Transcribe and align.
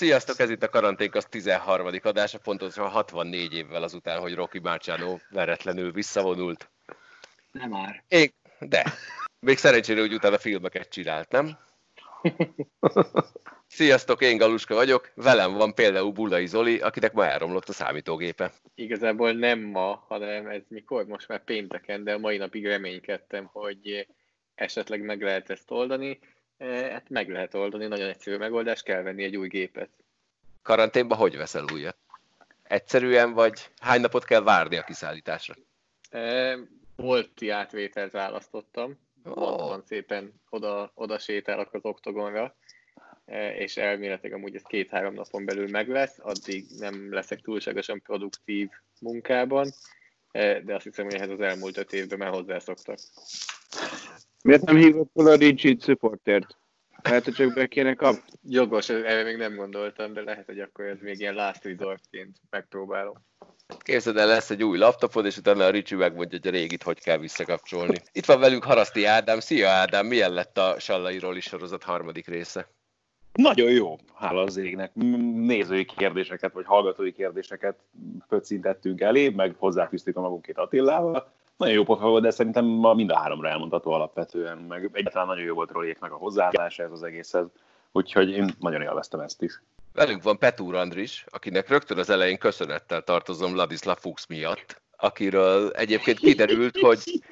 Sziasztok, 0.00 0.38
ez 0.38 0.50
itt 0.50 0.62
a 0.62 0.68
Karanténk 0.68 1.14
az 1.14 1.24
13. 1.24 1.90
adása, 2.02 2.38
pontosan 2.38 2.88
64 2.88 3.54
évvel 3.54 3.82
azután, 3.82 4.20
hogy 4.20 4.34
Rocky 4.34 4.58
Marciano 4.58 5.16
veretlenül 5.30 5.92
visszavonult. 5.92 6.70
Nem 7.52 7.68
már. 7.68 8.04
Én, 8.08 8.30
de. 8.58 8.92
Még 9.40 9.58
szerencsére, 9.58 10.00
hogy 10.00 10.14
utána 10.14 10.38
filmeket 10.38 10.88
csinált, 10.88 11.30
nem? 11.30 11.58
Sziasztok, 13.66 14.22
én 14.22 14.36
Galuska 14.36 14.74
vagyok, 14.74 15.10
velem 15.14 15.52
van 15.52 15.74
például 15.74 16.12
Bulai 16.12 16.46
Zoli, 16.46 16.78
akinek 16.78 17.12
ma 17.12 17.26
elromlott 17.26 17.68
a 17.68 17.72
számítógépe. 17.72 18.52
Igazából 18.74 19.32
nem 19.32 19.60
ma, 19.60 20.04
hanem 20.08 20.46
ez 20.46 20.62
mikor, 20.68 21.06
most 21.06 21.28
már 21.28 21.44
pénteken, 21.44 22.04
de 22.04 22.12
a 22.12 22.18
mai 22.18 22.36
napig 22.36 22.66
reménykedtem, 22.66 23.48
hogy 23.52 24.06
esetleg 24.54 25.00
meg 25.00 25.22
lehet 25.22 25.50
ezt 25.50 25.70
oldani. 25.70 26.18
E, 26.60 26.90
hát 26.90 27.08
meg 27.08 27.28
lehet 27.28 27.54
oldani, 27.54 27.86
nagyon 27.86 28.08
egyszerű 28.08 28.36
megoldás, 28.36 28.82
kell 28.82 29.02
venni 29.02 29.24
egy 29.24 29.36
új 29.36 29.48
gépet. 29.48 29.88
Karanténban 30.62 31.18
hogy 31.18 31.36
veszel 31.36 31.64
újat? 31.72 31.96
Egyszerűen, 32.62 33.32
vagy 33.32 33.70
hány 33.80 34.00
napot 34.00 34.24
kell 34.24 34.42
várni 34.42 34.76
a 34.76 34.82
kiszállításra? 34.82 35.54
E, 36.10 36.58
volti 36.96 37.48
átvételt 37.48 38.12
választottam, 38.12 38.98
oh. 39.24 39.80
szépen 39.86 40.40
oda, 40.50 40.90
oda 40.94 41.18
sétálok 41.18 41.74
az 41.74 41.84
oktogonra, 41.84 42.56
e, 43.24 43.54
és 43.56 43.76
elméletileg 43.76 44.32
amúgy 44.32 44.54
ez 44.54 44.62
két-három 44.62 45.14
napon 45.14 45.44
belül 45.44 45.68
meg 45.68 45.88
lesz, 45.88 46.18
addig 46.18 46.66
nem 46.78 47.12
leszek 47.12 47.40
túlságosan 47.40 48.02
produktív 48.02 48.68
munkában, 49.00 49.70
de 50.32 50.74
azt 50.74 50.84
hiszem, 50.84 51.04
hogy 51.04 51.14
ehhez 51.14 51.30
az 51.30 51.40
elmúlt 51.40 51.76
öt 51.76 51.92
évben 51.92 52.18
már 52.18 52.30
hozzászoktak. 52.30 52.98
Miért 54.42 54.64
nem 54.64 54.76
hívott 54.76 55.10
fel 55.14 55.26
a 55.26 55.34
Ricsit 55.34 55.82
supportert? 55.82 56.58
Lehet, 57.02 57.24
hogy 57.24 57.34
csak 57.34 57.54
be 57.54 57.66
kéne 57.66 57.94
kap. 57.94 58.14
Jogos, 58.42 58.88
erre 58.88 59.22
még 59.22 59.36
nem 59.36 59.56
gondoltam, 59.56 60.12
de 60.12 60.22
lehet, 60.22 60.46
hogy 60.46 60.60
akkor 60.60 60.84
ez 60.84 60.98
még 61.00 61.20
ilyen 61.20 61.34
last 61.34 61.64
resortként 61.64 62.36
megpróbálom. 62.50 63.14
Képzeld 63.78 64.16
el, 64.16 64.26
lesz 64.26 64.50
egy 64.50 64.64
új 64.64 64.78
laptopod, 64.78 65.24
és 65.26 65.36
utána 65.36 65.64
a 65.64 65.70
Ricsi 65.70 65.94
megmondja, 65.94 66.38
hogy 66.42 66.48
a 66.48 66.58
régit 66.58 66.82
hogy 66.82 67.00
kell 67.00 67.18
visszakapcsolni. 67.18 67.96
Itt 68.12 68.24
van 68.24 68.40
velünk 68.40 68.64
Haraszti 68.64 69.04
Ádám. 69.04 69.40
Szia 69.40 69.68
Ádám, 69.68 70.06
milyen 70.06 70.32
lett 70.32 70.58
a 70.58 70.74
Sallairól 70.78 71.36
is 71.36 71.44
sorozat 71.44 71.82
harmadik 71.82 72.26
része? 72.26 72.68
Nagyon 73.32 73.70
jó, 73.70 73.96
hála 74.14 74.42
az 74.42 74.56
égnek. 74.56 74.94
Nézői 75.34 75.84
kérdéseket, 75.84 76.52
vagy 76.52 76.64
hallgatói 76.66 77.12
kérdéseket 77.12 77.78
pöccintettünk 78.28 79.00
elé, 79.00 79.28
meg 79.28 79.54
hozzáfűztük 79.58 80.16
a 80.16 80.20
magunkét 80.20 80.58
Attilával 80.58 81.32
nagyon 81.60 81.74
jó 81.74 81.82
pofa 81.82 82.08
volt, 82.08 82.22
de 82.22 82.30
szerintem 82.30 82.64
ma 82.64 82.94
mind 82.94 83.10
a 83.10 83.18
háromra 83.18 83.48
elmondható 83.48 83.92
alapvetően, 83.92 84.58
meg 84.58 84.90
egyáltalán 84.92 85.26
nagyon 85.26 85.44
jó 85.44 85.54
volt 85.54 85.70
Roléknak 85.70 86.12
a 86.12 86.16
hozzáállása 86.16 86.82
ez 86.82 86.92
az 86.92 87.02
egészhez, 87.02 87.46
úgyhogy 87.92 88.30
én 88.30 88.54
nagyon 88.58 88.82
élveztem 88.82 89.20
ezt 89.20 89.42
is. 89.42 89.62
Velünk 89.92 90.22
van 90.22 90.38
Petúr 90.38 90.74
Andris, 90.74 91.24
akinek 91.30 91.68
rögtön 91.68 91.98
az 91.98 92.10
elején 92.10 92.38
köszönettel 92.38 93.02
tartozom 93.02 93.56
Ladislav 93.56 93.96
Fuchs 93.98 94.26
miatt, 94.26 94.82
akiről 94.96 95.70
egyébként 95.70 96.18
kiderült, 96.18 96.78
hogy, 96.78 97.22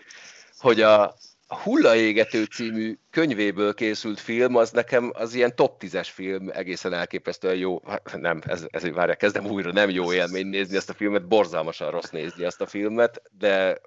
hogy 0.59 0.81
a, 0.81 1.15
Hullaégető 1.49 2.45
című 2.45 2.99
könyvéből 3.11 3.75
készült 3.75 4.21
film, 4.21 4.57
az 4.57 4.71
nekem 4.71 5.11
az 5.15 5.35
ilyen 5.35 5.55
top 5.57 5.83
10-es 5.85 6.09
film, 6.13 6.49
egészen 6.53 6.93
elképesztően 6.93 7.57
jó, 7.57 7.81
hát 7.87 8.17
nem, 8.21 8.41
ez, 8.47 8.67
ez 8.71 8.91
várja, 8.91 9.15
kezdem 9.15 9.47
újra, 9.47 9.73
nem 9.73 9.91
jó 9.91 10.13
élmény 10.13 10.47
nézni 10.47 10.77
ezt 10.77 10.91
a 10.91 10.95
filmet, 10.95 11.29
borzalmasan 11.29 11.91
rossz 11.91 12.11
nézni 12.11 12.45
ezt 12.45 12.61
a 12.61 12.67
filmet, 12.67 13.23
de 13.39 13.81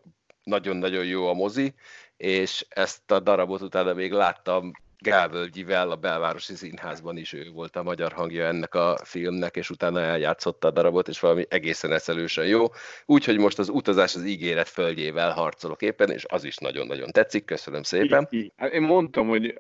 nagyon-nagyon 0.44 1.06
jó 1.06 1.28
a 1.28 1.34
mozi, 1.34 1.74
és 2.18 2.66
ezt 2.70 3.12
a 3.12 3.20
darabot 3.20 3.62
utána 3.62 3.94
még 3.94 4.12
láttam 4.12 4.72
Gálvölgyivel 5.04 5.92
a 5.92 5.96
belvárosi 5.96 6.56
színházban 6.56 7.18
is 7.18 7.34
ő 7.34 7.50
volt 7.54 7.76
a 7.76 7.84
magyar 7.84 8.12
hangja 8.12 8.46
ennek 8.46 8.76
a 8.76 8.98
filmnek, 9.04 9.56
és 9.56 9.70
utána 9.70 10.00
eljátszotta 10.00 10.68
a 10.68 10.72
darabot, 10.72 11.08
és 11.08 11.20
valami 11.20 11.46
egészen 11.50 11.92
eszelősen 11.92 12.48
jó. 12.48 12.66
Úgyhogy 13.06 13.38
most 13.38 13.60
az 13.60 13.70
utazás 13.70 14.16
az 14.16 14.26
ígéret 14.26 14.70
földjével 14.70 15.32
harcolok 15.32 15.82
éppen, 15.82 16.10
és 16.10 16.26
az 16.28 16.44
is 16.44 16.58
nagyon-nagyon 16.58 17.12
tetszik, 17.12 17.46
köszönöm 17.46 17.84
szépen. 17.84 18.30
Hát 18.56 18.74
én 18.74 18.82
mondtam, 18.82 19.28
hogy 19.28 19.56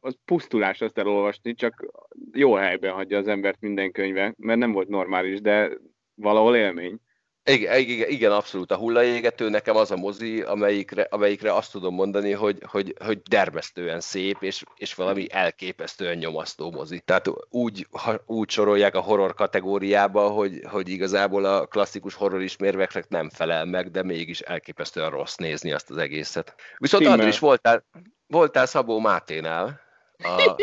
az 0.00 0.16
pusztulás 0.24 0.80
azt 0.80 0.98
elolvasni, 0.98 1.54
csak 1.54 1.84
jó 2.32 2.54
helyben 2.54 2.92
hagyja 2.92 3.18
az 3.18 3.28
embert 3.28 3.60
minden 3.60 3.92
könyve, 3.92 4.34
mert 4.36 4.58
nem 4.58 4.72
volt 4.72 4.88
normális, 4.88 5.40
de 5.40 5.70
valahol 6.14 6.56
élmény. 6.56 6.98
Igen, 7.46 7.78
igen, 7.78 8.08
igen, 8.08 8.32
abszolút. 8.32 8.70
A 8.70 8.76
hullaégető 8.76 9.48
nekem 9.48 9.76
az 9.76 9.90
a 9.90 9.96
mozi, 9.96 10.40
amelyikre, 10.40 11.06
amelyikre 11.10 11.54
azt 11.54 11.72
tudom 11.72 11.94
mondani, 11.94 12.32
hogy, 12.32 12.62
hogy, 12.66 12.94
hogy 13.04 13.22
dermesztően 13.22 14.00
szép, 14.00 14.36
és, 14.40 14.62
és 14.76 14.94
valami 14.94 15.26
elképesztően 15.30 16.16
nyomasztó 16.16 16.70
mozi. 16.70 17.00
Tehát 17.04 17.30
úgy, 17.48 17.86
ha, 17.90 18.22
úgy 18.26 18.50
sorolják 18.50 18.94
a 18.94 19.00
horror 19.00 19.34
kategóriába, 19.34 20.28
hogy, 20.28 20.60
hogy 20.70 20.88
igazából 20.88 21.44
a 21.44 21.66
klasszikus 21.66 22.14
horror 22.14 22.42
ismérveknek 22.42 23.08
nem 23.08 23.30
felel 23.30 23.64
meg, 23.64 23.90
de 23.90 24.02
mégis 24.02 24.40
elképesztően 24.40 25.10
rossz 25.10 25.34
nézni 25.34 25.72
azt 25.72 25.90
az 25.90 25.96
egészet. 25.96 26.54
Viszont 26.78 27.06
Adri 27.06 27.26
is 27.26 27.38
voltál, 27.38 27.84
voltál 28.26 28.66
Szabó 28.66 28.98
Máténál. 28.98 29.80
A... 30.18 30.54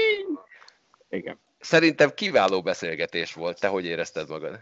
Igen. 1.10 1.40
Szerintem 1.60 2.14
kiváló 2.14 2.62
beszélgetés 2.62 3.34
volt. 3.34 3.60
Te 3.60 3.68
hogy 3.68 3.86
érezted 3.86 4.30
magad? 4.30 4.60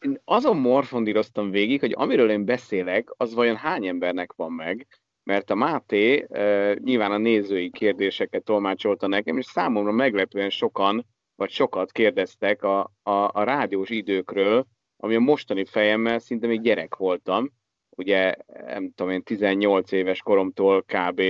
Én 0.00 0.20
azon 0.24 0.56
morfondíroztam 0.56 1.50
végig, 1.50 1.80
hogy 1.80 1.92
amiről 1.96 2.30
én 2.30 2.44
beszélek, 2.44 3.08
az 3.16 3.34
vajon 3.34 3.56
hány 3.56 3.86
embernek 3.86 4.32
van 4.32 4.52
meg, 4.52 4.86
mert 5.22 5.50
a 5.50 5.54
Máté 5.54 6.26
e, 6.28 6.74
nyilván 6.74 7.12
a 7.12 7.18
nézői 7.18 7.70
kérdéseket 7.70 8.44
tolmácsolta 8.44 9.06
nekem, 9.06 9.38
és 9.38 9.44
számomra 9.44 9.92
meglepően 9.92 10.50
sokan, 10.50 11.06
vagy 11.36 11.50
sokat 11.50 11.92
kérdeztek 11.92 12.62
a, 12.62 12.80
a, 13.02 13.10
a 13.10 13.42
rádiós 13.42 13.90
időkről, 13.90 14.66
ami 14.96 15.14
a 15.14 15.20
mostani 15.20 15.64
fejemmel 15.64 16.18
szinte 16.18 16.46
még 16.46 16.60
gyerek 16.60 16.96
voltam. 16.96 17.50
Ugye, 17.90 18.34
nem 18.66 18.92
tudom 18.94 19.12
én, 19.12 19.22
18 19.22 19.92
éves 19.92 20.22
koromtól 20.22 20.82
kb. 20.82 21.22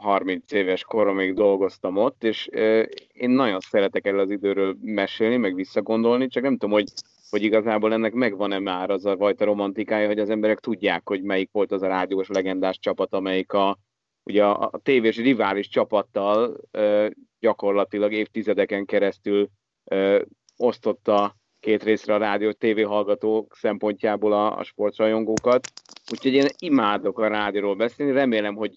30 0.00 0.52
éves 0.52 0.84
koromig 0.84 1.34
dolgoztam 1.34 1.96
ott, 1.96 2.24
és 2.24 2.48
e, 2.52 2.88
én 3.12 3.30
nagyon 3.30 3.60
szeretek 3.60 4.06
erről 4.06 4.20
az 4.20 4.30
időről 4.30 4.76
mesélni, 4.80 5.36
meg 5.36 5.54
visszagondolni, 5.54 6.28
csak 6.28 6.42
nem 6.42 6.52
tudom, 6.52 6.70
hogy 6.70 6.88
hogy 7.34 7.42
igazából 7.42 7.92
ennek 7.92 8.12
megvan-e 8.12 8.58
már 8.58 8.90
az 8.90 9.04
a 9.04 9.16
fajta 9.16 9.44
romantikája, 9.44 10.06
hogy 10.06 10.18
az 10.18 10.30
emberek 10.30 10.58
tudják, 10.60 11.08
hogy 11.08 11.22
melyik 11.22 11.48
volt 11.52 11.72
az 11.72 11.82
a 11.82 11.86
rádiós 11.86 12.28
legendás 12.28 12.78
csapat, 12.78 13.14
amelyik 13.14 13.52
a, 13.52 13.78
ugye 14.22 14.44
a, 14.44 14.68
a 14.72 14.78
tévés 14.82 15.16
rivális 15.16 15.68
csapattal 15.68 16.56
ö, 16.70 17.08
gyakorlatilag 17.40 18.12
évtizedeken 18.12 18.84
keresztül 18.84 19.48
ö, 19.84 20.22
osztotta 20.56 21.36
két 21.60 21.82
részre 21.82 22.14
a 22.14 22.18
rádió 22.18 22.52
tévéhallgatók 22.52 23.56
szempontjából 23.56 24.32
a, 24.32 24.58
a 24.58 24.62
sportrajongókat. 24.62 25.66
Úgyhogy 26.12 26.32
én 26.32 26.46
imádok 26.58 27.18
a 27.18 27.28
rádióról 27.28 27.74
beszélni, 27.74 28.12
remélem, 28.12 28.54
hogy 28.54 28.72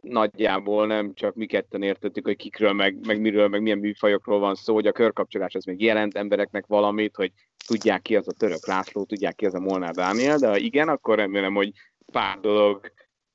nagyjából 0.00 0.86
nem 0.86 1.14
csak 1.14 1.34
mi 1.34 1.46
ketten 1.46 1.82
értettük, 1.82 2.24
hogy 2.24 2.36
kikről, 2.36 2.72
meg, 2.72 3.06
meg 3.06 3.20
miről, 3.20 3.48
meg 3.48 3.62
milyen 3.62 3.78
műfajokról 3.78 4.38
van 4.38 4.54
szó, 4.54 4.74
hogy 4.74 4.86
a 4.86 4.92
körkapcsolás 4.92 5.54
az 5.54 5.64
még 5.64 5.82
jelent 5.82 6.16
embereknek 6.16 6.66
valamit, 6.66 7.16
hogy 7.16 7.32
tudják 7.72 8.02
ki 8.02 8.16
az 8.16 8.28
a 8.28 8.32
török 8.32 8.66
László, 8.66 9.04
tudják 9.04 9.34
ki 9.34 9.46
az 9.46 9.54
a 9.54 9.60
Molnár 9.60 9.94
Dániel, 9.94 10.38
de 10.38 10.48
ha 10.48 10.56
igen, 10.56 10.88
akkor 10.88 11.16
remélem, 11.16 11.54
hogy 11.54 11.72
pár 12.12 12.38
dolog 12.40 12.92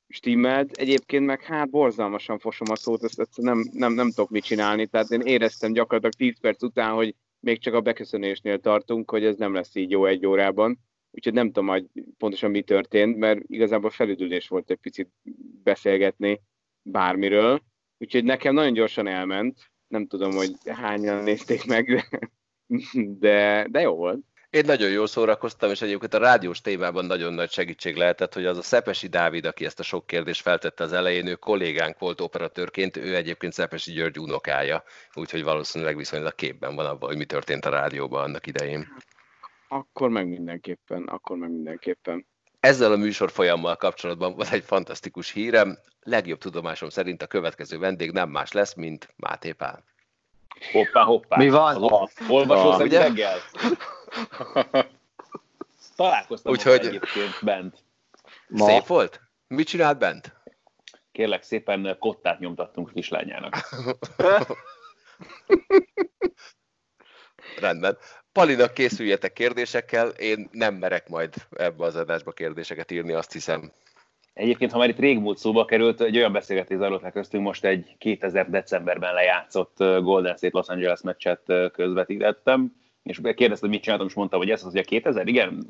stimmelt. 0.07 0.71
Egyébként 0.71 1.25
meg 1.25 1.41
hát 1.41 1.69
borzalmasan 1.69 2.39
fosom 2.39 2.67
a 2.71 2.75
szót, 2.75 3.03
ezt, 3.03 3.19
ezt 3.19 3.37
nem, 3.37 3.69
nem, 3.71 3.93
nem 3.93 4.09
tudok 4.09 4.29
mit 4.29 4.43
csinálni, 4.43 4.87
tehát 4.87 5.09
én 5.09 5.21
éreztem 5.21 5.71
gyakorlatilag 5.71 6.13
10 6.13 6.39
perc 6.39 6.63
után, 6.63 6.93
hogy 6.93 7.15
még 7.39 7.59
csak 7.59 7.73
a 7.73 7.81
beköszönésnél 7.81 8.59
tartunk, 8.59 9.09
hogy 9.09 9.25
ez 9.25 9.35
nem 9.37 9.53
lesz 9.53 9.75
így 9.75 9.91
jó 9.91 10.05
egy 10.05 10.25
órában. 10.25 10.79
Úgyhogy 11.11 11.33
nem 11.33 11.47
tudom, 11.47 11.67
hogy 11.67 11.85
pontosan 12.17 12.51
mi 12.51 12.61
történt, 12.61 13.17
mert 13.17 13.39
igazából 13.47 13.89
felüdülés 13.89 14.47
volt 14.47 14.69
egy 14.69 14.77
picit 14.81 15.09
beszélgetni 15.63 16.41
bármiről. 16.81 17.62
Úgyhogy 17.97 18.23
nekem 18.23 18.53
nagyon 18.53 18.73
gyorsan 18.73 19.07
elment. 19.07 19.71
Nem 19.88 20.07
tudom, 20.07 20.31
hogy 20.31 20.51
hányan 20.65 21.23
nézték 21.23 21.65
meg, 21.65 22.07
de 23.19 23.79
jó 23.79 23.95
volt. 23.95 24.19
Én 24.49 24.63
nagyon 24.65 24.89
jól 24.89 25.07
szórakoztam, 25.07 25.71
és 25.71 25.81
egyébként 25.81 26.13
a 26.13 26.17
rádiós 26.17 26.61
témában 26.61 27.05
nagyon 27.05 27.33
nagy 27.33 27.51
segítség 27.51 27.95
lehetett, 27.95 28.33
hogy 28.33 28.45
az 28.45 28.57
a 28.57 28.61
Szepesi 28.61 29.07
Dávid, 29.07 29.45
aki 29.45 29.65
ezt 29.65 29.79
a 29.79 29.83
sok 29.83 30.07
kérdést 30.07 30.41
feltette 30.41 30.83
az 30.83 30.93
elején, 30.93 31.27
ő 31.27 31.35
kollégánk 31.35 31.99
volt 31.99 32.21
operatőrként, 32.21 32.97
ő 32.97 33.15
egyébként 33.15 33.53
Szepesi 33.53 33.91
György 33.91 34.19
unokája, 34.19 34.83
úgyhogy 35.13 35.43
valószínűleg 35.43 35.97
viszonylag 35.97 36.35
képben 36.35 36.75
van 36.75 36.85
abban, 36.85 37.09
hogy 37.09 37.17
mi 37.17 37.25
történt 37.25 37.65
a 37.65 37.69
rádióban 37.69 38.23
annak 38.23 38.47
idején. 38.47 38.87
Akkor 39.67 40.09
meg 40.09 40.27
mindenképpen, 40.27 41.03
akkor 41.03 41.37
meg 41.37 41.49
mindenképpen. 41.49 42.25
Ezzel 42.59 42.91
a 42.91 42.97
műsor 42.97 43.31
folyammal 43.31 43.75
kapcsolatban 43.75 44.35
van 44.35 44.47
egy 44.51 44.63
fantasztikus 44.63 45.31
hírem. 45.31 45.77
Legjobb 46.01 46.39
tudomásom 46.39 46.89
szerint 46.89 47.21
a 47.21 47.27
következő 47.27 47.77
vendég 47.77 48.11
nem 48.11 48.29
más 48.29 48.51
lesz, 48.51 48.73
mint 48.73 49.13
Máté 49.15 49.51
Pál. 49.51 49.83
Hoppá, 50.71 51.04
hoppá. 51.04 51.38
Mi 51.38 51.50
van? 51.50 51.83
Olvasó 52.30 52.71
szerint 52.71 52.94
reggel. 52.94 53.38
Találkoztam 55.95 56.51
Úgyhogy... 56.51 56.86
egyébként 56.86 57.39
bent. 57.42 57.83
Ma. 58.48 58.65
Szép 58.65 58.86
volt? 58.86 59.21
Mit 59.48 59.68
csinált 59.68 59.98
bent? 59.98 60.36
Kérlek 61.12 61.44
szépen 61.44 61.95
kottát 62.00 62.39
nyomtattunk 62.39 62.92
kislányának. 62.94 63.56
rendben. 67.60 67.98
Palinak 68.31 68.74
készüljetek 68.74 69.33
kérdésekkel, 69.33 70.07
én 70.07 70.50
nem 70.51 70.75
merek 70.75 71.10
majd 71.10 71.33
ebbe 71.51 71.86
az 71.86 71.95
adásba 71.95 72.31
kérdéseket 72.31 72.92
írni, 72.92 73.13
azt 73.13 73.31
hiszem. 73.31 73.71
Egyébként, 74.38 74.72
ha 74.72 74.78
már 74.78 74.89
itt 74.89 75.00
régmúlt 75.00 75.38
szóba 75.38 75.66
került, 75.66 76.01
egy 76.01 76.18
olyan 76.18 76.31
beszélgetés 76.31 76.78
zajlott 76.78 77.01
le 77.01 77.12
köztünk, 77.12 77.44
most 77.44 77.66
egy 77.66 77.95
2000 77.98 78.50
decemberben 78.50 79.13
lejátszott 79.13 79.78
Golden 79.78 80.36
State 80.36 80.57
Los 80.57 80.68
Angeles 80.68 81.01
meccset 81.01 81.42
közvetítettem, 81.72 82.75
és 83.04 83.19
kérdezte, 83.36 83.66
hogy 83.66 83.69
mit 83.69 83.81
csináltam, 83.81 84.07
és 84.07 84.13
mondta, 84.13 84.38
hogy 84.38 84.50
ez 84.50 84.63
az, 84.63 84.72
hogy 84.72 84.80
a 84.80 84.84
2000, 84.84 85.28
igen, 85.28 85.68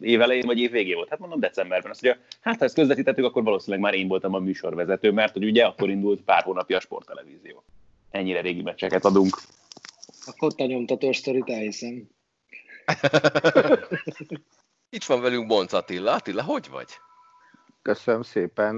évelején 0.00 0.46
vagy 0.46 0.58
év 0.58 0.70
végén 0.70 0.94
volt. 0.94 1.08
Hát 1.08 1.18
mondom 1.18 1.40
decemberben. 1.40 1.90
Azt 1.90 2.02
mondja, 2.02 2.22
hát 2.40 2.58
ha 2.58 2.64
ezt 2.64 2.74
közvetítettük, 2.74 3.24
akkor 3.24 3.42
valószínűleg 3.42 3.84
már 3.84 3.94
én 3.94 4.08
voltam 4.08 4.34
a 4.34 4.38
műsorvezető, 4.38 5.12
mert 5.12 5.32
hogy 5.32 5.44
ugye 5.44 5.64
akkor 5.64 5.90
indult 5.90 6.22
pár 6.22 6.42
hónapja 6.42 6.76
a 6.76 6.80
sporttelevízió. 6.80 7.64
Ennyire 8.10 8.40
régi 8.40 8.62
meccseket 8.62 9.04
adunk. 9.04 9.36
Akkor 10.26 10.54
te 10.54 10.66
nyomtatós 10.66 11.16
sztorit 11.16 11.50
elhiszem. 11.50 12.08
Itt 14.90 15.04
van 15.04 15.20
velünk 15.20 15.46
Bonc 15.46 15.72
Attila. 15.72 16.12
Attila, 16.12 16.42
hogy 16.42 16.68
vagy? 16.70 16.88
Köszönöm 17.84 18.22
szépen, 18.22 18.74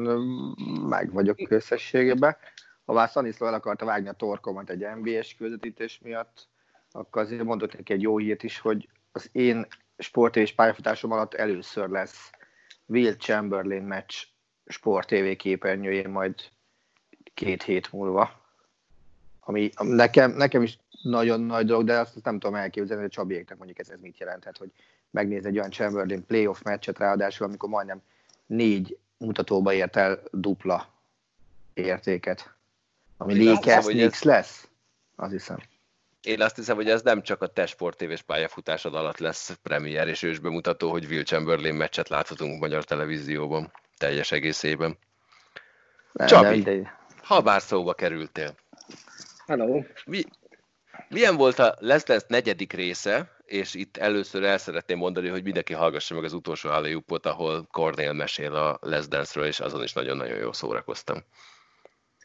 meg 0.88 1.12
vagyok 1.12 1.50
összességében. 1.50 2.36
Ha 2.84 2.92
már 2.92 3.08
Szaniszló 3.08 3.46
el 3.46 3.54
akarta 3.54 3.84
vágni 3.84 4.08
a 4.08 4.12
torkomat 4.12 4.70
egy 4.70 4.86
NBA-s 5.02 5.34
közvetítés 5.34 5.98
miatt, 6.02 6.48
akkor 6.90 7.22
azért 7.22 7.44
mondok 7.44 7.76
neki 7.76 7.92
egy 7.92 8.02
jó 8.02 8.18
hírt 8.18 8.42
is, 8.42 8.58
hogy 8.58 8.88
az 9.12 9.28
én 9.32 9.66
sport 9.98 10.36
és 10.36 10.54
pályafutásom 10.54 11.12
alatt 11.12 11.34
először 11.34 11.88
lesz 11.88 12.30
Will 12.86 13.16
Chamberlain 13.16 13.82
meccs 13.82 14.14
sport 14.66 15.08
TV 15.08 15.36
képernyőjén 15.36 16.10
majd 16.10 16.34
két 17.34 17.62
hét 17.62 17.92
múlva. 17.92 18.30
Ami 19.40 19.70
nekem, 19.78 20.30
nekem 20.30 20.62
is 20.62 20.78
nagyon 21.02 21.40
nagy 21.40 21.66
dolog, 21.66 21.84
de 21.84 21.98
azt 21.98 22.24
nem 22.24 22.38
tudom 22.38 22.56
elképzelni, 22.56 23.02
hogy 23.02 23.12
a 23.12 23.14
Csabiéknek 23.14 23.56
mondjuk 23.56 23.78
ez, 23.78 23.88
ez 23.88 24.00
mit 24.00 24.18
jelenthet, 24.18 24.58
hogy 24.58 24.70
megnéz 25.10 25.46
egy 25.46 25.58
olyan 25.58 25.70
Chamberlain 25.70 26.26
playoff 26.26 26.62
meccset 26.62 26.98
ráadásul, 26.98 27.46
amikor 27.46 27.68
majdnem 27.68 28.02
négy 28.46 28.98
mutatóba 29.18 29.72
ért 29.72 29.96
el 29.96 30.22
dupla 30.30 30.92
értéket. 31.74 32.54
Ami 33.16 33.44
Lakers 33.44 33.86
Knicks 33.86 34.22
lesz, 34.22 34.68
azt 35.16 35.32
hiszem. 35.32 35.58
Én 36.22 36.40
azt 36.40 36.56
hiszem, 36.56 36.76
hogy 36.76 36.88
ez 36.88 37.02
nem 37.02 37.22
csak 37.22 37.42
a 37.42 37.46
te 37.46 37.66
sportévés 37.66 38.22
pályafutásod 38.22 38.94
alatt 38.94 39.18
lesz 39.18 39.58
premier 39.62 40.08
és 40.08 40.22
ős 40.22 40.38
bemutató, 40.38 40.90
hogy 40.90 41.04
Will 41.04 41.22
Chamberlain 41.22 41.74
meccset 41.74 42.08
láthatunk 42.08 42.60
magyar 42.60 42.84
televízióban 42.84 43.72
teljes 43.98 44.32
egészében. 44.32 44.98
Nem, 46.12 46.26
Csabi, 46.26 46.62
nem, 46.62 46.82
de... 46.82 46.98
ha 47.22 47.40
bár 47.40 47.62
szóba 47.62 47.94
kerültél. 47.94 48.54
Hello. 49.46 49.82
Mi, 50.04 50.24
milyen 51.08 51.36
volt 51.36 51.58
a 51.58 51.76
Les 51.78 52.02
Dance 52.02 52.26
negyedik 52.28 52.72
része, 52.72 53.36
és 53.44 53.74
itt 53.74 53.96
először 53.96 54.42
el 54.42 54.58
szeretném 54.58 54.98
mondani, 54.98 55.28
hogy 55.28 55.42
mindenki 55.42 55.72
hallgassa 55.72 56.14
meg 56.14 56.24
az 56.24 56.32
utolsó 56.32 56.68
állójúpot, 56.68 57.26
ahol 57.26 57.68
Cornél 57.70 58.12
mesél 58.12 58.54
a 58.54 58.78
Les 58.80 59.08
Dance-ről, 59.08 59.46
és 59.46 59.60
azon 59.60 59.82
is 59.82 59.92
nagyon-nagyon 59.92 60.38
jól 60.38 60.52
szórakoztam. 60.52 61.24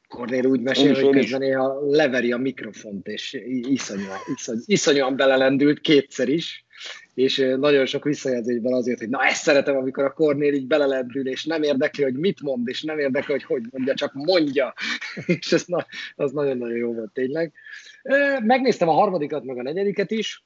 Cornél 0.07 0.45
úgy 0.45 0.61
mesél, 0.61 0.93
hogy 0.93 1.09
közben 1.09 1.39
néha 1.39 1.79
leveri 1.89 2.31
a 2.31 2.37
mikrofont, 2.37 3.07
és 3.07 3.37
iszonyúan, 3.61 4.17
iszony, 4.35 4.59
iszonyúan 4.65 5.15
belelendült 5.15 5.79
kétszer 5.79 6.29
is, 6.29 6.65
és 7.13 7.37
nagyon 7.57 7.85
sok 7.85 8.03
visszajelzésben 8.03 8.73
azért, 8.73 8.99
hogy 8.99 9.09
na 9.09 9.23
ezt 9.23 9.43
szeretem, 9.43 9.75
amikor 9.75 10.03
a 10.03 10.13
Cornél 10.13 10.53
így 10.53 10.67
belelendül, 10.67 11.27
és 11.27 11.45
nem 11.45 11.63
érdekli, 11.63 12.03
hogy 12.03 12.15
mit 12.15 12.41
mond, 12.41 12.67
és 12.67 12.81
nem 12.81 12.99
érdekli, 12.99 13.33
hogy 13.33 13.43
hogy 13.43 13.63
mondja, 13.71 13.93
csak 13.93 14.13
mondja, 14.13 14.73
és 15.25 15.51
ez 15.51 15.63
na, 15.65 15.85
az 16.15 16.31
nagyon-nagyon 16.31 16.77
jó 16.77 16.93
volt 16.93 17.11
tényleg. 17.13 17.53
Megnéztem 18.43 18.89
a 18.89 18.93
harmadikat, 18.93 19.43
meg 19.43 19.57
a 19.57 19.61
negyediket 19.61 20.11
is, 20.11 20.43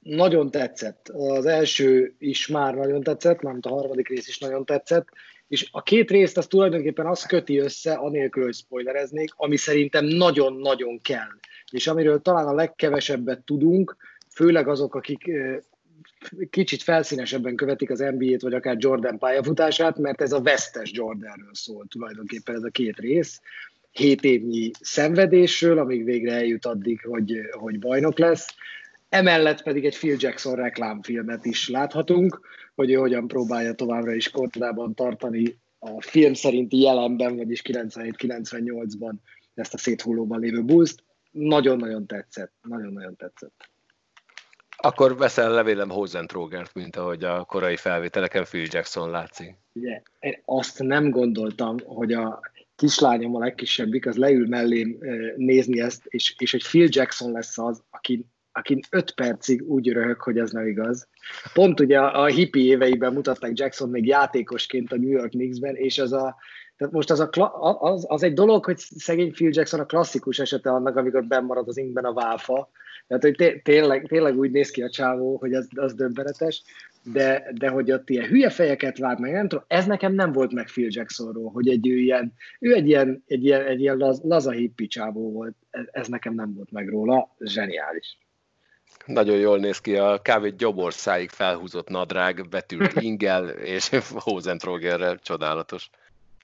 nagyon 0.00 0.50
tetszett. 0.50 1.08
Az 1.08 1.46
első 1.46 2.14
is 2.18 2.46
már 2.46 2.74
nagyon 2.74 3.02
tetszett, 3.02 3.40
mert 3.40 3.66
a 3.66 3.70
harmadik 3.70 4.08
rész 4.08 4.28
is 4.28 4.38
nagyon 4.38 4.64
tetszett, 4.64 5.08
és 5.48 5.68
a 5.70 5.82
két 5.82 6.10
részt 6.10 6.36
az 6.36 6.46
tulajdonképpen 6.46 7.06
azt 7.06 7.26
köti 7.26 7.58
össze, 7.58 7.92
anélkül, 7.92 8.44
hogy 8.44 8.54
spoilereznék, 8.54 9.30
ami 9.36 9.56
szerintem 9.56 10.04
nagyon-nagyon 10.04 11.00
kell. 11.00 11.30
És 11.70 11.86
amiről 11.86 12.22
talán 12.22 12.46
a 12.46 12.54
legkevesebbet 12.54 13.44
tudunk, 13.44 13.96
főleg 14.34 14.68
azok, 14.68 14.94
akik 14.94 15.30
kicsit 16.50 16.82
felszínesebben 16.82 17.56
követik 17.56 17.90
az 17.90 17.98
NBA-t, 17.98 18.42
vagy 18.42 18.54
akár 18.54 18.76
Jordan 18.78 19.18
pályafutását, 19.18 19.98
mert 19.98 20.20
ez 20.20 20.32
a 20.32 20.40
vesztes 20.40 20.90
Jordanről 20.92 21.54
szól 21.54 21.86
tulajdonképpen 21.88 22.54
ez 22.54 22.62
a 22.62 22.70
két 22.70 22.98
rész. 22.98 23.40
Hét 23.90 24.24
évnyi 24.24 24.70
szenvedésről, 24.80 25.78
amíg 25.78 26.04
végre 26.04 26.32
eljut 26.32 26.66
addig, 26.66 27.00
hogy, 27.00 27.40
hogy 27.50 27.78
bajnok 27.78 28.18
lesz, 28.18 28.54
Emellett 29.10 29.62
pedig 29.62 29.84
egy 29.84 29.96
Phil 29.96 30.16
Jackson 30.18 30.54
reklámfilmet 30.54 31.44
is 31.44 31.68
láthatunk, 31.68 32.40
hogy 32.74 32.90
ő 32.90 32.94
hogyan 32.94 33.26
próbálja 33.26 33.74
továbbra 33.74 34.14
is 34.14 34.30
kordában 34.30 34.94
tartani 34.94 35.58
a 35.78 36.02
film 36.02 36.34
szerinti 36.34 36.80
jelenben, 36.80 37.36
vagyis 37.36 37.62
97-98-ban 37.64 39.12
ezt 39.54 39.74
a 39.74 39.78
széthullóban 39.78 40.40
lévő 40.40 40.64
boost. 40.64 41.04
Nagyon-nagyon 41.30 42.06
tetszett, 42.06 42.52
nagyon-nagyon 42.62 43.16
tetszett. 43.16 43.68
Akkor 44.76 45.16
veszel 45.16 45.50
levélem 45.50 45.90
Hosentrógert, 45.90 46.74
mint 46.74 46.96
ahogy 46.96 47.24
a 47.24 47.44
korai 47.44 47.76
felvételeken 47.76 48.44
Phil 48.44 48.66
Jackson 48.68 49.10
látszik. 49.10 49.54
Ugye, 49.72 50.02
én 50.20 50.42
azt 50.44 50.82
nem 50.82 51.10
gondoltam, 51.10 51.76
hogy 51.84 52.12
a 52.12 52.40
kislányom 52.80 53.34
a 53.34 53.38
legkisebbik, 53.38 54.06
az 54.06 54.16
leül 54.16 54.48
mellém 54.48 54.98
nézni 55.36 55.80
ezt, 55.80 56.06
és, 56.06 56.34
és 56.38 56.50
hogy 56.50 56.62
Phil 56.62 56.88
Jackson 56.90 57.32
lesz 57.32 57.58
az, 57.58 57.82
aki 57.90 58.26
akin 58.52 58.80
öt 58.90 59.14
percig 59.14 59.62
úgy 59.62 59.92
röhög, 59.92 60.20
hogy 60.20 60.38
ez 60.38 60.50
nem 60.50 60.66
igaz. 60.66 61.08
Pont 61.52 61.80
ugye 61.80 61.98
a, 61.98 62.22
a 62.22 62.26
hippie 62.26 62.72
éveiben 62.72 63.12
mutatták 63.12 63.58
Jackson 63.58 63.90
még 63.90 64.06
játékosként 64.06 64.92
a 64.92 64.96
New 64.96 65.10
York 65.10 65.30
Knicksben, 65.30 65.76
és 65.76 65.98
az 65.98 66.12
a, 66.12 66.36
tehát 66.76 66.92
most 66.92 67.10
az, 67.10 67.20
a, 67.20 67.78
az, 67.80 68.04
az 68.08 68.22
egy 68.22 68.32
dolog, 68.32 68.64
hogy 68.64 68.78
szegény 68.78 69.32
Phil 69.32 69.50
Jackson 69.52 69.80
a 69.80 69.86
klasszikus 69.86 70.38
esete 70.38 70.70
annak, 70.70 70.96
amikor 70.96 71.24
marad 71.42 71.68
az 71.68 71.76
inkben 71.76 72.04
a 72.04 72.12
válfa. 72.12 72.70
Tehát, 73.06 73.22
hogy 73.22 73.34
té- 73.34 73.62
tényleg, 73.62 74.06
tényleg 74.06 74.38
úgy 74.38 74.50
néz 74.50 74.70
ki 74.70 74.82
a 74.82 74.90
csávó, 74.90 75.36
hogy 75.36 75.52
az, 75.52 75.68
az 75.74 75.94
döbbenetes, 75.94 76.62
de, 77.02 77.50
de 77.54 77.68
hogy 77.68 77.92
ott 77.92 78.10
ilyen 78.10 78.28
hülye 78.28 78.50
fejeket 78.50 78.98
vág 78.98 79.18
meg, 79.18 79.32
nem 79.32 79.48
tudom, 79.48 79.64
ez 79.68 79.86
nekem 79.86 80.12
nem 80.12 80.32
volt 80.32 80.52
meg 80.52 80.66
Phil 80.66 80.88
Jacksonról, 80.90 81.50
hogy 81.50 81.68
egy 81.68 81.88
ő 81.88 81.96
ilyen, 81.96 82.32
ő 82.58 82.74
egy 82.74 82.86
ilyen, 82.86 83.24
egy 83.26 83.44
ilyen, 83.44 83.66
egy 83.66 83.80
ilyen 83.80 83.96
laz, 83.96 84.20
laza 84.22 84.50
hippi 84.50 84.86
csávó 84.86 85.32
volt, 85.32 85.54
ez, 85.70 85.84
ez 85.90 86.08
nekem 86.08 86.34
nem 86.34 86.54
volt 86.54 86.70
meg 86.70 86.88
róla, 86.88 87.36
zseniális. 87.40 88.18
Nagyon 89.06 89.36
jól 89.36 89.58
néz 89.58 89.78
ki 89.78 89.96
a 89.96 90.22
kávé 90.22 90.54
gyomorszáig 90.56 91.30
felhúzott 91.30 91.88
nadrág, 91.88 92.48
betűrt 92.48 93.00
ingel 93.02 93.48
és 93.48 93.90
Hosentrogerrel, 94.10 95.18
csodálatos. 95.18 95.90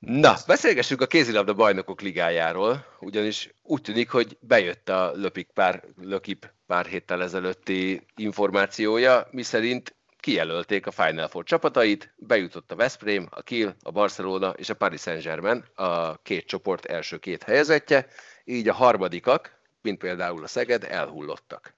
Na, 0.01 0.35
beszélgessünk 0.47 1.01
a 1.01 1.07
kézilabda 1.07 1.55
bajnokok 1.55 2.01
ligájáról, 2.01 2.85
ugyanis 3.01 3.55
úgy 3.63 3.81
tűnik, 3.81 4.11
hogy 4.11 4.37
bejött 4.41 4.89
a 4.89 5.13
Löpik 5.15 5.49
pár, 5.55 5.83
Lökip 6.03 6.51
pár 6.67 6.87
héttel 6.87 7.23
ezelőtti 7.23 8.01
információja, 8.17 9.29
miszerint 9.31 9.96
kijelölték 10.27 10.87
a 10.87 10.91
Final 10.91 11.29
Four 11.29 11.45
csapatait, 11.45 12.13
bejutott 12.17 12.73
a 12.73 12.77
Veszprém, 12.77 13.27
a 13.31 13.43
Kiel, 13.43 13.77
a 13.83 13.91
Barcelona 13.91 14.51
és 14.51 14.69
a 14.69 14.75
Paris 14.75 15.01
Saint-Germain, 15.01 15.65
a 15.75 16.23
két 16.23 16.47
csoport 16.47 16.85
első 16.85 17.19
két 17.19 17.43
helyezettje, 17.43 18.07
így 18.45 18.69
a 18.69 18.73
harmadikak, 18.73 19.59
mint 19.83 19.99
például 19.99 20.43
a 20.43 20.47
Szeged, 20.47 20.85
elhullottak. 20.85 21.75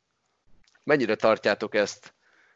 Mennyire 0.85 1.15
tartjátok 1.15 1.75
ezt 1.75 2.13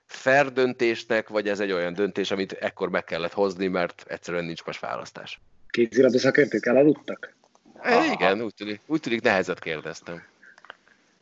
fair 0.07 0.53
döntésnek, 0.53 1.29
vagy 1.29 1.49
ez 1.49 1.61
egy 1.61 1.73
olyan 1.73 1.95
döntés, 1.95 2.31
amit 2.31 2.53
ekkor 2.53 2.89
meg 2.91 3.05
kellett 3.05 3.33
hozni, 3.33 3.67
mert 3.67 4.05
egyszerűen 4.09 4.45
nincs 4.45 4.65
más 4.65 4.79
választás? 4.79 5.41
Kézilabda 5.69 6.19
szakértők 6.19 6.67
elaludtak? 6.67 7.35
E, 7.81 8.13
igen, 8.13 8.43
úgy 8.43 8.55
tűnik, 8.55 8.81
úgy 8.87 9.01
tűnik 9.01 9.23
nehezet 9.23 9.59
kérdeztem. 9.59 10.23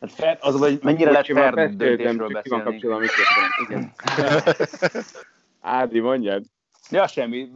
Hát 0.00 0.44
az, 0.44 0.58
hogy 0.58 0.78
mennyire 0.82 1.10
lehet 1.10 1.26
fair 1.26 1.54
döntésről 1.54 2.28
beszélni. 2.28 2.80
Igen. 3.68 3.92
Ádi, 5.60 6.00
mondjad. 6.00 6.44
Ja, 6.90 7.06
semmi. 7.06 7.50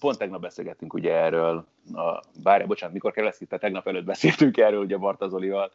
Pont 0.00 0.18
tegnap 0.18 0.40
beszélgettünk 0.40 0.94
ugye 0.94 1.14
erről. 1.14 1.66
A, 1.94 2.22
bár, 2.42 2.66
bocsánat, 2.66 2.94
mikor 2.94 3.12
kell 3.12 3.24
lesz 3.24 3.40
itt, 3.40 3.48
tegnap 3.48 3.86
előtt 3.86 4.04
beszéltünk 4.04 4.56
erről 4.56 4.82
ugye 4.82 4.96
Bartazolival 4.96 5.72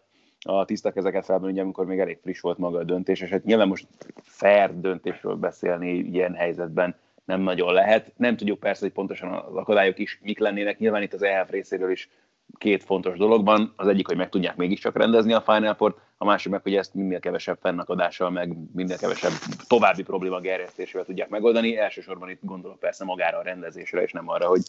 a 0.48 0.65
tiszta 0.65 0.91
kezeket 0.91 1.25
felben, 1.25 1.51
ugye, 1.51 1.62
amikor 1.62 1.86
még 1.86 2.00
elég 2.00 2.19
friss 2.22 2.39
volt 2.39 2.57
maga 2.57 2.77
a 2.77 2.84
döntés, 2.84 3.22
és 3.22 3.29
hát 3.29 3.43
nyilván 3.43 3.67
most 3.67 3.88
fair 4.22 4.79
döntésről 4.79 5.36
beszélni 5.36 5.91
ilyen 5.91 6.34
helyzetben 6.34 6.95
nem 7.25 7.41
nagyon 7.41 7.74
lehet. 7.74 8.12
Nem 8.17 8.38
tudjuk 8.38 8.60
persze, 8.60 8.81
hogy 8.81 8.93
pontosan 8.93 9.34
az 9.34 9.55
akadályok 9.55 10.00
is 10.00 10.19
mik 10.24 10.39
lennének. 10.39 10.79
Nyilván 10.79 11.01
itt 11.01 11.13
az 11.13 11.24
EHF 11.24 11.50
részéről 11.50 11.91
is 11.91 12.10
két 12.57 12.83
fontos 12.83 13.17
dologban. 13.17 13.73
Az 13.75 13.87
egyik, 13.87 14.07
hogy 14.07 14.17
meg 14.17 14.29
tudják 14.29 14.55
mégiscsak 14.55 14.97
rendezni 14.97 15.33
a 15.33 15.41
Final 15.41 15.73
Four, 15.73 15.95
a 16.17 16.25
másik 16.25 16.51
meg, 16.51 16.61
hogy 16.61 16.75
ezt 16.75 16.93
minél 16.93 17.19
kevesebb 17.19 17.57
fennakadással, 17.61 18.29
meg 18.29 18.57
minél 18.73 18.97
kevesebb 18.97 19.31
további 19.67 20.03
probléma 20.03 20.39
gerjesztésével 20.39 21.05
tudják 21.05 21.29
megoldani. 21.29 21.77
Elsősorban 21.77 22.29
itt 22.29 22.39
gondolok 22.41 22.79
persze 22.79 23.05
magára 23.05 23.37
a 23.37 23.43
rendezésre, 23.43 24.01
és 24.01 24.11
nem 24.11 24.29
arra, 24.29 24.47
hogy 24.47 24.61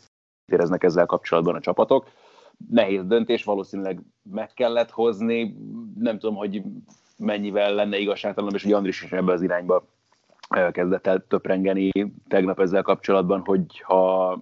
éreznek 0.47 0.85
ezzel 0.85 1.07
kapcsolatban 1.07 1.55
a 1.55 1.61
csapatok 1.61 2.09
nehéz 2.71 3.07
döntés, 3.07 3.45
valószínűleg 3.45 4.01
meg 4.31 4.53
kellett 4.55 4.91
hozni, 4.91 5.57
nem 5.99 6.19
tudom, 6.19 6.37
hogy 6.37 6.63
mennyivel 7.19 7.75
lenne 7.75 7.99
igazságtalan, 7.99 8.55
és 8.55 8.63
hogy 8.63 8.73
Andris 8.73 9.03
is 9.03 9.13
ebbe 9.13 9.33
az 9.33 9.43
irányba 9.43 9.87
kezdett 10.73 11.07
el 11.07 11.25
töprengeni 11.29 11.91
tegnap 12.29 12.61
ezzel 12.61 12.83
kapcsolatban, 12.83 13.41
hogy 13.45 13.81
ha 13.81 14.39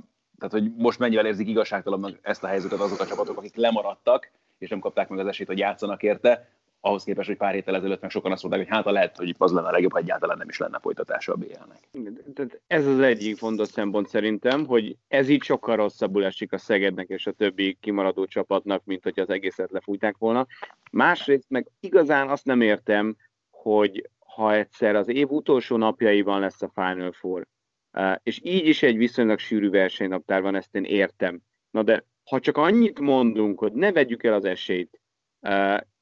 tehát, 0.48 0.64
hogy 0.64 0.82
most 0.82 0.98
mennyivel 0.98 1.26
érzik 1.26 1.48
igazságtalannak 1.48 2.18
ezt 2.22 2.44
a 2.44 2.46
helyzetet 2.46 2.80
azok 2.80 3.00
a 3.00 3.06
csapatok, 3.06 3.38
akik 3.38 3.56
lemaradtak, 3.56 4.30
és 4.58 4.68
nem 4.68 4.78
kapták 4.78 5.08
meg 5.08 5.18
az 5.18 5.26
esélyt, 5.26 5.48
hogy 5.48 5.58
játszanak 5.58 6.02
érte, 6.02 6.48
ahhoz 6.80 7.04
képest, 7.04 7.28
hogy 7.28 7.36
pár 7.36 7.54
héttel 7.54 7.76
ezelőtt 7.76 8.00
meg 8.00 8.10
sokan 8.10 8.32
azt 8.32 8.42
mondták, 8.42 8.64
hogy 8.64 8.76
hát 8.76 8.84
lehet, 8.84 9.16
hogy 9.16 9.34
az 9.38 9.52
lenne 9.52 9.68
a 9.68 9.70
legjobb, 9.70 9.92
ha 9.92 9.98
egyáltalán 9.98 10.38
nem 10.38 10.48
is 10.48 10.58
lenne 10.58 10.78
folytatása 10.78 11.32
a 11.32 11.36
BL-nek. 11.36 11.88
Ez 12.66 12.86
az 12.86 12.98
egyik 12.98 13.36
fontos 13.36 13.68
szempont 13.68 14.08
szerintem, 14.08 14.66
hogy 14.66 14.96
ez 15.08 15.28
így 15.28 15.42
sokkal 15.42 15.76
rosszabbul 15.76 16.24
esik 16.24 16.52
a 16.52 16.58
Szegednek 16.58 17.08
és 17.08 17.26
a 17.26 17.32
többi 17.32 17.78
kimaradó 17.80 18.24
csapatnak, 18.24 18.84
mint 18.84 19.02
hogy 19.02 19.20
az 19.20 19.30
egészet 19.30 19.70
lefújták 19.70 20.16
volna. 20.18 20.46
Másrészt 20.90 21.50
meg 21.50 21.70
igazán 21.80 22.28
azt 22.28 22.44
nem 22.44 22.60
értem, 22.60 23.16
hogy 23.50 24.10
ha 24.26 24.54
egyszer 24.54 24.96
az 24.96 25.08
év 25.08 25.30
utolsó 25.30 25.76
napjaiban 25.76 26.40
lesz 26.40 26.62
a 26.62 26.70
Final 26.74 27.12
Four, 27.12 27.46
és 28.22 28.40
így 28.42 28.66
is 28.66 28.82
egy 28.82 28.96
viszonylag 28.96 29.38
sűrű 29.38 29.70
versenynaptár 29.70 30.42
van, 30.42 30.54
ezt 30.54 30.74
én 30.74 30.84
értem. 30.84 31.40
Na 31.70 31.82
de 31.82 32.04
ha 32.24 32.40
csak 32.40 32.56
annyit 32.56 33.00
mondunk, 33.00 33.58
hogy 33.58 33.72
ne 33.72 33.92
vegyük 33.92 34.24
el 34.24 34.32
az 34.32 34.44
esélyt, 34.44 35.00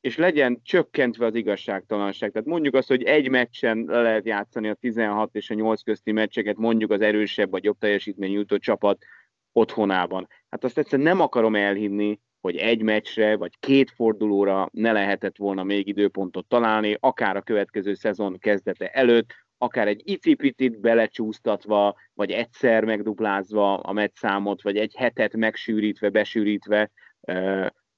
és 0.01 0.17
legyen 0.17 0.61
csökkentve 0.63 1.27
az 1.27 1.35
igazságtalanság. 1.35 2.31
Tehát 2.31 2.49
mondjuk 2.49 2.75
azt, 2.75 2.89
hogy 2.89 3.03
egy 3.03 3.29
meccsen 3.29 3.85
le 3.87 4.03
lehet 4.03 4.27
játszani 4.27 4.69
a 4.69 4.75
16 4.75 5.35
és 5.35 5.51
a 5.51 5.55
8 5.55 5.83
közti 5.83 6.13
meccseket, 6.13 6.57
mondjuk 6.57 6.91
az 6.91 7.01
erősebb 7.01 7.51
vagy 7.51 7.65
jobb 7.65 7.79
teljesítmény 7.79 8.33
jutó 8.33 8.57
csapat 8.57 9.05
otthonában. 9.53 10.29
Hát 10.51 10.65
azt 10.65 10.79
egyszerűen 10.79 11.09
nem 11.09 11.21
akarom 11.21 11.55
elhinni, 11.55 12.21
hogy 12.41 12.57
egy 12.57 12.83
meccsre 12.83 13.37
vagy 13.37 13.59
két 13.59 13.91
fordulóra 13.91 14.69
ne 14.73 14.93
lehetett 14.93 15.37
volna 15.37 15.63
még 15.63 15.87
időpontot 15.87 16.47
találni, 16.47 16.97
akár 17.01 17.37
a 17.37 17.43
következő 17.43 17.95
szezon 17.95 18.39
kezdete 18.39 18.89
előtt, 18.89 19.35
akár 19.63 19.89
egy 19.89 20.03
icipitit 20.05 20.81
belecsúsztatva, 20.81 21.95
vagy 22.15 22.31
egyszer 22.31 22.85
megduplázva 22.85 23.77
a 23.77 23.93
meccszámot, 23.93 24.63
vagy 24.63 24.77
egy 24.77 24.95
hetet 24.97 25.37
megsűrítve, 25.37 26.09
besűrítve 26.09 26.91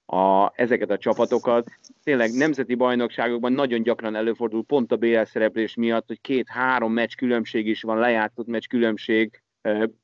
a, 0.07 0.53
ezeket 0.55 0.91
a 0.91 0.99
csapatokat. 0.99 1.67
Tényleg 2.03 2.31
nemzeti 2.31 2.75
bajnokságokban 2.75 3.53
nagyon 3.53 3.83
gyakran 3.83 4.15
előfordul 4.15 4.65
pont 4.65 4.93
a 4.93 4.97
BL 4.97 5.23
szereplés 5.23 5.75
miatt, 5.75 6.07
hogy 6.07 6.21
két-három 6.21 6.93
meccs 6.93 7.15
különbség 7.15 7.67
is 7.67 7.83
van, 7.83 7.99
lejátszott 7.99 8.47
meccs 8.47 8.67
különbség, 8.67 9.43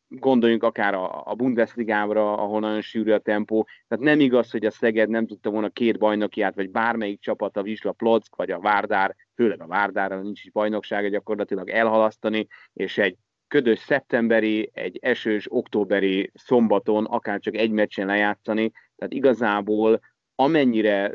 gondoljunk 0.08 0.62
akár 0.62 0.94
a, 0.94 1.34
Bundesligára, 1.36 2.36
ahol 2.36 2.60
nagyon 2.60 2.80
sűrű 2.80 3.12
a 3.12 3.18
tempó. 3.18 3.66
Tehát 3.88 4.04
nem 4.04 4.20
igaz, 4.20 4.50
hogy 4.50 4.66
a 4.66 4.70
Szeged 4.70 5.08
nem 5.08 5.26
tudta 5.26 5.50
volna 5.50 5.68
két 5.68 5.98
bajnokiát, 5.98 6.54
vagy 6.54 6.70
bármelyik 6.70 7.20
csapat, 7.20 7.56
a 7.56 7.62
Visla 7.62 7.92
Plock, 7.92 8.36
vagy 8.36 8.50
a 8.50 8.60
Várdár, 8.60 9.16
főleg 9.40 9.62
a 9.62 9.66
Várdára 9.66 10.20
nincs 10.20 10.44
is 10.44 10.50
bajnoksága 10.50 11.08
gyakorlatilag 11.08 11.70
elhalasztani, 11.70 12.46
és 12.72 12.98
egy 12.98 13.16
ködös 13.48 13.78
szeptemberi, 13.78 14.70
egy 14.72 14.98
esős 15.02 15.46
októberi 15.48 16.30
szombaton 16.34 17.04
akár 17.04 17.40
csak 17.40 17.54
egy 17.54 17.70
meccsen 17.70 18.06
lejátszani, 18.06 18.70
tehát 18.96 19.12
igazából 19.12 20.00
amennyire 20.34 21.14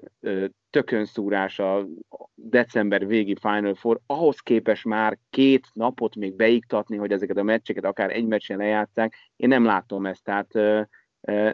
tökönszúrás 0.70 1.60
a 1.60 1.88
december 2.34 3.08
végi 3.08 3.36
Final 3.42 3.74
Four, 3.74 4.00
ahhoz 4.06 4.40
képes 4.40 4.84
már 4.84 5.18
két 5.30 5.68
napot 5.74 6.16
még 6.16 6.36
beiktatni, 6.36 6.98
hogy 6.98 7.12
ezeket 7.12 7.38
a 7.38 7.44
meccseket 7.44 7.86
akár 7.86 8.12
egy 8.12 8.26
meccsen 8.26 8.58
lejátszák, 8.58 9.14
én 9.36 9.48
nem 9.48 9.66
látom 9.66 10.06
ezt, 10.06 10.24
tehát 10.24 10.54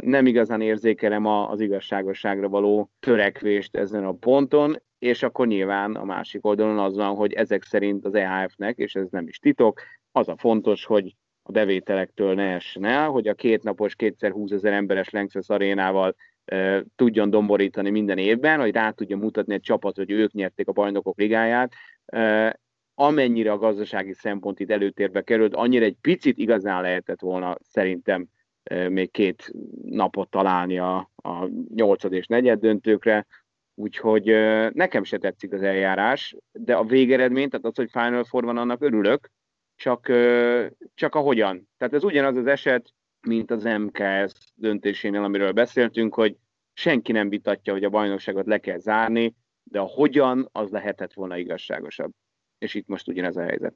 nem 0.01 0.25
igazán 0.25 0.61
érzékelem 0.61 1.25
az 1.25 1.59
igazságosságra 1.59 2.49
való 2.49 2.89
törekvést 2.99 3.75
ezen 3.75 4.05
a 4.05 4.11
ponton, 4.11 4.77
és 5.01 5.23
akkor 5.23 5.47
nyilván 5.47 5.95
a 5.95 6.03
másik 6.03 6.45
oldalon 6.45 6.79
az 6.79 6.95
van, 6.95 7.15
hogy 7.15 7.33
ezek 7.33 7.63
szerint 7.63 8.05
az 8.05 8.15
EHF-nek, 8.15 8.77
és 8.77 8.95
ez 8.95 9.07
nem 9.09 9.27
is 9.27 9.39
titok, 9.39 9.81
az 10.11 10.27
a 10.27 10.37
fontos, 10.37 10.85
hogy 10.85 11.15
a 11.43 11.51
bevételektől 11.51 12.33
ne 12.33 12.53
essen 12.53 12.85
el, 12.85 13.09
hogy 13.09 13.27
a 13.27 13.33
kétnapos, 13.33 13.95
kétszer 13.95 14.31
20 14.31 14.51
ezer 14.51 14.73
emberes 14.73 15.09
Lanxess 15.09 15.49
arénával 15.49 16.15
e, 16.45 16.83
tudjon 16.95 17.29
domborítani 17.29 17.89
minden 17.89 18.17
évben, 18.17 18.59
hogy 18.59 18.73
rá 18.73 18.89
tudja 18.89 19.17
mutatni 19.17 19.53
egy 19.53 19.61
csapat, 19.61 19.95
hogy 19.95 20.11
ők 20.11 20.31
nyerték 20.31 20.67
a 20.67 20.71
bajnokok 20.71 21.17
ligáját. 21.17 21.73
E, 22.05 22.59
amennyire 22.95 23.51
a 23.51 23.57
gazdasági 23.57 24.13
szempont 24.13 24.59
itt 24.59 24.71
előtérbe 24.71 25.21
került, 25.21 25.55
annyira 25.55 25.85
egy 25.85 25.97
picit 26.01 26.37
igazán 26.37 26.81
lehetett 26.81 27.19
volna 27.19 27.55
szerintem 27.61 28.27
e, 28.63 28.89
még 28.89 29.11
két 29.11 29.51
napot 29.83 30.29
találni 30.29 30.77
a, 30.77 31.11
a 31.15 31.47
nyolcad 31.75 32.13
és 32.13 32.27
negyed 32.27 32.59
döntőkre, 32.59 33.25
úgyhogy 33.81 34.25
nekem 34.73 35.03
se 35.03 35.17
tetszik 35.17 35.53
az 35.53 35.61
eljárás, 35.61 36.35
de 36.51 36.75
a 36.75 36.83
végeredmény, 36.83 37.49
tehát 37.49 37.65
az, 37.65 37.75
hogy 37.75 37.89
Final 37.91 38.23
Four 38.23 38.43
van, 38.43 38.57
annak 38.57 38.81
örülök, 38.81 39.29
csak, 39.75 40.11
csak 40.93 41.15
a 41.15 41.19
hogyan. 41.19 41.69
Tehát 41.77 41.93
ez 41.93 42.03
ugyanaz 42.03 42.35
az 42.35 42.47
eset, 42.47 42.93
mint 43.27 43.51
az 43.51 43.63
MKS 43.63 44.33
döntésénél, 44.55 45.23
amiről 45.23 45.51
beszéltünk, 45.51 46.13
hogy 46.13 46.35
senki 46.73 47.11
nem 47.11 47.29
vitatja, 47.29 47.73
hogy 47.73 47.83
a 47.83 47.89
bajnokságot 47.89 48.45
le 48.45 48.57
kell 48.57 48.77
zárni, 48.77 49.35
de 49.63 49.79
a 49.79 49.83
hogyan 49.83 50.49
az 50.51 50.69
lehetett 50.69 51.13
volna 51.13 51.37
igazságosabb. 51.37 52.11
És 52.57 52.73
itt 52.73 52.87
most 52.87 53.07
ugyanez 53.07 53.37
a 53.37 53.43
helyzet. 53.43 53.75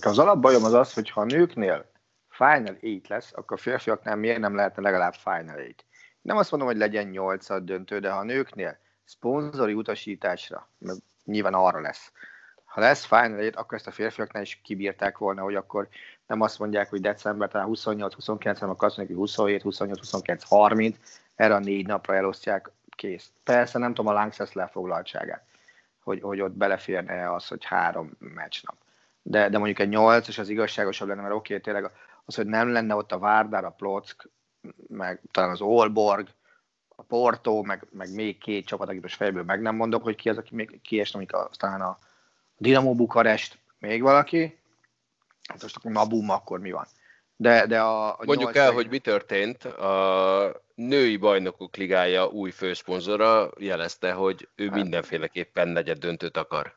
Az 0.00 0.18
alapbajom 0.18 0.64
az 0.64 0.72
az, 0.72 0.94
hogy 0.94 1.10
ha 1.10 1.20
a 1.20 1.24
nőknél 1.24 1.90
Final 2.28 2.76
8 2.80 3.08
lesz, 3.08 3.32
akkor 3.34 3.56
a 3.56 3.60
férfiaknál 3.60 4.16
miért 4.16 4.38
nem 4.38 4.54
lehetne 4.54 4.82
legalább 4.82 5.14
Final 5.14 5.56
8? 5.56 5.74
Nem 6.22 6.36
azt 6.36 6.50
mondom, 6.50 6.68
hogy 6.68 6.78
legyen 6.78 7.08
8 7.08 7.62
döntő, 7.62 7.98
de 7.98 8.10
ha 8.10 8.18
a 8.18 8.24
nőknél 8.24 8.78
szponzori 9.06 9.72
utasításra, 9.72 10.68
mert 10.78 10.98
nyilván 11.24 11.54
arra 11.54 11.80
lesz, 11.80 12.12
ha 12.64 12.80
lesz 12.80 13.04
Final 13.04 13.38
Eight, 13.38 13.56
akkor 13.56 13.76
ezt 13.76 13.86
a 13.86 13.90
férfiaknál 13.90 14.42
is 14.42 14.60
kibírták 14.62 15.18
volna, 15.18 15.42
hogy 15.42 15.54
akkor 15.54 15.88
nem 16.26 16.40
azt 16.40 16.58
mondják, 16.58 16.90
hogy 16.90 17.00
december 17.00 17.48
talán 17.48 17.68
28-29, 17.70 18.38
hanem 18.42 18.70
akkor 18.70 18.86
azt 18.86 18.96
mondják, 18.96 19.06
hogy 19.06 19.16
27, 19.16 19.62
28, 19.62 19.98
29, 19.98 20.44
30, 20.44 20.96
erre 21.34 21.54
a 21.54 21.58
négy 21.58 21.86
napra 21.86 22.14
elosztják, 22.14 22.70
kész. 22.96 23.30
Persze 23.44 23.78
nem 23.78 23.94
tudom 23.94 24.10
a 24.10 24.14
Lanxess 24.14 24.52
lefoglaltságát, 24.52 25.44
hogy, 26.02 26.20
hogy 26.20 26.40
ott 26.40 26.52
beleférne 26.52 27.32
az, 27.32 27.46
hogy 27.48 27.64
három 27.64 28.10
meccsnap. 28.18 28.76
De, 29.22 29.48
de 29.48 29.58
mondjuk 29.58 29.78
egy 29.78 29.88
nyolc, 29.88 30.28
és 30.28 30.38
az 30.38 30.48
igazságosabb 30.48 31.08
lenne, 31.08 31.22
mert 31.22 31.34
oké, 31.34 31.56
okay, 31.56 31.72
tényleg 31.72 31.90
az, 32.24 32.34
hogy 32.34 32.46
nem 32.46 32.72
lenne 32.72 32.94
ott 32.94 33.12
a 33.12 33.18
Várdár, 33.18 33.64
a 33.64 33.70
Plock, 33.70 34.28
meg 34.88 35.20
talán 35.30 35.50
az 35.50 35.60
Olborg, 35.60 36.28
a 36.96 37.02
Porto, 37.02 37.62
meg, 37.62 37.86
meg 37.90 38.14
még 38.14 38.38
két 38.38 38.66
csapat, 38.66 38.88
akit 38.88 39.02
most 39.02 39.16
fejből 39.16 39.42
meg 39.42 39.60
nem 39.60 39.76
mondok, 39.76 40.02
hogy 40.02 40.14
ki 40.14 40.28
az, 40.28 40.36
aki 40.38 40.54
még 40.54 40.80
kiesne, 40.82 41.18
amik 41.18 41.34
aztán 41.34 41.80
a, 41.80 41.98
Dinamo 42.58 42.94
Bukarest, 42.94 43.58
még 43.78 44.02
valaki, 44.02 44.58
hát 45.48 45.62
most 45.62 45.76
akkor 45.76 45.90
ma 45.90 46.06
boom, 46.06 46.30
akkor 46.30 46.60
mi 46.60 46.70
van. 46.70 46.86
De, 47.36 47.66
de 47.66 47.80
a, 47.80 48.08
a 48.08 48.18
Mondjuk 48.24 48.56
el, 48.56 48.72
hogy 48.72 48.88
mi 48.88 48.98
történt. 48.98 49.64
A 49.64 50.62
női 50.74 51.16
bajnokok 51.16 51.76
ligája 51.76 52.26
új 52.26 52.50
főszponzora 52.50 53.50
jelezte, 53.58 54.12
hogy 54.12 54.48
ő 54.54 54.66
hát. 54.68 54.74
mindenféleképpen 54.74 55.68
negyed 55.68 55.98
döntőt 55.98 56.36
akar. 56.36 56.76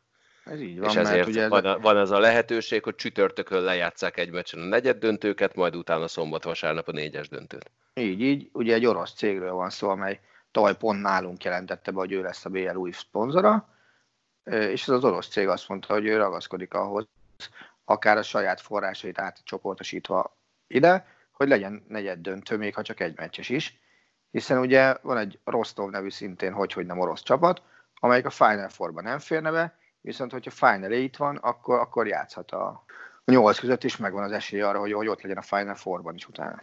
Ez 0.49 0.61
így 0.61 0.79
van, 0.79 0.89
és 0.89 0.95
ezért 0.95 1.27
ugye 1.27 1.43
ez... 1.43 1.49
van, 1.49 1.81
van 1.81 1.97
az 1.97 2.11
a 2.11 2.19
lehetőség, 2.19 2.83
hogy 2.83 2.95
csütörtökön 2.95 3.61
lejátszák 3.61 4.17
egy 4.17 4.31
meccsen 4.31 4.59
a 4.59 4.65
negyed 4.65 4.97
döntőket, 4.97 5.55
majd 5.55 5.75
utána 5.75 6.07
szombat-vasárnap 6.07 6.87
a 6.87 6.91
négyes 6.91 7.29
döntőt. 7.29 7.71
Így, 7.93 8.21
így. 8.21 8.49
Ugye 8.53 8.73
egy 8.73 8.85
orosz 8.85 9.13
cégről 9.13 9.51
van 9.51 9.69
szó, 9.69 9.89
amely 9.89 10.19
tavaly 10.51 10.77
pont 10.77 11.01
nálunk 11.01 11.43
jelentette 11.43 11.91
be, 11.91 11.97
hogy 11.97 12.11
ő 12.11 12.21
lesz 12.21 12.45
a 12.45 12.49
BL 12.49 12.75
új 12.75 12.91
szponzora, 12.91 13.69
és 14.43 14.81
ez 14.81 14.89
az 14.89 15.03
orosz 15.03 15.27
cég 15.27 15.47
azt 15.47 15.69
mondta, 15.69 15.93
hogy 15.93 16.05
ő 16.05 16.17
ragaszkodik 16.17 16.73
ahhoz, 16.73 17.07
akár 17.85 18.17
a 18.17 18.23
saját 18.23 18.61
forrásait 18.61 19.19
átcsoportosítva 19.19 20.37
ide, 20.67 21.07
hogy 21.31 21.47
legyen 21.47 21.85
negyed 21.87 22.19
döntő, 22.19 22.57
még 22.57 22.75
ha 22.75 22.81
csak 22.81 22.99
egy 22.99 23.17
meccses 23.17 23.49
is, 23.49 23.79
hiszen 24.31 24.57
ugye 24.57 24.95
van 25.01 25.17
egy 25.17 25.39
Rostov 25.43 25.89
nevű 25.89 26.09
szintén, 26.09 26.53
hogy, 26.53 26.73
hogy 26.73 26.85
nem 26.85 26.99
orosz 26.99 27.23
csapat, 27.23 27.61
amelyik 27.99 28.25
a 28.25 28.29
Final 28.29 28.69
Four-ba 28.69 29.01
nem 29.01 29.19
férne 29.19 29.51
be, 29.51 29.78
viszont 30.01 30.31
hogyha 30.31 30.51
Final 30.51 30.91
itt 30.91 31.15
van, 31.15 31.35
akkor, 31.35 31.79
akkor 31.79 32.07
játszhat 32.07 32.51
a, 32.51 32.83
a 33.25 33.31
nyolc 33.31 33.59
között 33.59 33.83
is, 33.83 33.97
megvan 33.97 34.23
az 34.23 34.31
esély 34.31 34.61
arra, 34.61 34.79
hogy, 34.79 34.91
hogy 34.91 35.07
ott 35.07 35.21
legyen 35.21 35.37
a 35.37 35.41
Final 35.41 35.75
Four-ban 35.75 36.15
is 36.15 36.27
utána. 36.27 36.61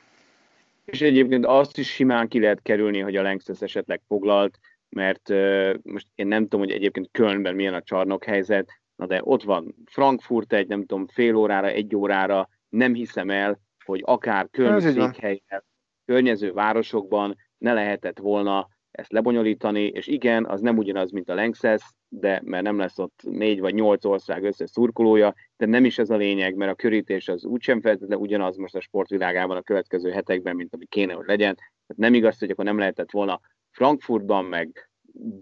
És 0.84 1.00
egyébként 1.00 1.46
azt 1.46 1.78
is 1.78 1.92
simán 1.92 2.28
ki 2.28 2.40
lehet 2.40 2.62
kerülni, 2.62 3.00
hogy 3.00 3.16
a 3.16 3.22
Langston 3.22 3.56
esetleg 3.60 4.00
foglalt, 4.06 4.58
mert 4.88 5.28
uh, 5.28 5.74
most 5.82 6.06
én 6.14 6.26
nem 6.26 6.42
tudom, 6.42 6.60
hogy 6.60 6.70
egyébként 6.70 7.08
Kölnben 7.12 7.54
milyen 7.54 7.74
a 7.74 7.82
csarnok 7.82 8.24
helyzet, 8.24 8.68
na 8.96 9.06
de 9.06 9.20
ott 9.24 9.42
van 9.42 9.74
Frankfurt 9.84 10.52
egy, 10.52 10.68
nem 10.68 10.80
tudom, 10.80 11.06
fél 11.06 11.34
órára, 11.34 11.66
egy 11.66 11.96
órára, 11.96 12.48
nem 12.68 12.94
hiszem 12.94 13.30
el, 13.30 13.60
hogy 13.84 14.02
akár 14.04 14.48
Köln 14.50 14.80
székhelyen, 14.80 15.64
környező 16.04 16.52
városokban 16.52 17.36
ne 17.58 17.72
lehetett 17.72 18.18
volna 18.18 18.68
ezt 18.90 19.12
lebonyolítani, 19.12 19.86
és 19.86 20.06
igen, 20.06 20.46
az 20.46 20.60
nem 20.60 20.78
ugyanaz, 20.78 21.10
mint 21.10 21.28
a 21.28 21.34
Lanxess, 21.34 21.82
de 22.08 22.40
mert 22.44 22.62
nem 22.64 22.78
lesz 22.78 22.98
ott 22.98 23.20
négy 23.22 23.60
vagy 23.60 23.74
nyolc 23.74 24.04
ország 24.04 24.44
összes 24.44 24.70
szurkolója, 24.70 25.34
de 25.56 25.66
nem 25.66 25.84
is 25.84 25.98
ez 25.98 26.10
a 26.10 26.16
lényeg, 26.16 26.54
mert 26.54 26.72
a 26.72 26.74
körítés 26.74 27.28
az 27.28 27.44
úgysem 27.44 27.80
feltétlenül 27.80 28.24
ugyanaz 28.24 28.56
most 28.56 28.74
a 28.74 28.80
sportvilágában 28.80 29.56
a 29.56 29.62
következő 29.62 30.10
hetekben, 30.10 30.56
mint 30.56 30.74
ami 30.74 30.86
kéne, 30.86 31.12
hogy 31.12 31.26
legyen. 31.26 31.54
Tehát 31.54 31.96
nem 31.96 32.14
igaz, 32.14 32.38
hogy 32.38 32.50
akkor 32.50 32.64
nem 32.64 32.78
lehetett 32.78 33.10
volna 33.10 33.40
Frankfurtban, 33.70 34.44
meg 34.44 34.90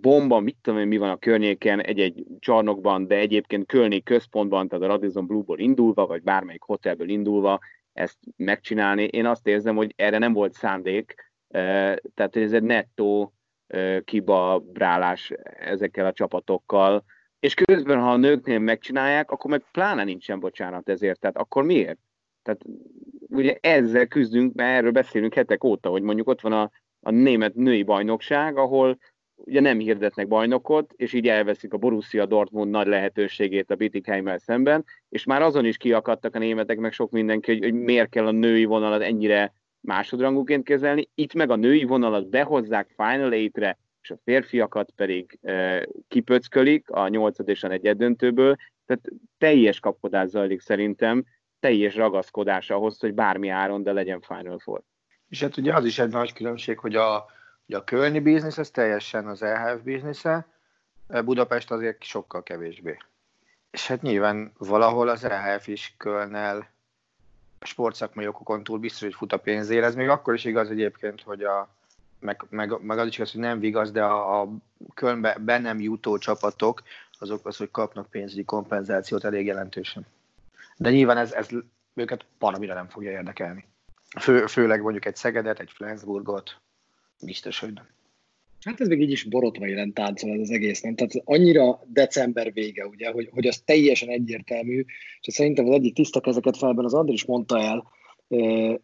bomba, 0.00 0.40
mit 0.40 0.56
tudom 0.60 0.80
én, 0.80 0.86
mi 0.86 0.96
van 0.96 1.10
a 1.10 1.16
környéken, 1.16 1.80
egy-egy 1.80 2.24
csarnokban, 2.38 3.06
de 3.06 3.16
egyébként 3.16 3.66
Kölni 3.66 4.02
központban, 4.02 4.68
tehát 4.68 4.84
a 4.84 4.88
Radisson 4.88 5.26
Blue-ból 5.26 5.58
indulva, 5.58 6.06
vagy 6.06 6.22
bármelyik 6.22 6.62
hotelből 6.62 7.08
indulva 7.08 7.58
ezt 7.92 8.18
megcsinálni. 8.36 9.04
Én 9.04 9.26
azt 9.26 9.46
érzem, 9.46 9.76
hogy 9.76 9.92
erre 9.96 10.18
nem 10.18 10.32
volt 10.32 10.52
szándék, 10.52 11.14
tehát 12.14 12.36
ez 12.36 12.52
egy 12.52 12.62
nettó 12.62 13.32
kibabrálás 14.04 15.32
ezekkel 15.58 16.06
a 16.06 16.12
csapatokkal, 16.12 17.04
és 17.40 17.54
közben, 17.54 18.00
ha 18.00 18.10
a 18.10 18.16
nőknél 18.16 18.58
megcsinálják, 18.58 19.30
akkor 19.30 19.50
meg 19.50 19.64
pláne 19.72 20.04
nincsen 20.04 20.40
bocsánat 20.40 20.88
ezért, 20.88 21.20
tehát 21.20 21.36
akkor 21.36 21.64
miért? 21.64 21.98
Tehát 22.42 22.60
ugye 23.28 23.56
ezzel 23.60 24.06
küzdünk, 24.06 24.54
mert 24.54 24.76
erről 24.76 24.90
beszélünk 24.90 25.34
hetek 25.34 25.64
óta, 25.64 25.88
hogy 25.88 26.02
mondjuk 26.02 26.28
ott 26.28 26.40
van 26.40 26.52
a, 26.52 26.70
a 27.00 27.10
német 27.10 27.54
női 27.54 27.82
bajnokság, 27.82 28.56
ahol 28.56 28.98
ugye 29.34 29.60
nem 29.60 29.78
hirdetnek 29.78 30.28
bajnokot, 30.28 30.92
és 30.96 31.12
így 31.12 31.28
elveszik 31.28 31.72
a 31.72 31.76
Borussia 31.76 32.26
Dortmund 32.26 32.70
nagy 32.70 32.86
lehetőségét 32.86 33.70
a 33.70 33.74
Bittigheimmel 33.74 34.38
szemben, 34.38 34.84
és 35.08 35.24
már 35.24 35.42
azon 35.42 35.64
is 35.64 35.76
kiakadtak 35.76 36.34
a 36.34 36.38
németek, 36.38 36.78
meg 36.78 36.92
sok 36.92 37.10
mindenki, 37.10 37.52
hogy, 37.52 37.62
hogy 37.62 37.74
miért 37.74 38.08
kell 38.08 38.26
a 38.26 38.30
női 38.30 38.64
vonalat 38.64 39.02
ennyire 39.02 39.52
másodrangúként 39.84 40.64
kezelni. 40.64 41.08
Itt 41.14 41.34
meg 41.34 41.50
a 41.50 41.56
női 41.56 41.84
vonalat 41.84 42.28
behozzák 42.28 42.88
Final 42.96 43.30
8-re, 43.32 43.78
és 44.02 44.10
a 44.10 44.18
férfiakat 44.24 44.90
pedig 44.96 45.38
e, 45.42 45.86
kipöckölik 46.08 46.90
a 46.90 47.08
nyolcad 47.08 47.48
és 47.48 47.62
a 47.62 47.68
negyed 47.68 47.96
döntőből, 47.96 48.56
tehát 48.86 49.08
teljes 49.38 49.80
kapkodás 49.80 50.28
zajlik 50.28 50.60
szerintem, 50.60 51.24
teljes 51.60 51.94
ragaszkodás 51.94 52.70
ahhoz, 52.70 53.00
hogy 53.00 53.14
bármi 53.14 53.48
áron, 53.48 53.82
de 53.82 53.92
legyen 53.92 54.20
Final 54.20 54.58
Four. 54.58 54.82
És 55.28 55.40
hát 55.40 55.56
ugye 55.56 55.74
az 55.74 55.84
is 55.84 55.98
egy 55.98 56.10
nagy 56.10 56.32
különbség, 56.32 56.78
hogy 56.78 56.96
a, 56.96 57.24
ugye 57.66 57.76
a 57.76 57.84
kölni 57.84 58.20
biznisz, 58.20 58.58
ez 58.58 58.70
teljesen 58.70 59.26
az 59.26 59.42
EHF 59.42 59.82
biznisze, 59.82 60.46
Budapest 61.24 61.70
azért 61.70 62.02
sokkal 62.02 62.42
kevésbé. 62.42 62.96
És 63.70 63.86
hát 63.86 64.02
nyilván 64.02 64.52
valahol 64.58 65.08
az 65.08 65.24
EHF 65.24 65.66
is 65.66 65.94
Kölnel 65.98 66.73
sportszakmai 67.66 68.26
okokon 68.26 68.64
túl 68.64 68.78
biztos, 68.78 69.00
hogy 69.00 69.14
fut 69.14 69.32
a 69.32 69.36
pénzért. 69.36 69.84
Ez 69.84 69.94
még 69.94 70.08
akkor 70.08 70.34
is 70.34 70.44
igaz 70.44 70.70
egyébként, 70.70 71.22
hogy 71.22 71.42
a, 71.42 71.68
meg, 72.18 72.44
meg, 72.48 72.82
meg 72.82 72.98
az 72.98 73.06
is 73.06 73.14
igaz, 73.14 73.32
hogy 73.32 73.40
nem 73.40 73.58
vigaz, 73.58 73.92
de 73.92 74.02
a, 74.04 74.40
a 74.40 74.48
Kölnbe 74.94 75.36
be 75.38 75.58
nem 75.58 75.80
jutó 75.80 76.18
csapatok, 76.18 76.82
azok 77.18 77.46
az, 77.46 77.56
hogy 77.56 77.70
kapnak 77.70 78.10
pénzügyi 78.10 78.44
kompenzációt 78.44 79.24
elég 79.24 79.46
jelentősen. 79.46 80.06
De 80.76 80.90
nyilván 80.90 81.16
ez, 81.16 81.32
ez 81.32 81.48
őket 81.94 82.24
paramira 82.38 82.74
nem 82.74 82.88
fogja 82.88 83.10
érdekelni. 83.10 83.64
Fő, 84.20 84.46
főleg 84.46 84.82
mondjuk 84.82 85.04
egy 85.04 85.16
Szegedet, 85.16 85.60
egy 85.60 85.70
Flensburgot, 85.74 86.60
biztos, 87.20 87.60
hogy 87.60 87.72
nem. 87.72 87.86
Hát 88.64 88.80
ez 88.80 88.88
még 88.88 89.00
így 89.00 89.10
is 89.10 89.24
borotva 89.24 89.66
jelen 89.66 89.92
táncol 89.92 90.32
ez 90.32 90.40
az 90.40 90.50
egész, 90.50 90.80
nem? 90.80 90.94
Tehát 90.94 91.12
annyira 91.24 91.80
december 91.86 92.52
vége, 92.52 92.86
ugye, 92.86 93.10
hogy, 93.10 93.28
hogy 93.32 93.46
az 93.46 93.62
teljesen 93.64 94.08
egyértelmű, 94.08 94.84
és 95.20 95.34
szerintem 95.34 95.66
az 95.66 95.74
egyik 95.74 95.94
tiszta 95.94 96.20
kezeket 96.20 96.56
felben 96.56 96.84
az 96.84 96.94
Andris 96.94 97.24
mondta 97.24 97.60
el, 97.60 97.84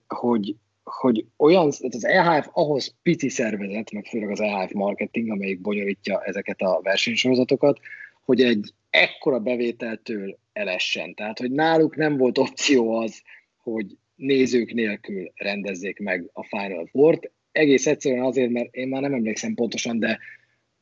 hogy, 0.08 0.56
hogy 0.82 1.24
olyan, 1.36 1.66
az 1.66 2.04
EHF 2.04 2.48
ahhoz 2.52 2.94
pici 3.02 3.28
szervezet, 3.28 3.92
meg 3.92 4.06
főleg 4.06 4.30
az 4.30 4.40
EHF 4.40 4.72
marketing, 4.72 5.30
amelyik 5.30 5.60
bonyolítja 5.60 6.22
ezeket 6.22 6.60
a 6.60 6.80
versenysorozatokat, 6.82 7.78
hogy 8.24 8.40
egy 8.40 8.72
ekkora 8.90 9.38
bevételtől 9.38 10.38
elessen. 10.52 11.14
Tehát, 11.14 11.38
hogy 11.38 11.50
náluk 11.50 11.96
nem 11.96 12.16
volt 12.16 12.38
opció 12.38 12.92
az, 12.92 13.22
hogy 13.56 13.86
nézők 14.14 14.72
nélkül 14.72 15.32
rendezzék 15.34 15.98
meg 15.98 16.30
a 16.32 16.44
Final 16.44 16.86
Four-t. 16.86 17.30
Egész 17.52 17.86
egyszerűen 17.86 18.24
azért, 18.24 18.50
mert 18.50 18.74
én 18.74 18.88
már 18.88 19.02
nem 19.02 19.14
emlékszem 19.14 19.54
pontosan, 19.54 19.98
de 19.98 20.18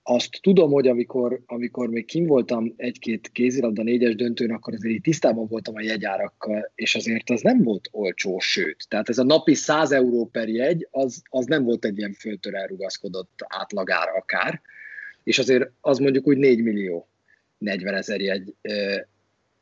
azt 0.03 0.39
tudom, 0.43 0.71
hogy 0.71 0.89
amikor, 0.89 1.41
amikor 1.47 1.89
még 1.89 2.05
kim 2.05 2.27
voltam 2.27 2.75
egy-két 2.77 3.29
kézilabda 3.33 3.83
négyes 3.83 4.15
döntőn, 4.15 4.51
akkor 4.51 4.75
azért 4.75 4.95
így 4.95 5.01
tisztában 5.01 5.47
voltam 5.47 5.75
a 5.75 5.83
jegyárakkal, 5.83 6.73
és 6.75 6.95
azért 6.95 7.31
az 7.31 7.41
nem 7.41 7.63
volt 7.63 7.89
olcsó, 7.93 8.39
sőt. 8.39 8.87
Tehát 8.89 9.09
ez 9.09 9.19
a 9.19 9.25
napi 9.25 9.55
100 9.55 9.93
euró 9.93 10.27
per 10.27 10.49
jegy, 10.49 10.89
az, 10.91 11.23
az 11.31 11.47
nem 11.47 11.65
volt 11.65 11.85
egy 11.85 11.99
ilyen 11.99 12.13
föltől 12.13 12.57
elrugaszkodott 12.57 13.45
átlagár 13.49 14.09
akár, 14.09 14.61
és 15.25 15.39
azért 15.39 15.71
az 15.81 15.99
mondjuk 15.99 16.27
úgy 16.27 16.39
4 16.39 16.63
millió 16.63 17.09
40 17.59 17.95
ezer 17.95 18.21
jegy 18.21 18.55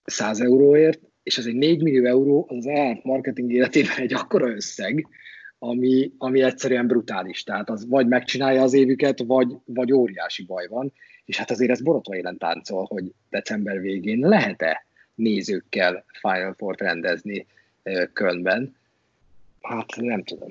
100 0.04 0.40
euróért, 0.40 1.00
és 1.22 1.38
az 1.38 1.46
egy 1.46 1.54
4 1.54 1.82
millió 1.82 2.04
euró 2.04 2.46
az 2.48 2.56
az 2.56 2.66
ELF 2.66 2.98
marketing 3.02 3.52
életében 3.52 3.96
egy 3.96 4.14
akkora 4.14 4.48
összeg, 4.48 5.06
ami, 5.68 6.12
ami 6.18 6.42
egyszerűen 6.42 6.86
brutális. 6.86 7.42
Tehát 7.42 7.70
az 7.70 7.88
vagy 7.88 8.06
megcsinálja 8.06 8.62
az 8.62 8.72
évüket, 8.72 9.22
vagy, 9.26 9.56
vagy 9.64 9.92
óriási 9.92 10.44
baj 10.44 10.66
van. 10.66 10.92
És 11.24 11.36
hát 11.36 11.50
azért 11.50 11.70
ez 11.70 11.80
borotva 11.80 12.16
élen 12.16 12.38
táncol, 12.38 12.84
hogy 12.88 13.12
december 13.30 13.80
végén 13.80 14.28
lehet-e 14.28 14.86
nézőkkel 15.14 16.04
Final 16.20 16.54
Four 16.54 16.76
rendezni 16.78 17.46
Kölnben. 18.12 18.76
Hát 19.62 19.96
nem 19.96 20.22
tudom. 20.22 20.48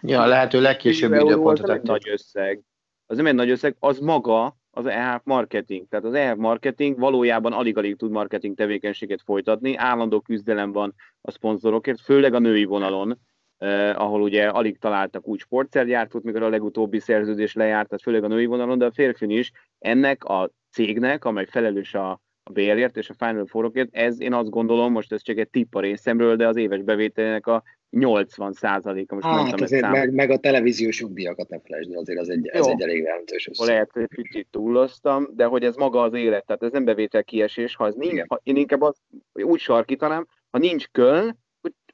Ja, 0.00 0.26
lehető 0.26 0.60
legkésőbb 0.60 1.12
időpontot. 1.12 1.68
Az 1.68 1.76
egy 1.76 1.82
nagy 1.82 2.08
összeg. 2.08 2.60
Az 3.06 3.16
nem 3.16 3.26
egy 3.26 3.34
nagy 3.34 3.50
összeg, 3.50 3.76
az 3.78 3.98
maga 3.98 4.56
az 4.70 4.86
EHF 4.86 5.20
marketing. 5.24 5.88
Tehát 5.88 6.04
az 6.04 6.14
EHF 6.14 6.36
marketing 6.36 6.98
valójában 6.98 7.52
alig-alig 7.52 7.96
tud 7.96 8.10
marketing 8.10 8.56
tevékenységet 8.56 9.22
folytatni, 9.24 9.76
állandó 9.76 10.20
küzdelem 10.20 10.72
van 10.72 10.94
a 11.20 11.30
szponzorokért, 11.30 12.00
főleg 12.00 12.34
a 12.34 12.38
női 12.38 12.64
vonalon, 12.64 13.18
eh, 13.58 14.00
ahol 14.00 14.22
ugye 14.22 14.46
alig 14.46 14.78
találtak 14.78 15.28
úgy 15.28 15.38
sportszergyártót, 15.38 16.22
mikor 16.22 16.42
a 16.42 16.48
legutóbbi 16.48 16.98
szerződés 16.98 17.54
lejárt, 17.54 17.88
tehát 17.88 18.02
főleg 18.02 18.24
a 18.24 18.28
női 18.28 18.46
vonalon, 18.46 18.78
de 18.78 18.84
a 18.84 18.92
férfin 18.92 19.30
is 19.30 19.52
ennek 19.78 20.24
a 20.24 20.50
cégnek, 20.70 21.24
amely 21.24 21.46
felelős 21.50 21.94
a, 21.94 22.10
a 22.42 22.52
bérért 22.52 22.96
és 22.96 23.10
a 23.10 23.14
Final 23.26 23.46
Fourokért, 23.46 23.88
ez 23.92 24.20
én 24.20 24.32
azt 24.32 24.50
gondolom, 24.50 24.92
most 24.92 25.12
ez 25.12 25.22
csak 25.22 25.38
egy 25.38 25.48
tipp 25.48 25.74
a 25.74 25.80
részemről, 25.80 26.36
de 26.36 26.46
az 26.46 26.56
éves 26.56 26.82
bevételének 26.82 27.46
a 27.46 27.62
80 27.90 28.52
százaléka. 28.52 29.14
Most 29.14 29.26
hát, 29.26 29.60
azért 29.60 29.88
meg, 29.88 30.12
meg, 30.12 30.30
a 30.30 30.38
televíziós 30.38 31.00
jogdíjakat 31.00 31.48
ne 31.48 31.60
felejtsd, 31.60 31.94
azért 31.94 32.20
az 32.20 32.28
egy, 32.28 32.46
ez 32.46 32.66
egy 32.66 32.82
elég 32.82 33.02
jelentős 33.02 33.48
össze. 33.48 33.64
Lehet, 33.64 33.90
hogy 33.92 34.08
kicsit 34.08 34.48
túloztam, 34.50 35.26
de 35.34 35.44
hogy 35.44 35.64
ez 35.64 35.76
maga 35.76 36.02
az 36.02 36.14
élet, 36.14 36.46
tehát 36.46 36.62
ez 36.62 36.72
nem 36.72 36.84
bevétel 36.84 37.24
kiesés, 37.24 37.76
ha 37.76 37.86
ez 37.86 37.94
nincs, 37.94 38.22
ha 38.26 38.40
én 38.42 38.56
inkább 38.56 38.82
az, 38.82 38.96
úgy 39.32 39.60
sarkítanám, 39.60 40.26
ha 40.50 40.58
nincs 40.58 40.88
Köln, 40.88 41.38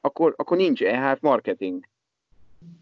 akkor, 0.05 0.33
akkor 0.37 0.57
nincs 0.57 0.83
EHF 0.83 1.19
marketing. 1.21 1.87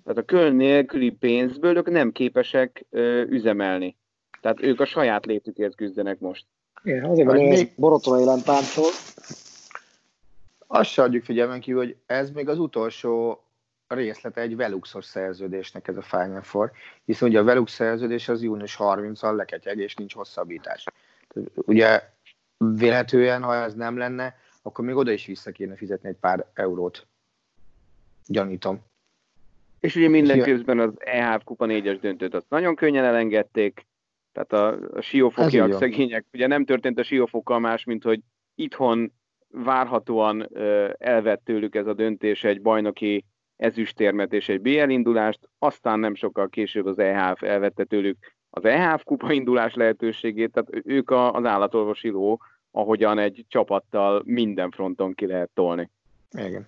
Tehát 0.03 0.17
a 0.19 0.25
Köln 0.25 0.55
nélküli 0.55 1.09
pénzből 1.09 1.77
ők 1.77 1.89
nem 1.89 2.11
képesek 2.11 2.85
ö, 2.89 3.21
üzemelni. 3.21 3.95
Tehát 4.41 4.61
ők 4.61 4.79
a 4.79 4.85
saját 4.85 5.25
létükért 5.25 5.75
küzdenek 5.75 6.19
most. 6.19 6.45
Igen, 6.83 7.03
azért 7.03 7.27
van, 7.27 7.37
még... 7.37 7.71
borotva 7.75 8.19
élen 8.19 8.41
táncol, 8.41 8.89
azt 10.67 10.89
se 10.89 11.01
adjuk 11.01 11.23
figyelmen 11.23 11.59
kívül, 11.59 11.83
hogy 11.83 11.95
ez 12.05 12.31
még 12.31 12.49
az 12.49 12.59
utolsó 12.59 13.43
részlete 13.87 14.41
egy 14.41 14.55
Veluxos 14.55 15.05
szerződésnek 15.05 15.87
ez 15.87 15.97
a 15.97 16.01
Final 16.01 16.41
Four, 16.41 16.71
hiszen 17.05 17.29
ugye 17.29 17.39
a 17.39 17.43
Velux 17.43 17.73
szerződés 17.73 18.29
az 18.29 18.41
június 18.41 18.75
30-al 18.79 19.35
leketyeg, 19.35 19.77
és 19.77 19.95
nincs 19.95 20.13
hosszabbítás. 20.13 20.85
Ugye 21.55 22.01
vélhetően, 22.57 23.43
ha 23.43 23.55
ez 23.55 23.73
nem 23.73 23.97
lenne, 23.97 24.35
akkor 24.61 24.85
még 24.85 24.95
oda 24.95 25.11
is 25.11 25.25
vissza 25.25 25.51
kéne 25.51 25.75
fizetni 25.75 26.09
egy 26.09 26.17
pár 26.19 26.45
eurót. 26.53 27.07
Gyanítom. 28.25 28.81
És 29.79 29.95
ugye 29.95 30.07
mindenközben 30.07 30.79
az 30.79 30.93
EHF 30.97 31.43
Kupa 31.43 31.65
4-es 31.69 31.97
döntőt 32.01 32.33
azt 32.33 32.49
nagyon 32.49 32.75
könnyen 32.75 33.03
elengedték, 33.03 33.85
tehát 34.31 34.53
a, 34.53 34.97
a 34.97 35.01
siófokiak 35.01 35.73
szegények, 35.73 36.25
ugye 36.33 36.47
nem 36.47 36.65
történt 36.65 36.99
a 36.99 37.03
siófokkal 37.03 37.59
más, 37.59 37.83
mint 37.83 38.03
hogy 38.03 38.19
itthon 38.55 39.11
várhatóan 39.49 40.49
elvett 40.97 41.41
tőlük 41.43 41.75
ez 41.75 41.87
a 41.87 41.93
döntés 41.93 42.43
egy 42.43 42.61
bajnoki 42.61 43.25
ezüstérmet 43.55 44.33
és 44.33 44.49
egy 44.49 44.61
BL 44.61 44.89
indulást, 44.89 45.39
aztán 45.59 45.99
nem 45.99 46.15
sokkal 46.15 46.49
később 46.49 46.85
az 46.85 46.99
EHF 46.99 47.43
elvette 47.43 47.83
tőlük 47.83 48.17
az 48.49 48.65
EHF 48.65 49.03
kupa 49.03 49.31
indulás 49.31 49.73
lehetőségét, 49.73 50.51
tehát 50.51 50.85
ők 50.87 51.11
az 51.11 51.45
állatorvosi 51.45 52.09
ló, 52.09 52.39
ahogyan 52.71 53.19
egy 53.19 53.45
csapattal 53.47 54.21
minden 54.25 54.71
fronton 54.71 55.13
ki 55.13 55.25
lehet 55.25 55.49
tolni. 55.53 55.89
Igen. 56.31 56.67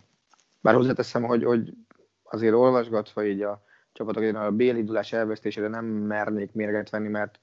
Bár 0.66 0.76
hozzáteszem, 0.76 1.24
hogy, 1.24 1.44
hogy 1.44 1.74
azért 2.24 2.54
olvasgatva 2.54 3.26
így 3.26 3.42
a 3.42 3.64
csapatok 3.94 4.36
a 4.36 4.52
BL 4.52 4.64
indulás 4.64 5.14
elvesztésére 5.14 5.68
nem 5.68 5.86
mernék 5.86 6.54
mérget 6.54 6.90
venni, 6.90 7.08
mert 7.08 7.40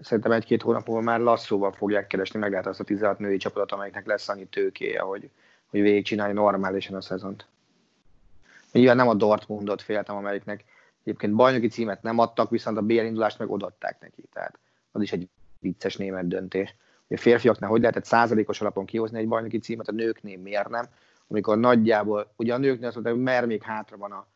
szerintem 0.00 0.32
egy-két 0.32 0.62
hónap 0.62 0.86
múlva 0.86 1.02
már 1.02 1.20
lasszóval 1.20 1.72
fogják 1.72 2.06
keresni 2.06 2.40
lehet 2.40 2.66
azt 2.66 2.80
a 2.80 2.84
16 2.84 3.18
női 3.18 3.36
csapatot, 3.36 3.72
amelyiknek 3.72 4.06
lesz 4.06 4.28
annyi 4.28 4.46
tőkéje, 4.46 5.00
hogy, 5.00 5.30
hogy 5.66 5.80
végigcsinálni 5.80 6.32
normálisan 6.32 6.96
a 6.96 7.00
szezont. 7.00 7.46
Nyilván 8.72 8.96
nem 8.96 9.08
a 9.08 9.14
Dortmundot 9.14 9.82
féltem, 9.82 10.16
amelyiknek 10.16 10.64
egyébként 11.02 11.34
bajnoki 11.34 11.68
címet 11.68 12.02
nem 12.02 12.18
adtak, 12.18 12.50
viszont 12.50 12.76
a 12.76 12.82
BL 12.82 12.92
indulást 12.92 13.38
meg 13.38 13.50
odaadták 13.50 14.00
neki. 14.00 14.22
Tehát 14.32 14.58
az 14.92 15.02
is 15.02 15.12
egy 15.12 15.28
vicces 15.58 15.96
német 15.96 16.28
döntés. 16.28 16.74
A 17.08 17.16
férfiaknál 17.16 17.70
hogy 17.70 17.80
lehetett 17.80 18.04
százalékos 18.04 18.60
alapon 18.60 18.84
kihozni 18.84 19.18
egy 19.18 19.28
bajnoki 19.28 19.58
címet, 19.58 19.88
a 19.88 19.92
nőknél 19.92 20.38
miért 20.38 20.68
nem? 20.68 20.86
Amikor 21.30 21.58
nagyjából, 21.58 22.32
ugye 22.36 22.54
a 22.54 22.58
nőknél 22.58 22.86
azt 22.86 22.94
mondta, 22.94 23.12
hogy 23.12 23.22
mer 23.22 23.46
még 23.46 23.62
hátra 23.62 23.96
van 23.96 24.12
a 24.12 24.26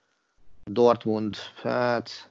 Dortmund, 0.65 1.37
hát 1.63 2.31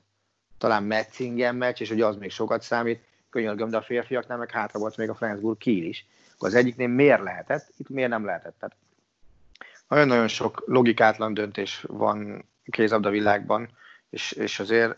talán 0.58 0.84
Metzingen 0.84 1.56
meccs, 1.56 1.82
és 1.82 1.90
hogy 1.90 2.02
az 2.02 2.16
még 2.16 2.32
sokat 2.32 2.62
számít, 2.62 3.04
könyörgöm, 3.30 3.70
de 3.70 3.78
a 3.78 3.82
férfiaknál 3.82 4.38
meg 4.38 4.52
hátra 4.52 4.80
volt 4.80 4.98
még 4.98 5.10
a 5.10 5.16
Flensburg 5.16 5.58
Kiel 5.58 5.86
is. 5.86 6.08
Akkor 6.34 6.48
az 6.48 6.56
egyiknél 6.56 6.88
miért 6.88 7.24
lehetett, 7.24 7.74
itt 7.78 7.90
miért 7.90 8.10
nem 8.10 8.26
lehetett? 8.26 8.56
Tehát 8.60 8.76
nagyon-nagyon 9.88 10.28
sok 10.28 10.64
logikátlan 10.66 11.34
döntés 11.34 11.86
van 11.88 12.46
kézabda 12.64 13.10
világban, 13.10 13.70
és, 14.10 14.32
és 14.32 14.60
azért 14.60 14.98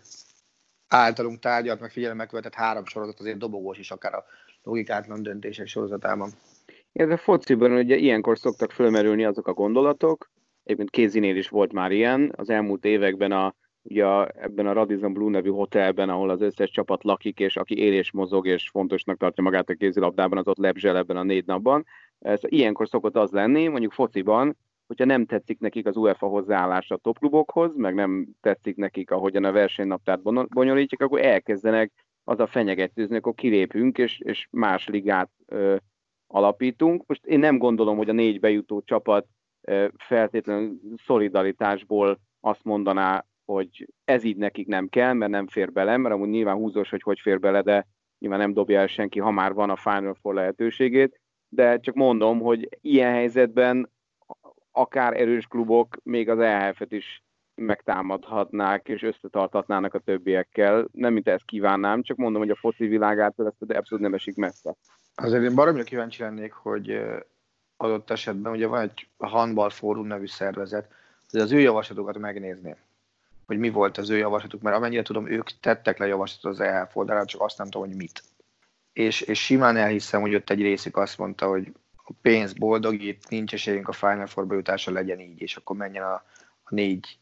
általunk 0.87 1.39
tárgyalt, 1.39 1.79
meg 1.79 1.91
figyelemmel 1.91 2.27
követett 2.27 2.53
három 2.53 2.85
sorozat 2.85 3.19
azért 3.19 3.37
dobogós 3.37 3.77
is, 3.77 3.91
akár 3.91 4.13
a 4.13 4.25
logikátlan 4.63 5.23
döntések 5.23 5.67
sorozatában. 5.67 6.31
Ez 6.95 7.09
a 7.09 7.17
fociban 7.17 7.71
ugye 7.71 7.95
ilyenkor 7.95 8.37
szoktak 8.37 8.71
fölmerülni 8.71 9.25
azok 9.25 9.47
a 9.47 9.53
gondolatok, 9.53 10.29
egyébként 10.63 10.89
Kézinél 10.89 11.35
is 11.35 11.49
volt 11.49 11.73
már 11.73 11.91
ilyen, 11.91 12.33
az 12.35 12.49
elmúlt 12.49 12.85
években 12.85 13.31
a, 13.31 13.55
ugye 13.81 14.25
ebben 14.25 14.67
a 14.67 14.73
Radisson 14.73 15.13
Blue 15.13 15.29
nevű 15.29 15.49
hotelben, 15.49 16.09
ahol 16.09 16.29
az 16.29 16.41
összes 16.41 16.69
csapat 16.69 17.03
lakik, 17.03 17.39
és 17.39 17.55
aki 17.55 17.77
él 17.77 17.93
és 17.93 18.11
mozog, 18.11 18.47
és 18.47 18.69
fontosnak 18.69 19.17
tartja 19.17 19.43
magát 19.43 19.69
a 19.69 19.73
kézilabdában, 19.73 20.37
az 20.37 20.47
ott 20.47 20.57
lebzsel 20.57 20.97
ebben 20.97 21.17
a 21.17 21.23
négy 21.23 21.45
napban. 21.45 21.85
Ez, 22.19 22.39
ilyenkor 22.43 22.87
szokott 22.87 23.15
az 23.15 23.31
lenni, 23.31 23.67
mondjuk 23.67 23.91
fociban, 23.91 24.57
hogyha 24.87 25.05
nem 25.05 25.25
tetszik 25.25 25.59
nekik 25.59 25.87
az 25.87 25.95
UEFA 25.95 26.27
hozzáállása 26.27 26.95
a 26.95 26.99
topklubokhoz, 27.03 27.75
meg 27.75 27.93
nem 27.93 28.27
tetszik 28.41 28.75
nekik, 28.75 29.11
ahogyan 29.11 29.43
a 29.43 29.51
versenynaptárt 29.51 30.21
bonyolítják, 30.49 31.01
akkor 31.01 31.21
elkezdenek 31.21 31.91
az 32.23 32.39
a 32.39 32.47
fenyegetőzni, 32.47 33.15
akkor 33.15 33.33
kilépünk, 33.33 33.97
és, 33.97 34.19
és 34.19 34.47
más 34.51 34.87
ligát 34.87 35.29
ö, 35.45 35.75
alapítunk. 36.35 37.03
Most 37.05 37.25
én 37.25 37.39
nem 37.39 37.57
gondolom, 37.57 37.97
hogy 37.97 38.09
a 38.09 38.13
négy 38.13 38.39
bejutó 38.39 38.81
csapat 38.81 39.27
feltétlenül 39.97 40.79
szolidaritásból 41.05 42.19
azt 42.39 42.63
mondaná, 42.63 43.25
hogy 43.45 43.87
ez 44.03 44.23
így 44.23 44.37
nekik 44.37 44.67
nem 44.67 44.87
kell, 44.87 45.13
mert 45.13 45.31
nem 45.31 45.47
fér 45.47 45.71
bele, 45.71 45.97
mert 45.97 46.13
amúgy 46.15 46.29
nyilván 46.29 46.55
húzós, 46.55 46.89
hogy 46.89 47.01
hogy 47.01 47.19
fér 47.19 47.39
bele, 47.39 47.61
de 47.61 47.87
nyilván 48.19 48.39
nem 48.39 48.53
dobja 48.53 48.79
el 48.79 48.87
senki, 48.87 49.19
ha 49.19 49.31
már 49.31 49.53
van 49.53 49.69
a 49.69 49.75
Final 49.75 50.17
Four 50.21 50.33
lehetőségét, 50.33 51.21
de 51.49 51.79
csak 51.79 51.95
mondom, 51.95 52.39
hogy 52.39 52.69
ilyen 52.81 53.11
helyzetben 53.11 53.91
akár 54.71 55.19
erős 55.19 55.45
klubok 55.45 55.97
még 56.03 56.29
az 56.29 56.39
EHF-et 56.39 56.91
is 56.91 57.23
megtámadhatnák 57.55 58.87
és 58.87 59.01
összetartatnának 59.01 59.93
a 59.93 59.99
többiekkel. 59.99 60.87
Nem, 60.91 61.13
mint 61.13 61.27
ezt 61.27 61.45
kívánnám, 61.45 62.01
csak 62.01 62.17
mondom, 62.17 62.41
hogy 62.41 62.51
a 62.51 62.55
foci 62.55 62.87
világától 62.87 63.45
ezt 63.47 63.71
abszolút 63.71 64.03
nem 64.03 64.13
esik 64.13 64.35
messze. 64.35 64.75
Azért 65.15 65.43
én 65.43 65.55
baromra 65.55 65.83
kíváncsi 65.83 66.21
lennék, 66.21 66.53
hogy 66.53 67.01
adott 67.77 68.09
esetben, 68.09 68.51
ugye 68.51 68.67
van 68.67 68.81
egy 68.81 69.07
Handball 69.17 69.69
Fórum 69.69 70.07
nevű 70.07 70.27
szervezet, 70.27 70.91
hogy 71.31 71.39
az 71.39 71.51
ő 71.51 71.59
javaslatokat 71.59 72.17
megnézni, 72.17 72.75
hogy 73.45 73.57
mi 73.57 73.69
volt 73.69 73.97
az 73.97 74.09
ő 74.09 74.17
javaslatuk, 74.17 74.61
mert 74.61 74.75
amennyire 74.75 75.01
tudom, 75.01 75.27
ők 75.27 75.59
tettek 75.59 75.97
le 75.97 76.07
javaslatot 76.07 76.51
az 76.51 76.59
EHF 76.59 76.95
oldalán, 76.95 77.25
csak 77.25 77.41
azt 77.41 77.57
nem 77.57 77.69
tudom, 77.69 77.87
hogy 77.87 77.97
mit. 77.97 78.23
És, 78.93 79.21
és 79.21 79.43
simán 79.43 79.77
elhiszem, 79.77 80.21
hogy 80.21 80.35
ott 80.35 80.49
egy 80.49 80.61
részük 80.61 80.97
azt 80.97 81.17
mondta, 81.17 81.47
hogy 81.47 81.73
a 81.95 82.11
pénz 82.21 82.53
boldogít, 82.53 83.29
nincs 83.29 83.53
esélyünk 83.53 83.87
a 83.87 83.91
Final 83.91 84.27
Four 84.27 84.47
bejutása 84.47 84.91
legyen 84.91 85.19
így, 85.19 85.41
és 85.41 85.55
akkor 85.55 85.75
menjen 85.75 86.03
a, 86.03 86.13
a 86.63 86.69
négy 86.69 87.17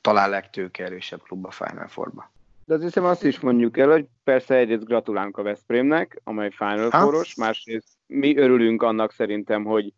talán 0.00 0.30
legtőke 0.30 0.84
erősebb 0.84 1.22
klub 1.22 1.46
a 1.46 1.50
Final 1.50 1.88
Four-ba. 1.88 2.30
De 2.66 2.74
azt 2.74 2.82
hiszem 2.82 3.04
azt 3.04 3.24
is 3.24 3.40
mondjuk 3.40 3.78
el, 3.78 3.90
hogy 3.90 4.06
persze 4.24 4.56
egyrészt 4.56 4.84
gratulálunk 4.84 5.36
a 5.36 5.42
Veszprémnek, 5.42 6.20
amely 6.24 6.50
Final 6.50 6.90
Four-os, 6.90 7.34
másrészt 7.34 7.88
mi 8.06 8.36
örülünk 8.36 8.82
annak 8.82 9.12
szerintem, 9.12 9.64
hogy 9.64 9.92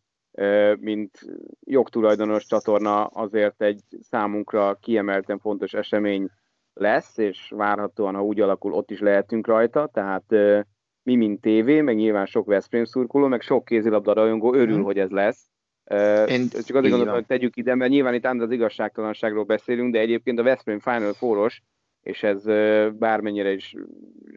mint 0.80 1.18
jogtulajdonos 1.60 2.46
csatorna 2.46 3.04
azért 3.04 3.62
egy 3.62 3.80
számunkra 4.00 4.74
kiemelten 4.74 5.38
fontos 5.38 5.74
esemény 5.74 6.28
lesz, 6.72 7.16
és 7.16 7.52
várhatóan, 7.56 8.14
ha 8.14 8.24
úgy 8.24 8.40
alakul, 8.40 8.72
ott 8.72 8.90
is 8.90 9.00
lehetünk 9.00 9.46
rajta, 9.46 9.90
tehát 9.92 10.30
mi, 11.02 11.16
mint 11.16 11.40
tévé, 11.40 11.80
meg 11.80 11.96
nyilván 11.96 12.26
sok 12.26 12.46
Veszprém 12.46 12.84
szurkoló, 12.84 13.26
meg 13.26 13.40
sok 13.40 13.64
kézilabda 13.64 14.12
rajongó 14.12 14.54
örül, 14.54 14.74
hmm. 14.74 14.84
hogy 14.84 14.98
ez 14.98 15.10
lesz. 15.10 15.48
Én 16.28 16.48
csak 16.48 16.76
azért 16.76 16.88
gondolom, 16.88 17.14
hogy 17.14 17.26
tegyük 17.26 17.56
ide, 17.56 17.74
mert 17.74 17.90
nyilván 17.90 18.14
itt 18.14 18.24
az 18.24 18.50
igazságtalanságról 18.50 19.44
beszélünk, 19.44 19.92
de 19.92 19.98
egyébként 19.98 20.38
a 20.38 20.42
Veszprém 20.42 20.78
Final 20.78 21.12
Four-os, 21.12 21.62
és 22.02 22.22
ez 22.22 22.44
bármennyire 22.92 23.52
is 23.52 23.74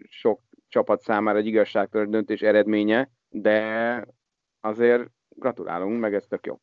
sok 0.10 0.41
csapat 0.67 1.02
számára 1.02 1.38
egy 1.38 1.45
igazságtalan 1.45 2.12
döntés 2.12 2.41
eredménye, 2.41 3.10
de 3.30 4.06
azért 4.60 5.10
gratulálunk, 5.30 6.00
meg 6.00 6.13
ez 6.13 6.26
tök 6.30 6.45
jó. 6.45 6.60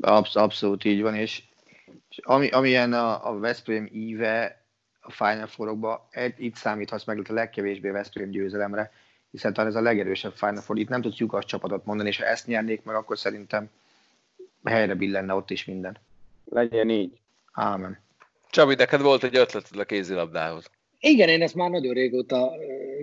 Absz- 0.00 0.36
abszolút 0.36 0.84
így 0.84 1.02
van, 1.02 1.14
és, 1.14 1.42
és 2.08 2.18
ami, 2.18 2.48
amilyen 2.48 2.92
a, 2.92 3.28
a 3.28 3.38
Veszprém 3.38 3.88
íve 3.92 4.62
a 5.00 5.10
Final 5.10 5.46
four 5.46 6.00
itt 6.36 6.54
számíthatsz 6.54 7.04
meg 7.04 7.22
a 7.28 7.32
legkevésbé 7.32 7.90
Veszprém 7.90 8.30
győzelemre, 8.30 8.92
hiszen 9.30 9.52
talán 9.52 9.70
ez 9.70 9.76
a 9.76 9.80
legerősebb 9.80 10.32
Final 10.32 10.60
Four. 10.60 10.78
Itt 10.78 10.88
nem 10.88 11.00
tudsz 11.00 11.18
lyukas 11.18 11.44
csapatot 11.44 11.84
mondani, 11.84 12.08
és 12.08 12.18
ha 12.18 12.24
ezt 12.24 12.46
nyernék 12.46 12.82
meg, 12.82 12.94
akkor 12.94 13.18
szerintem 13.18 13.70
helyre 14.64 14.94
billenne 14.94 15.34
ott 15.34 15.50
is 15.50 15.64
minden. 15.64 15.96
Legyen 16.44 16.90
így. 16.90 17.20
Ámen. 17.52 17.98
Csabi, 18.50 18.74
neked 18.74 19.00
volt 19.00 19.24
egy 19.24 19.36
ötleted 19.36 19.78
a 19.78 19.84
kézilabdához. 19.84 20.70
Igen, 21.00 21.28
én 21.28 21.42
ezt 21.42 21.54
már 21.54 21.70
nagyon 21.70 21.94
régóta 21.94 22.52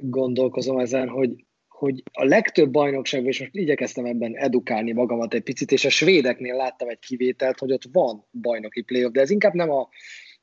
gondolkozom 0.01 0.79
ezen, 0.79 1.07
hogy, 1.09 1.45
hogy 1.67 2.03
a 2.11 2.23
legtöbb 2.23 2.69
bajnokságban, 2.71 3.29
és 3.29 3.39
most 3.39 3.55
igyekeztem 3.55 4.05
ebben 4.05 4.35
edukálni 4.37 4.91
magamat 4.91 5.33
egy 5.33 5.43
picit, 5.43 5.71
és 5.71 5.85
a 5.85 5.89
svédeknél 5.89 6.55
láttam 6.55 6.87
egy 6.87 6.99
kivételt, 6.99 7.59
hogy 7.59 7.71
ott 7.71 7.83
van 7.91 8.25
bajnoki 8.41 8.81
playoff, 8.81 9.11
de 9.11 9.21
ez 9.21 9.29
inkább 9.29 9.53
nem 9.53 9.71
a 9.71 9.89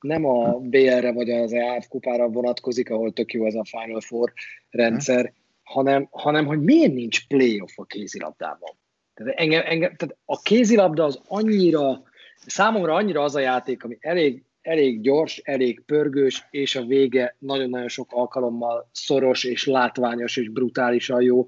nem 0.03 0.25
a 0.25 0.59
BL-re 0.59 1.13
vagy 1.13 1.31
az 1.31 1.53
EAF 1.53 1.89
kupára 1.89 2.29
vonatkozik, 2.29 2.91
ahol 2.91 3.13
tök 3.13 3.33
jó 3.33 3.47
ez 3.47 3.55
a 3.55 3.65
Final 3.65 4.01
Four 4.01 4.33
rendszer, 4.71 5.33
hanem, 5.63 6.09
hanem 6.11 6.47
hogy 6.47 6.61
miért 6.61 6.93
nincs 6.93 7.27
playoff 7.27 7.79
a 7.79 7.85
kézilabdában. 7.85 8.71
Tehát, 9.15 9.39
engem, 9.39 9.63
engem, 9.65 9.97
tehát 9.97 10.17
a 10.25 10.43
kézilabda 10.43 11.05
az 11.05 11.21
annyira, 11.29 12.03
számomra 12.47 12.95
annyira 12.95 13.23
az 13.23 13.35
a 13.35 13.41
játék, 13.41 13.85
ami 13.85 13.97
elég, 14.01 14.45
elég 14.63 15.01
gyors, 15.01 15.37
elég 15.45 15.83
pörgős, 15.87 16.47
és 16.51 16.77
a 16.77 16.85
vége 16.85 17.37
nagyon-nagyon 17.39 17.89
sok 17.89 18.07
alkalommal 18.11 18.89
szoros 18.93 19.45
és 19.45 19.67
látványos 19.67 20.37
és 20.37 20.49
brutálisan 20.49 21.23
jó. 21.23 21.47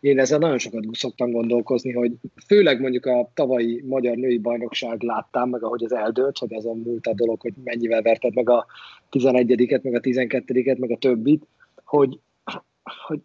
Én 0.00 0.18
ezzel 0.18 0.38
nagyon 0.38 0.58
sokat 0.58 0.84
szoktam 0.92 1.30
gondolkozni, 1.30 1.92
hogy 1.92 2.12
főleg 2.46 2.80
mondjuk 2.80 3.06
a 3.06 3.30
tavalyi 3.34 3.82
magyar 3.86 4.16
női 4.16 4.38
bajnokság 4.38 5.02
láttam, 5.02 5.50
meg 5.50 5.62
ahogy 5.62 5.84
ez 5.84 5.92
eldőlt, 5.92 6.38
hogy 6.38 6.54
azon 6.54 6.78
múlt 6.78 7.06
a 7.06 7.14
dolog, 7.14 7.40
hogy 7.40 7.52
mennyivel 7.64 8.02
verted 8.02 8.34
meg 8.34 8.50
a 8.50 8.66
11-et, 9.10 9.82
meg 9.82 9.94
a 9.94 10.00
12-et, 10.00 10.78
meg 10.78 10.90
a 10.90 10.96
többit, 10.96 11.46
hogy, 11.84 12.18
hogy 13.06 13.20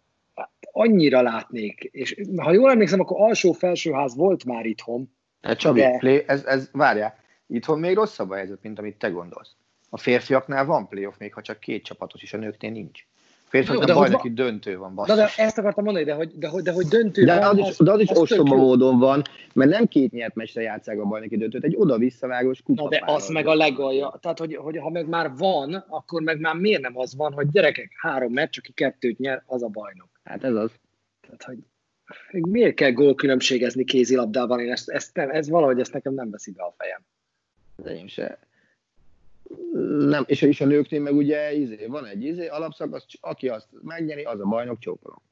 annyira 0.72 1.22
látnék, 1.22 1.88
és 1.92 2.16
ha 2.36 2.52
jól 2.52 2.70
emlékszem, 2.70 3.00
akkor 3.00 3.20
alsó-felsőház 3.20 4.16
volt 4.16 4.44
már 4.44 4.66
itthon. 4.66 5.10
Hát 5.40 5.58
Csabi, 5.58 5.80
de... 5.80 5.96
play, 5.98 6.22
ez, 6.26 6.44
ez, 6.44 6.68
várjál, 6.72 7.14
itthon 7.50 7.78
még 7.78 7.94
rosszabb 7.94 8.30
a 8.30 8.34
helyzet, 8.34 8.62
mint 8.62 8.78
amit 8.78 8.96
te 8.96 9.08
gondolsz. 9.08 9.50
A 9.90 9.98
férfiaknál 9.98 10.64
van 10.64 10.88
playoff, 10.88 11.18
még 11.18 11.34
ha 11.34 11.42
csak 11.42 11.60
két 11.60 11.84
csapatos 11.84 12.22
is, 12.22 12.32
a 12.32 12.36
nőknél 12.36 12.70
nincs. 12.70 13.06
Férfiak 13.48 13.86
nem 13.86 13.96
bajnoki 13.96 14.28
hogy, 14.28 14.34
döntő 14.34 14.78
van, 14.78 14.94
basszus. 14.94 15.16
De, 15.16 15.22
de 15.22 15.42
ezt 15.42 15.58
akartam 15.58 15.84
mondani, 15.84 16.04
de 16.04 16.14
hogy, 16.14 16.38
de, 16.38 16.48
hogy, 16.48 16.62
de 16.62 16.72
hogy 16.72 16.86
döntő 16.86 17.24
de 17.24 17.38
van, 17.38 17.58
az, 17.58 17.68
is, 17.68 17.76
de 17.76 17.90
az 17.90 18.00
is 18.00 18.08
ostoba 18.10 18.56
módon 18.56 18.98
van, 18.98 19.22
mert 19.54 19.70
nem 19.70 19.86
két 19.86 20.12
nyert 20.12 20.34
meccsre 20.34 20.62
játszák 20.62 20.98
a 20.98 21.04
bajnoki 21.04 21.36
döntőt, 21.36 21.64
egy 21.64 21.74
oda-visszavágós 21.76 22.62
kupa. 22.62 22.82
Na 22.82 22.88
de 22.88 23.02
az 23.06 23.28
meg 23.28 23.46
a 23.46 23.54
legalja. 23.54 24.18
Tehát, 24.20 24.38
hogy, 24.38 24.56
hogy 24.56 24.78
ha 24.78 24.90
meg 24.90 25.08
már 25.08 25.32
van, 25.36 25.84
akkor 25.88 26.22
meg 26.22 26.40
már 26.40 26.54
miért 26.54 26.82
nem 26.82 26.98
az 26.98 27.16
van, 27.16 27.32
hogy 27.32 27.50
gyerekek, 27.50 27.92
három 27.96 28.32
meccs, 28.32 28.58
aki 28.58 28.72
kettőt 28.72 29.18
nyer, 29.18 29.42
az 29.46 29.62
a 29.62 29.68
bajnok. 29.68 30.08
Hát 30.24 30.44
ez 30.44 30.54
az. 30.54 30.70
Tehát, 31.20 31.44
hogy 31.44 31.58
miért 32.46 32.74
kell 32.74 32.92
gólkülönbségezni 32.92 33.84
kézilabdában? 33.84 34.60
Én 34.60 34.70
ezt, 34.70 34.88
ezt 34.88 35.14
nem, 35.14 35.30
ez 35.30 35.48
valahogy 35.48 35.80
ezt 35.80 35.92
nekem 35.92 36.14
nem 36.14 36.30
veszi 36.30 36.52
be 36.52 36.62
a 36.62 36.74
fejem. 36.78 37.04
De 37.82 37.96
én 37.96 38.08
se 38.08 38.38
nem, 39.98 40.24
és, 40.26 40.42
és 40.42 40.60
a 40.60 40.66
nőknél 40.66 41.00
meg 41.00 41.14
ugye 41.14 41.52
izé, 41.52 41.86
van 41.86 42.06
egy 42.06 42.24
izé, 42.24 42.46
alapszakasz, 42.46 43.04
aki 43.20 43.48
azt 43.48 43.68
megnyeri, 43.82 44.22
az 44.22 44.40
a 44.40 44.44
bajnok 44.44 44.78
csókolom. 44.78 45.22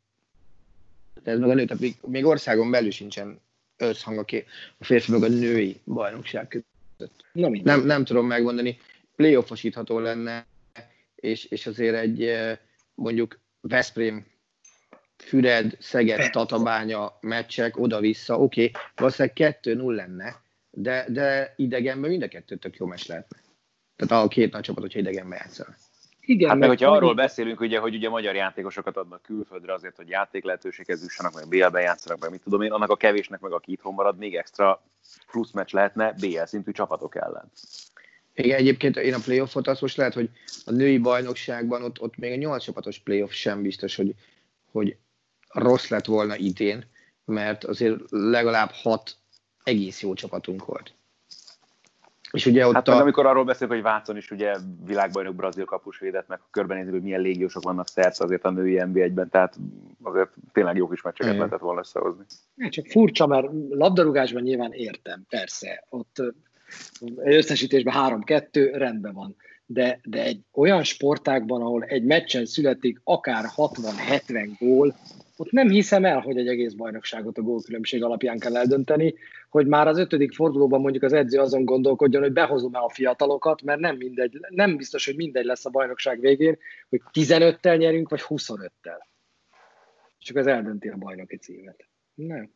ez 1.23 1.39
meg 1.39 1.51
a 1.51 1.55
nő, 1.55 1.65
tehát 1.65 1.83
még, 1.83 1.97
még 2.07 2.25
országon 2.25 2.71
belül 2.71 2.91
sincsen 2.91 3.41
összhang 3.77 4.19
a, 4.19 4.25
ké, 4.25 4.45
a 4.79 4.85
férfi 4.85 5.13
meg 5.13 5.23
a 5.23 5.29
női 5.29 5.81
bajnokság 5.85 6.49
között. 6.49 7.25
Na, 7.33 7.49
nem, 7.63 7.85
nem 7.85 8.05
tudom 8.05 8.27
megmondani, 8.27 8.79
playoffosítható 9.17 9.99
lenne, 9.99 10.47
és, 11.15 11.45
és 11.45 11.67
azért 11.67 11.97
egy 11.97 12.23
eh, 12.23 12.59
mondjuk 12.95 13.39
Veszprém, 13.61 14.27
Füred, 15.17 15.77
Szeged, 15.81 16.31
Tatabánya 16.31 17.19
meccsek 17.21 17.79
oda-vissza, 17.79 18.39
oké, 18.39 18.65
okay, 18.65 18.83
valószínűleg 18.97 19.59
2-0 19.63 19.95
lenne, 19.95 20.43
de, 20.81 21.05
de 21.09 21.55
idegenben 21.57 22.11
mind 22.11 22.23
a 22.23 22.29
kettő 22.29 22.57
tök 22.57 22.77
jó 22.77 22.87
meccs 22.87 23.07
lehetne. 23.07 23.37
Tehát 23.97 24.25
a 24.25 24.29
két 24.29 24.53
nagy 24.53 24.63
csapat, 24.63 24.83
hogyha 24.83 24.99
idegenbe 24.99 25.37
játszanak. 25.37 25.77
Igen, 26.21 26.49
hát 26.49 26.59
meg, 26.59 26.69
hogyha 26.69 26.91
arról 26.91 27.15
beszélünk, 27.15 27.61
ugye, 27.61 27.79
hogy 27.79 27.95
ugye 27.95 28.09
magyar 28.09 28.35
játékosokat 28.35 28.97
adnak 28.97 29.23
külföldre 29.23 29.73
azért, 29.73 29.97
hogy 29.97 30.09
játék 30.09 30.45
lehetőséghez 30.45 31.03
jussanak, 31.03 31.35
meg 31.35 31.49
BL-ben 31.49 31.83
játszanak, 31.83 32.21
meg 32.21 32.31
mit 32.31 32.43
tudom 32.43 32.63
én, 32.63 32.73
annak 32.73 32.91
a 32.91 32.97
kevésnek, 32.97 33.41
meg 33.41 33.53
aki 33.53 33.73
itthon 33.73 33.95
marad, 33.95 34.19
még 34.19 34.37
extra 34.37 34.83
plusz 35.31 35.51
meccs 35.51 35.73
lehetne 35.73 36.13
BL 36.13 36.45
szintű 36.45 36.73
csapatok 36.73 37.17
ellen. 37.17 37.51
Igen, 38.35 38.59
egyébként 38.59 38.97
én 38.97 39.15
a 39.15 39.19
playoffot 39.25 39.67
azt 39.67 39.81
most 39.81 39.97
lehet, 39.97 40.15
hogy 40.15 40.31
a 40.65 40.71
női 40.71 40.99
bajnokságban 40.99 41.83
ott, 41.83 42.01
ott 42.01 42.17
még 42.17 42.33
a 42.33 42.37
nyolc 42.37 42.65
csapatos 42.65 42.99
playoff 42.99 43.33
sem 43.33 43.63
biztos, 43.63 43.97
hogy, 43.97 44.15
hogy 44.71 44.97
rossz 45.49 45.89
lett 45.89 46.05
volna 46.05 46.37
idén, 46.37 46.85
mert 47.25 47.65
azért 47.65 48.01
legalább 48.09 48.71
hat 48.73 49.18
egész 49.69 50.03
jó 50.03 50.15
csapatunk 50.15 50.65
volt. 50.65 50.93
És 52.33 52.47
ugye 52.47 52.67
ott 52.67 52.75
hát 52.75 52.89
a... 52.89 53.01
amikor 53.01 53.27
arról 53.27 53.45
beszélünk, 53.45 53.73
hogy 53.73 53.83
Vácon 53.83 54.17
is 54.17 54.31
ugye 54.31 54.57
világbajnok 54.85 55.35
brazil 55.35 55.65
kapus 55.65 55.99
védett, 55.99 56.29
meg 56.29 56.41
körbenézzük, 56.51 56.93
hogy 56.93 57.03
milyen 57.03 57.21
légiósok 57.21 57.63
vannak 57.63 57.89
szerte 57.89 58.25
azért 58.25 58.45
a 58.45 58.51
női 58.51 58.81
NB1-ben, 58.81 59.31
tehát 59.31 59.59
azért 60.03 60.29
tényleg 60.53 60.77
jó 60.77 60.89
kis 60.89 61.03
meccseket 61.03 61.27
Igen. 61.27 61.37
lehetett 61.37 61.61
volna 61.61 61.81
összehozni. 61.81 62.25
Ja, 62.57 62.69
csak 62.69 62.87
furcsa, 62.87 63.27
mert 63.27 63.47
labdarúgásban 63.69 64.43
nyilván 64.43 64.73
értem, 64.73 65.25
persze. 65.29 65.85
Ott 65.89 66.23
összesítésben 67.17 68.23
3-2 68.27 68.71
rendben 68.73 69.15
van. 69.15 69.37
De, 69.71 70.01
de 70.05 70.23
egy 70.23 70.41
olyan 70.53 70.83
sportákban, 70.83 71.63
ahol 71.63 71.83
egy 71.85 72.05
meccsen 72.05 72.47
születik 72.47 73.01
akár 73.05 73.45
60-70 73.57 74.51
gól, 74.59 74.95
ott 75.37 75.51
nem 75.51 75.69
hiszem 75.69 76.05
el, 76.05 76.21
hogy 76.21 76.39
egy 76.39 76.49
egész 76.49 76.73
bajnokságot 76.73 77.39
a 77.39 77.43
gólkülönbség 77.43 78.03
alapján 78.03 78.39
kell 78.39 78.57
eldönteni, 78.57 79.15
hogy 79.51 79.67
már 79.67 79.89
az 79.89 79.99
ötödik 79.99 80.33
fordulóban 80.33 80.81
mondjuk 80.81 81.03
az 81.03 81.13
edző 81.13 81.39
azon 81.39 81.65
gondolkodjon, 81.65 82.23
hogy 82.23 82.33
behozom-e 82.33 82.79
a 82.79 82.89
fiatalokat, 82.89 83.63
mert 83.63 83.81
nem 83.81 83.97
mindegy, 83.97 84.39
nem 84.49 84.77
biztos, 84.77 85.07
hogy 85.07 85.17
mindegy 85.17 85.45
lesz 85.45 85.67
a 85.67 85.71
bajnokság 85.71 86.21
végén, 86.21 86.59
hogy 86.89 87.03
15-tel 87.13 87.79
nyerünk, 87.79 88.09
vagy 88.09 88.23
25-tel. 88.29 89.07
Csak 90.19 90.37
az 90.37 90.47
eldönti 90.47 90.89
a 90.89 90.97
bajnoki 90.97 91.37
címet. 91.37 91.89
Nem. 92.15 92.51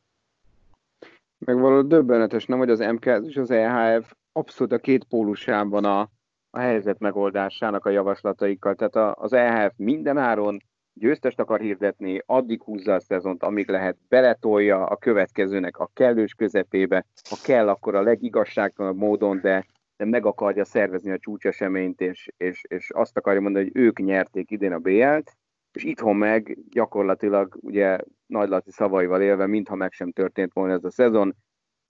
Meg 1.38 1.58
való 1.58 1.82
döbbenetes, 1.82 2.46
nem, 2.46 2.58
hogy 2.58 2.70
az 2.70 2.78
MKS 2.78 3.28
és 3.28 3.36
az 3.36 3.50
EHF 3.50 4.12
abszolút 4.32 4.72
a 4.72 4.78
két 4.78 5.04
pólusában 5.04 5.84
a, 5.84 6.10
a 6.54 6.58
helyzet 6.58 6.98
megoldásának 6.98 7.86
a 7.86 7.90
javaslataikkal. 7.90 8.74
Tehát 8.74 9.18
az 9.18 9.32
EHF 9.32 9.72
mindenáron 9.76 10.62
győztest 10.94 11.40
akar 11.40 11.60
hirdetni, 11.60 12.22
addig 12.26 12.62
húzza 12.62 12.94
a 12.94 13.00
szezont, 13.00 13.42
amíg 13.42 13.68
lehet, 13.68 13.96
beletolja 14.08 14.86
a 14.86 14.96
következőnek 14.96 15.78
a 15.78 15.90
kellős 15.94 16.34
közepébe, 16.34 17.06
ha 17.28 17.36
kell, 17.44 17.68
akkor 17.68 17.94
a 17.94 18.02
legigazságtalanabb 18.02 18.98
módon, 18.98 19.40
de, 19.40 19.66
de 19.96 20.04
meg 20.04 20.26
akarja 20.26 20.64
szervezni 20.64 21.10
a 21.10 21.18
csúcseseményt, 21.18 22.00
és, 22.00 22.28
és, 22.36 22.62
és 22.68 22.90
azt 22.90 23.16
akarja 23.16 23.40
mondani, 23.40 23.64
hogy 23.64 23.82
ők 23.82 23.98
nyerték 23.98 24.50
idén 24.50 24.72
a 24.72 24.78
BL-t, 24.78 25.36
és 25.72 25.84
itthon 25.84 26.16
meg 26.16 26.58
gyakorlatilag 26.70 27.58
ugye 27.60 27.98
Nagy 28.26 28.48
Laci 28.48 28.70
szavaival 28.70 29.22
élve, 29.22 29.46
mintha 29.46 29.74
meg 29.74 29.92
sem 29.92 30.12
történt 30.12 30.52
volna 30.52 30.72
ez 30.72 30.84
a 30.84 30.90
szezon, 30.90 31.34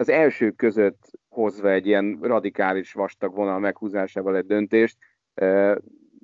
az 0.02 0.08
első 0.08 0.50
között 0.50 1.10
hozva 1.28 1.70
egy 1.70 1.86
ilyen 1.86 2.18
radikális 2.22 2.92
vastag 2.92 3.34
vonal 3.34 3.58
meghúzásával 3.58 4.36
egy 4.36 4.46
döntést, 4.46 4.96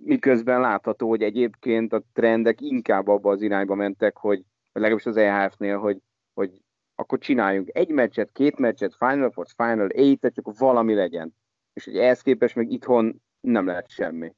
miközben 0.05 0.61
látható, 0.61 1.09
hogy 1.09 1.23
egyébként 1.23 1.93
a 1.93 2.03
trendek 2.13 2.61
inkább 2.61 3.09
abba 3.09 3.31
az 3.31 3.43
irányba 3.43 3.75
mentek, 3.75 4.17
hogy 4.17 4.43
legalábbis 4.73 5.07
az 5.07 5.17
EHF-nél, 5.17 5.79
hogy, 5.79 5.99
hogy 6.35 6.51
akkor 6.95 7.19
csináljunk 7.19 7.69
egy 7.73 7.89
meccset, 7.89 8.31
két 8.33 8.59
meccset, 8.59 8.97
Final 8.99 9.31
Four, 9.31 9.47
Final 9.57 9.89
eight 9.89 10.33
csak 10.35 10.59
valami 10.59 10.95
legyen. 10.95 11.35
És 11.73 11.85
hogy 11.85 11.99
ehhez 11.99 12.23
képest 12.23 12.55
meg 12.55 12.71
itthon 12.71 13.23
nem 13.41 13.67
lehet 13.67 13.91
semmi. 13.91 14.33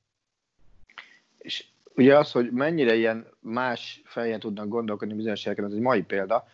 És 1.39 1.67
ugye 1.95 2.19
az, 2.19 2.33
hogy 2.33 2.51
mennyire 2.51 2.95
ilyen 2.95 3.27
más 3.39 4.03
fején 4.05 4.39
tudnak 4.39 4.69
gondolkodni 4.69 5.15
bizonyos 5.15 5.43
helyeken, 5.43 5.65
ez 5.65 5.73
egy 5.73 5.81
mai 5.81 6.03
példa, 6.03 6.45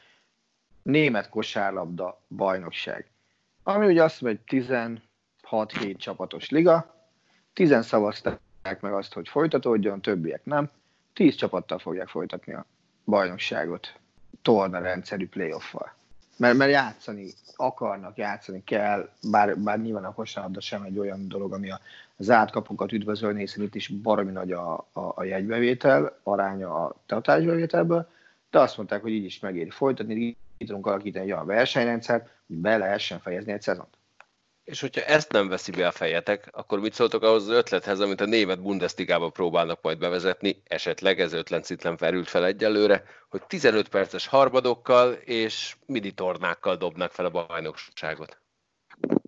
német 0.87 1.29
kosárlabda 1.29 2.21
bajnokság. 2.29 3.11
Ami 3.63 3.87
ugye 3.87 4.03
azt 4.03 4.21
mondja, 4.21 4.41
hogy 4.49 4.99
16-7 5.51 5.97
csapatos 5.97 6.51
liga, 6.51 6.95
10 7.53 7.85
szavazták 7.85 8.81
meg 8.81 8.93
azt, 8.93 9.13
hogy 9.13 9.29
folytatódjon, 9.29 10.01
többiek 10.01 10.45
nem. 10.45 10.71
10 11.13 11.35
csapattal 11.35 11.79
fogják 11.79 12.09
folytatni 12.09 12.53
a 12.53 12.67
bajnokságot 13.05 13.95
torna 14.43 14.79
rendszerű 14.79 15.29
playoff-val. 15.29 15.95
Mert, 16.37 16.57
mert 16.57 16.71
játszani 16.71 17.33
akarnak, 17.57 18.17
játszani 18.17 18.65
kell, 18.65 19.11
bár, 19.31 19.59
bár 19.59 19.81
nyilván 19.81 20.05
a 20.05 20.15
kosárlabda 20.15 20.61
sem 20.61 20.83
egy 20.83 20.99
olyan 20.99 21.29
dolog, 21.29 21.53
ami 21.53 21.69
az 22.17 22.31
átkapukat 22.31 22.93
üdvözölni, 22.93 23.41
hiszen 23.41 23.65
itt 23.65 23.75
is 23.75 23.89
baromi 23.89 24.33
nagy 24.33 24.53
a, 24.53 24.75
a, 24.93 25.13
a 25.15 25.25
jegybevétel, 25.25 26.19
aránya 26.23 26.85
a 26.85 26.95
tatásbevételből, 27.07 28.09
de 28.51 28.59
azt 28.59 28.77
mondták, 28.77 29.03
hogy 29.03 29.13
így 29.13 29.25
is 29.25 29.41
megéri 29.41 29.71
folytatni, 29.71 30.37
ki 30.59 30.65
tudunk 30.65 30.87
alakítani 30.87 31.25
egy 31.25 31.33
olyan 31.33 31.47
versenyrendszert, 31.47 32.31
hogy 32.47 32.57
be 32.57 32.77
lehessen 32.77 33.21
fejezni 33.21 33.53
egy 33.53 33.63
szezont. 33.63 33.99
És 34.65 34.81
hogyha 34.81 35.05
ezt 35.05 35.33
nem 35.33 35.49
veszi 35.49 35.71
be 35.71 35.87
a 35.87 35.91
fejetek, 35.91 36.49
akkor 36.53 36.81
mit 36.81 36.95
szóltok 36.95 37.23
ahhoz 37.23 37.43
az 37.49 37.57
ötlethez, 37.57 38.01
amit 38.01 38.21
a 38.21 38.25
német 38.25 38.63
Bundesligába 38.63 39.29
próbálnak 39.29 39.83
majd 39.83 39.99
bevezetni, 39.99 40.63
esetleg 40.65 41.21
ez 41.21 41.33
ötlencitlen 41.33 41.97
felült 41.97 42.29
fel 42.29 42.45
egyelőre, 42.45 43.05
hogy 43.29 43.43
15 43.47 43.89
perces 43.89 44.27
harmadokkal 44.27 45.13
és 45.13 45.77
midi 45.87 46.13
tornákkal 46.13 46.77
dobnak 46.77 47.13
fel 47.13 47.25
a 47.25 47.31
bajnokságot. 47.31 48.41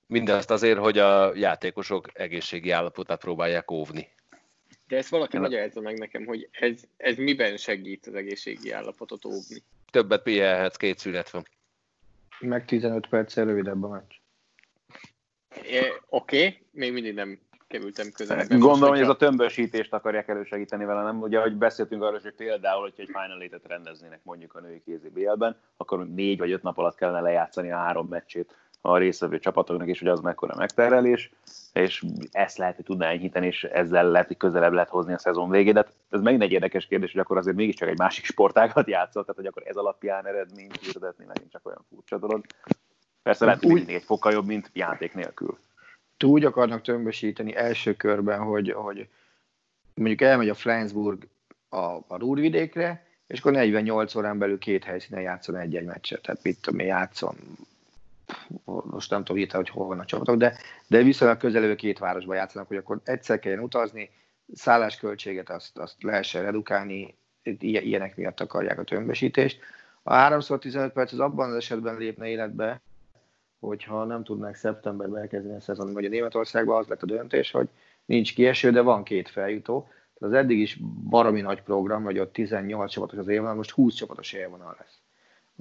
Mindezt 0.06 0.50
azért, 0.50 0.78
hogy 0.78 0.98
a 0.98 1.34
játékosok 1.34 2.08
egészségi 2.12 2.70
állapotát 2.70 3.20
próbálják 3.20 3.70
óvni. 3.70 4.08
De 4.86 4.96
ezt 4.96 5.08
valaki 5.08 5.38
magyarázza 5.38 5.80
meg 5.80 5.98
nekem, 5.98 6.24
hogy 6.24 6.48
ez, 6.50 6.82
ez 6.96 7.16
miben 7.16 7.56
segít 7.56 8.06
az 8.06 8.14
egészségi 8.14 8.70
állapotot 8.70 9.24
óvni? 9.24 9.62
Többet 9.90 10.22
pihenhetsz, 10.22 10.76
két 10.76 10.98
szünet 10.98 11.30
van. 11.30 11.42
Meg 12.40 12.64
15 12.64 13.06
perccel 13.06 13.44
rövidebb 13.44 13.84
a 13.84 13.88
meccs. 13.88 14.14
Oké, 16.08 16.46
okay. 16.46 16.66
még 16.70 16.92
mindig 16.92 17.14
nem 17.14 17.38
kerültem 17.68 18.10
közel. 18.12 18.46
Gondolom, 18.46 18.88
hogy 18.88 19.00
ez 19.00 19.08
a 19.08 19.16
tömbösítést 19.16 19.92
akarják 19.92 20.28
elősegíteni 20.28 20.84
vele, 20.84 21.02
nem? 21.02 21.20
Ugye, 21.22 21.40
hogy 21.40 21.56
beszéltünk 21.56 22.02
arról, 22.02 22.20
hogy 22.22 22.34
például, 22.34 22.80
hogyha 22.80 23.02
egy 23.02 23.08
Final 23.08 23.40
eight 23.40 23.66
rendeznének 23.66 24.20
mondjuk 24.22 24.54
a 24.54 24.60
női 24.60 24.82
kézi 24.84 25.08
BL-ben, 25.08 25.56
akkor 25.76 26.08
négy 26.08 26.38
vagy 26.38 26.52
öt 26.52 26.62
nap 26.62 26.78
alatt 26.78 26.96
kellene 26.96 27.20
lejátszani 27.20 27.70
a 27.70 27.76
három 27.76 28.06
meccsét 28.08 28.56
a 28.80 28.96
részvevő 28.96 29.38
csapatoknak, 29.38 29.88
és 29.88 29.98
hogy 29.98 30.08
az 30.08 30.20
mekkora 30.20 30.54
megterelés, 30.56 31.30
és 31.72 32.04
ezt 32.30 32.58
lehet, 32.58 32.76
hogy 32.76 32.84
tudná 32.84 33.08
enyhíteni, 33.08 33.46
és 33.46 33.64
ezzel 33.64 34.10
lehet, 34.10 34.26
hogy 34.26 34.36
közelebb 34.36 34.72
lehet 34.72 34.88
hozni 34.88 35.12
a 35.12 35.18
szezon 35.18 35.50
végét. 35.50 35.74
De 35.74 35.86
ez 36.10 36.20
megint 36.20 36.42
egy 36.42 36.52
érdekes 36.52 36.86
kérdés, 36.86 37.12
hogy 37.12 37.20
akkor 37.20 37.36
azért 37.36 37.56
mégiscsak 37.56 37.88
egy 37.88 37.98
másik 37.98 38.24
sportágat 38.24 38.88
játszott, 38.88 39.26
tehát 39.26 39.36
hogy 39.36 39.46
akkor 39.46 39.62
ez 39.66 39.76
alapján 39.76 40.26
eredményt 40.26 40.80
hirdetni 40.80 41.24
megint 41.24 41.50
csak 41.50 41.66
olyan 41.66 41.84
furcsa 41.88 42.18
dolog. 42.18 42.44
Persze 43.22 43.44
lehet, 43.44 43.62
hogy 43.62 43.72
úgy, 43.72 43.90
egy 43.90 44.02
fokkal 44.02 44.32
jobb, 44.32 44.46
mint 44.46 44.70
játék 44.72 45.14
nélkül. 45.14 45.58
Úgy 46.24 46.44
akarnak 46.44 46.82
tömbösíteni 46.82 47.56
első 47.56 47.94
körben, 47.94 48.40
hogy, 48.40 48.72
hogy 48.72 49.08
mondjuk 49.94 50.20
elmegy 50.20 50.48
a 50.48 50.54
Flensburg 50.54 51.26
a, 51.68 51.76
a 52.06 52.16
Rúrvidékre, 52.18 53.06
és 53.26 53.38
akkor 53.38 53.52
48 53.52 54.14
órán 54.14 54.38
belül 54.38 54.58
két 54.58 54.84
helyszínen 54.84 55.22
játszon 55.22 55.56
egy-egy 55.56 55.84
meccset. 55.84 56.22
Tehát 56.22 56.42
mit 56.42 56.60
tudom 56.60 56.80
én, 56.80 56.86
játszon 56.86 57.36
most 58.64 59.10
nem 59.10 59.24
tudom 59.24 59.36
hirtelen, 59.36 59.66
hogy 59.66 59.74
hol 59.74 59.86
van 59.86 59.98
a 59.98 60.04
csapatok, 60.04 60.36
de, 60.36 60.56
de 60.86 61.02
viszonylag 61.02 61.36
közelő 61.36 61.74
két 61.74 61.98
városban 61.98 62.36
játszanak, 62.36 62.68
hogy 62.68 62.76
akkor 62.76 63.00
egyszer 63.04 63.38
kelljen 63.38 63.62
utazni, 63.62 64.10
szállásköltséget 64.52 65.50
azt, 65.50 65.78
azt 65.78 66.02
lehessen 66.02 66.42
redukálni, 66.42 67.16
ilyenek 67.58 68.16
miatt 68.16 68.40
akarják 68.40 68.78
a 68.78 68.84
tömbösítést. 68.84 69.60
A 70.02 70.14
3x15 70.14 70.90
perc 70.94 71.12
az 71.12 71.20
abban 71.20 71.48
az 71.48 71.56
esetben 71.56 71.96
lépne 71.96 72.28
életbe, 72.28 72.80
hogyha 73.60 74.04
nem 74.04 74.24
tudnák 74.24 74.54
szeptemberben 74.54 75.20
elkezdeni 75.20 75.56
a 75.56 75.60
szezon, 75.60 75.92
vagy 75.92 76.04
a 76.04 76.08
Németországban 76.08 76.78
az 76.78 76.86
lett 76.86 77.02
a 77.02 77.06
döntés, 77.06 77.50
hogy 77.50 77.68
nincs 78.04 78.34
kieső, 78.34 78.70
de 78.70 78.80
van 78.80 79.02
két 79.02 79.28
feljutó. 79.28 79.80
Tehát 80.18 80.34
az 80.34 80.42
eddig 80.42 80.58
is 80.58 80.78
baromi 81.08 81.40
nagy 81.40 81.62
program, 81.62 82.02
vagy 82.02 82.18
ott 82.18 82.32
18 82.32 82.90
csapatos 82.90 83.18
az 83.18 83.28
évvonal, 83.28 83.54
most 83.54 83.70
20 83.70 83.94
csapatos 83.94 84.32
élvonal 84.32 84.76
lesz. 84.78 84.98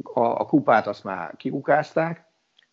A, 0.04 0.22
a 0.22 0.46
kupát 0.46 0.88
azt 0.88 1.04
már 1.04 1.36
kikukázták, 1.38 2.27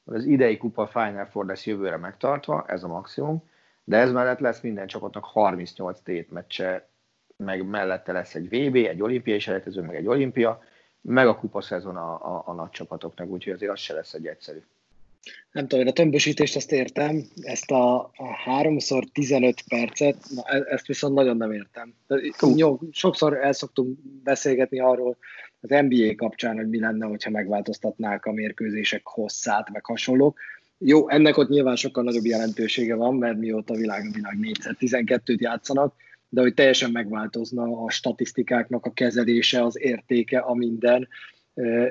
az 0.05 0.25
idei 0.25 0.57
kupa 0.57 0.87
Final 0.87 1.27
Four 1.27 1.47
lesz 1.47 1.67
jövőre 1.67 1.97
megtartva, 1.97 2.64
ez 2.67 2.83
a 2.83 2.88
maximum, 2.88 3.43
de 3.85 3.97
ez 3.97 4.12
mellett 4.12 4.38
lesz 4.38 4.61
minden 4.61 4.87
csapatnak 4.87 5.25
38 5.25 6.01
tétmeccse, 6.01 6.88
meg 7.37 7.67
mellette 7.67 8.12
lesz 8.12 8.35
egy 8.35 8.49
VB, 8.49 8.75
egy 8.75 9.03
olimpiai 9.03 9.38
selejtező, 9.38 9.83
meg 9.83 9.97
egy 9.97 10.07
olimpia, 10.07 10.62
meg 11.01 11.27
a 11.27 11.37
kupa 11.37 11.61
szezon 11.61 11.97
a, 11.97 12.37
a, 12.37 12.43
a 12.47 12.53
nagy 12.53 12.71
csapatoknak, 12.71 13.29
úgyhogy 13.29 13.53
azért 13.53 13.73
az 13.73 13.79
se 13.79 13.95
lesz 13.95 14.14
egy 14.14 14.27
egyszerű. 14.27 14.62
Nem 15.53 15.69
tudom, 15.69 15.85
én 15.85 15.91
a 15.91 15.95
tömbösítést 15.95 16.57
azt 16.57 16.73
értem, 16.73 17.25
ezt 17.43 17.71
a, 17.71 17.97
a 18.01 18.61
3x15 18.63 19.57
percet, 19.69 20.17
na, 20.35 20.43
e, 20.43 20.65
ezt 20.69 20.87
viszont 20.87 21.15
nagyon 21.15 21.37
nem 21.37 21.53
értem. 21.53 21.95
Jó, 22.57 22.79
sokszor 22.91 23.37
el 23.37 23.53
szoktunk 23.53 23.99
beszélgetni 24.23 24.81
arról, 24.81 25.17
az 25.61 25.69
NBA 25.69 26.15
kapcsán, 26.17 26.57
hogy 26.57 26.69
mi 26.69 26.81
lenne, 26.81 27.07
hogyha 27.07 27.31
megváltoztatnák 27.31 28.25
a 28.25 28.33
mérkőzések 28.33 29.07
hosszát, 29.07 29.71
meg 29.73 29.85
hasonlók. 29.85 30.39
Jó, 30.79 31.09
ennek 31.09 31.37
ott 31.37 31.49
nyilván 31.49 31.77
sokkal 31.77 32.05
nagyobb 32.05 32.25
jelentősége 32.25 32.95
van, 32.95 33.15
mert 33.15 33.39
mióta 33.39 33.75
a 33.75 33.77
világ, 33.77 34.07
a 34.07 34.15
világ 34.15 34.39
4x12-t 34.41 35.39
játszanak, 35.39 35.95
de 36.29 36.41
hogy 36.41 36.55
teljesen 36.55 36.91
megváltozna 36.91 37.85
a 37.85 37.91
statisztikáknak 37.91 38.87
a 38.87 38.93
kezelése, 38.93 39.65
az 39.65 39.81
értéke, 39.81 40.39
a 40.39 40.55
minden, 40.55 41.09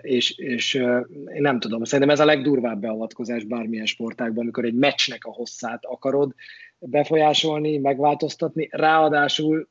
és, 0.02 0.38
és 0.38 0.73
én 0.73 1.41
nem 1.41 1.60
tudom, 1.60 1.84
szerintem 1.84 2.10
ez 2.10 2.19
a 2.19 2.26
legdurvább 2.26 2.82
beavatkozás 2.82 3.43
bármilyen 3.43 3.86
sportágban, 3.86 4.43
amikor 4.43 4.65
egy 4.65 4.73
meccsnek 4.73 5.26
a 5.26 5.32
hosszát 5.32 5.86
akarod 5.86 6.34
befolyásolni, 6.80 7.78
megváltoztatni, 7.78 8.67
ráadásul 8.71 9.69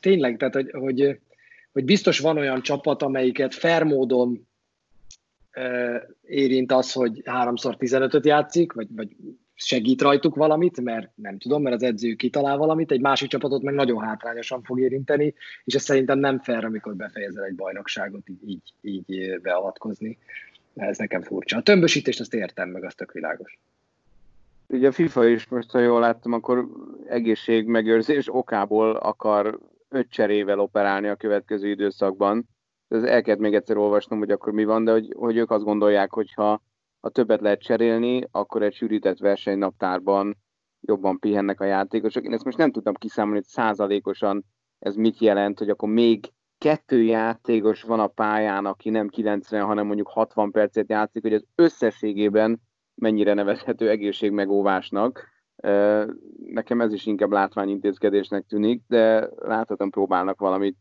tényleg, 0.00 0.36
tehát 0.36 0.54
hogy, 0.54 0.70
hogy, 0.70 1.20
hogy 1.72 1.84
biztos 1.84 2.18
van 2.18 2.36
olyan 2.36 2.62
csapat, 2.62 3.02
amelyiket 3.02 3.54
fair 3.54 3.82
módon 3.82 4.46
érint 6.22 6.72
az, 6.72 6.92
hogy 6.92 7.22
3x15-öt 7.24 8.26
játszik, 8.26 8.72
vagy, 8.72 8.88
vagy 8.90 9.08
segít 9.58 10.02
rajtuk 10.02 10.34
valamit, 10.34 10.80
mert 10.80 11.10
nem 11.14 11.38
tudom, 11.38 11.62
mert 11.62 11.74
az 11.74 11.82
edző 11.82 12.14
kitalál 12.14 12.56
valamit, 12.56 12.90
egy 12.90 13.00
másik 13.00 13.28
csapatot 13.28 13.62
meg 13.62 13.74
nagyon 13.74 14.04
hátrányosan 14.04 14.62
fog 14.62 14.80
érinteni, 14.80 15.34
és 15.64 15.74
ez 15.74 15.82
szerintem 15.82 16.18
nem 16.18 16.38
fair, 16.38 16.64
amikor 16.64 16.94
befejezel 16.94 17.44
egy 17.44 17.54
bajnokságot 17.54 18.28
így, 18.28 18.62
így, 18.80 19.10
így 19.10 19.40
beavatkozni. 19.40 20.18
Ez 20.74 20.98
nekem 20.98 21.22
furcsa. 21.22 21.56
A 21.56 21.62
tömbösítést 21.62 22.20
azt 22.20 22.34
értem 22.34 22.68
meg, 22.68 22.84
az 22.84 22.94
tök 22.94 23.12
világos. 23.12 23.58
Ugye 24.68 24.88
a 24.88 24.92
FIFA 24.92 25.26
is 25.26 25.48
most, 25.48 25.70
ha 25.70 25.78
jól 25.78 26.00
láttam, 26.00 26.32
akkor 26.32 26.68
egészségmegőrzés 27.08 28.34
okából 28.34 28.96
akar 28.96 29.58
öt 29.88 30.10
cserével 30.10 30.60
operálni 30.60 31.08
a 31.08 31.16
következő 31.16 31.68
időszakban. 31.68 32.48
Ez 32.88 33.02
el 33.02 33.22
kellett 33.22 33.40
még 33.40 33.54
egyszer 33.54 33.76
olvasnom, 33.76 34.18
hogy 34.18 34.30
akkor 34.30 34.52
mi 34.52 34.64
van, 34.64 34.84
de 34.84 34.92
hogy, 34.92 35.12
hogy 35.16 35.36
ők 35.36 35.50
azt 35.50 35.64
gondolják, 35.64 36.12
hogy 36.12 36.32
ha 36.32 36.62
ha 37.06 37.12
többet 37.12 37.40
lehet 37.40 37.60
cserélni, 37.60 38.22
akkor 38.30 38.62
egy 38.62 38.74
sűrített 38.74 39.18
versenynaptárban 39.18 40.36
jobban 40.80 41.18
pihennek 41.18 41.60
a 41.60 41.64
játékosok. 41.64 42.24
Én 42.24 42.32
ezt 42.32 42.44
most 42.44 42.56
nem 42.56 42.70
tudtam 42.70 42.94
kiszámolni, 42.94 43.38
hogy 43.38 43.46
százalékosan 43.46 44.44
ez 44.78 44.94
mit 44.94 45.18
jelent, 45.18 45.58
hogy 45.58 45.68
akkor 45.68 45.88
még 45.88 46.32
kettő 46.58 47.02
játékos 47.02 47.82
van 47.82 48.00
a 48.00 48.06
pályán, 48.06 48.66
aki 48.66 48.90
nem 48.90 49.08
90, 49.08 49.64
hanem 49.64 49.86
mondjuk 49.86 50.08
60 50.08 50.50
percet 50.50 50.88
játszik, 50.88 51.22
hogy 51.22 51.32
ez 51.32 51.42
összességében 51.54 52.60
mennyire 52.94 53.34
nevezhető 53.34 53.88
egészségmegóvásnak. 53.88 55.28
Nekem 56.36 56.80
ez 56.80 56.92
is 56.92 57.06
inkább 57.06 57.30
látványintézkedésnek 57.30 58.46
tűnik, 58.46 58.82
de 58.88 59.28
láthatom 59.36 59.90
próbálnak 59.90 60.40
valamit, 60.40 60.76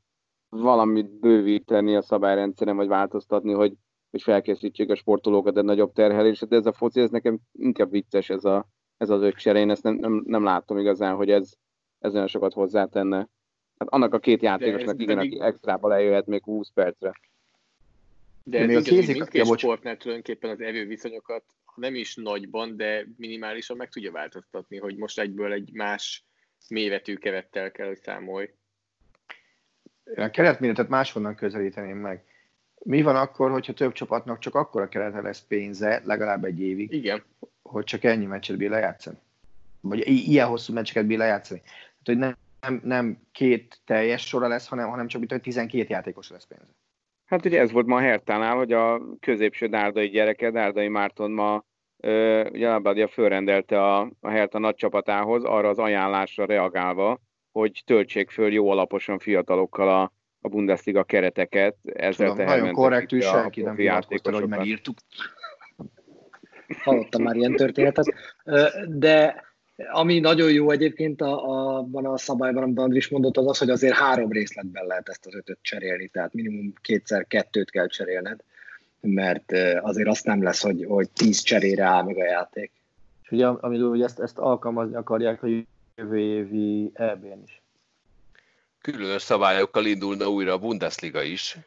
valamit 0.49 1.19
bővíteni 1.19 1.95
a 1.95 2.01
szabályrendszeren, 2.01 2.75
vagy 2.75 2.87
változtatni, 2.87 3.53
hogy 3.53 3.73
hogy 4.15 4.23
felkészítsék 4.23 4.89
a 4.89 4.95
sportolókat 4.95 5.57
egy 5.57 5.63
nagyobb 5.63 5.93
terhelésre, 5.93 6.47
de 6.47 6.55
ez 6.55 6.65
a 6.65 6.73
foci, 6.73 7.01
ez 7.01 7.09
nekem 7.09 7.39
inkább 7.51 7.91
vicces 7.91 8.29
ez, 8.29 8.45
a, 8.45 8.67
ez 8.97 9.09
az 9.09 9.21
öccser, 9.21 9.55
én 9.55 9.69
ezt 9.69 9.83
nem, 9.83 9.95
nem, 9.95 10.23
nem 10.25 10.43
látom 10.43 10.77
igazán, 10.77 11.15
hogy 11.15 11.29
ez, 11.29 11.53
ez 11.99 12.13
olyan 12.13 12.27
sokat 12.27 12.53
hozzátenne. 12.53 13.17
Hát 13.77 13.89
annak 13.89 14.13
a 14.13 14.19
két 14.19 14.41
játékosnak 14.41 15.01
igen, 15.01 15.17
pedig... 15.17 15.33
aki 15.33 15.47
extrába 15.47 15.87
lejöhet 15.87 16.25
még 16.25 16.43
20 16.43 16.69
percre. 16.73 17.11
De 18.43 18.59
ez 18.59 18.69
igaz, 18.69 18.83
kézik, 18.83 19.15
mindkét 19.15 19.47
ja, 19.47 19.57
sportnál 19.57 19.97
tulajdonképpen 19.97 20.49
az 20.49 20.61
erőviszonyokat, 20.61 21.43
ha 21.65 21.73
nem 21.75 21.95
is 21.95 22.15
nagyban, 22.15 22.77
de 22.77 23.07
minimálisan 23.17 23.77
meg 23.77 23.89
tudja 23.89 24.11
változtatni, 24.11 24.77
hogy 24.77 24.97
most 24.97 25.19
egyből 25.19 25.51
egy 25.51 25.69
más 25.73 26.25
méretű 26.69 27.15
kerettel 27.15 27.71
kell, 27.71 27.87
hogy 27.87 28.01
számolj. 28.01 28.49
A 30.15 30.29
keretméretet 30.29 30.89
máshonnan 30.89 31.35
közelíteném 31.35 31.97
meg 31.97 32.34
mi 32.87 33.01
van 33.01 33.15
akkor, 33.15 33.51
hogyha 33.51 33.73
több 33.73 33.91
csapatnak 33.91 34.39
csak 34.39 34.55
akkora 34.55 34.87
kerete 34.87 35.21
lesz 35.21 35.45
pénze, 35.47 36.01
legalább 36.03 36.43
egy 36.43 36.61
évig, 36.61 36.91
Igen. 36.91 37.23
hogy 37.61 37.83
csak 37.83 38.03
ennyi 38.03 38.25
meccset 38.25 38.57
bír 38.57 38.69
lejátszani? 38.69 39.17
Vagy 39.81 40.07
ilyen 40.07 40.47
hosszú 40.47 40.73
meccseket 40.73 41.05
bír 41.05 41.17
lejátszani? 41.17 41.61
Tehát, 41.61 42.03
hogy 42.03 42.17
nem, 42.17 42.35
nem, 42.59 42.81
nem 42.83 43.17
két 43.31 43.79
teljes 43.85 44.27
sora 44.27 44.47
lesz, 44.47 44.67
hanem, 44.67 44.89
hanem 44.89 45.07
csak 45.07 45.19
mint 45.19 45.41
12 45.41 45.85
játékos 45.89 46.29
lesz 46.29 46.45
pénze. 46.45 46.65
Hát 47.25 47.45
ugye 47.45 47.59
ez 47.59 47.71
volt 47.71 47.85
ma 47.85 47.95
a 47.95 47.99
Hertánál, 47.99 48.55
hogy 48.55 48.71
a 48.71 49.01
középső 49.19 49.67
dárdai 49.67 50.09
gyereke, 50.09 50.51
Dárdai 50.51 50.87
Márton 50.87 51.31
ma 51.31 51.63
ugye 52.51 52.69
Labadia 52.69 53.07
fölrendelte 53.07 53.83
a, 53.83 54.11
a 54.19 54.29
Herta 54.29 54.59
nagy 54.59 54.75
csapatához 54.75 55.43
arra 55.43 55.69
az 55.69 55.79
ajánlásra 55.79 56.45
reagálva, 56.45 57.19
hogy 57.51 57.83
töltsék 57.85 58.29
föl 58.29 58.51
jó 58.51 58.69
alaposan 58.69 59.19
fiatalokkal 59.19 59.89
a, 59.89 60.11
a 60.45 60.47
Bundesliga 60.47 61.03
kereteket. 61.03 61.75
Ezzel 61.83 62.29
Tudom, 62.29 62.45
nagyon 62.45 62.73
korrektű, 62.73 63.19
senki 63.19 63.61
nem 63.61 63.75
vitatkozta, 63.75 64.33
hogy 64.33 64.47
megírtuk. 64.47 64.97
Hallottam 66.83 67.23
már 67.23 67.35
ilyen 67.35 67.55
történetet. 67.55 68.13
De 68.87 69.43
ami 69.91 70.19
nagyon 70.19 70.51
jó 70.51 70.71
egyébként 70.71 71.21
a, 71.21 71.49
a, 71.49 71.77
abban 71.77 72.05
a 72.05 72.17
szabályban, 72.17 72.63
amit 72.63 72.79
Andris 72.79 73.09
mondott, 73.09 73.37
az 73.37 73.47
az, 73.47 73.57
hogy 73.57 73.69
azért 73.69 73.95
három 73.95 74.31
részletben 74.31 74.85
lehet 74.85 75.09
ezt 75.09 75.25
az 75.25 75.35
ötöt 75.35 75.57
cserélni, 75.61 76.07
tehát 76.07 76.33
minimum 76.33 76.73
kétszer 76.81 77.27
kettőt 77.27 77.71
kell 77.71 77.87
cserélned, 77.87 78.39
mert 79.01 79.51
azért 79.81 80.07
azt 80.07 80.25
nem 80.25 80.43
lesz, 80.43 80.61
hogy, 80.61 80.85
hogy 80.87 81.09
tíz 81.09 81.39
cserére 81.39 81.83
áll 81.83 82.03
meg 82.03 82.17
a 82.17 82.23
játék. 82.23 82.71
És 83.23 83.31
ugye, 83.31 83.47
amiről 83.47 83.89
hogy 83.89 84.01
ezt, 84.01 84.19
ezt 84.19 84.37
alkalmazni 84.37 84.95
akarják 84.95 85.43
a 85.43 85.47
jövő 85.95 86.17
évi 86.17 86.91
EB-n 86.93 87.43
is 87.45 87.63
különös 88.91 89.21
szabályokkal 89.21 89.85
indulna 89.85 90.27
újra 90.27 90.53
a 90.53 90.57
Bundesliga 90.57 91.21
is, 91.21 91.57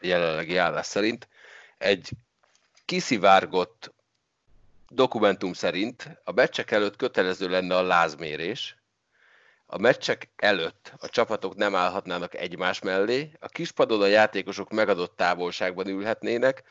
jelenlegi 0.00 0.56
állás 0.56 0.86
szerint. 0.86 1.28
Egy 1.78 2.10
kiszivárgott 2.84 3.94
dokumentum 4.88 5.52
szerint 5.52 6.20
a 6.24 6.32
meccsek 6.32 6.70
előtt 6.70 6.96
kötelező 6.96 7.48
lenne 7.48 7.76
a 7.76 7.82
lázmérés, 7.82 8.76
a 9.66 9.78
meccsek 9.78 10.28
előtt 10.36 10.92
a 10.98 11.08
csapatok 11.08 11.54
nem 11.54 11.74
állhatnának 11.74 12.34
egymás 12.34 12.80
mellé, 12.80 13.30
a 13.40 13.48
kispadon 13.48 14.02
a 14.02 14.06
játékosok 14.06 14.70
megadott 14.70 15.16
távolságban 15.16 15.86
ülhetnének, 15.86 16.62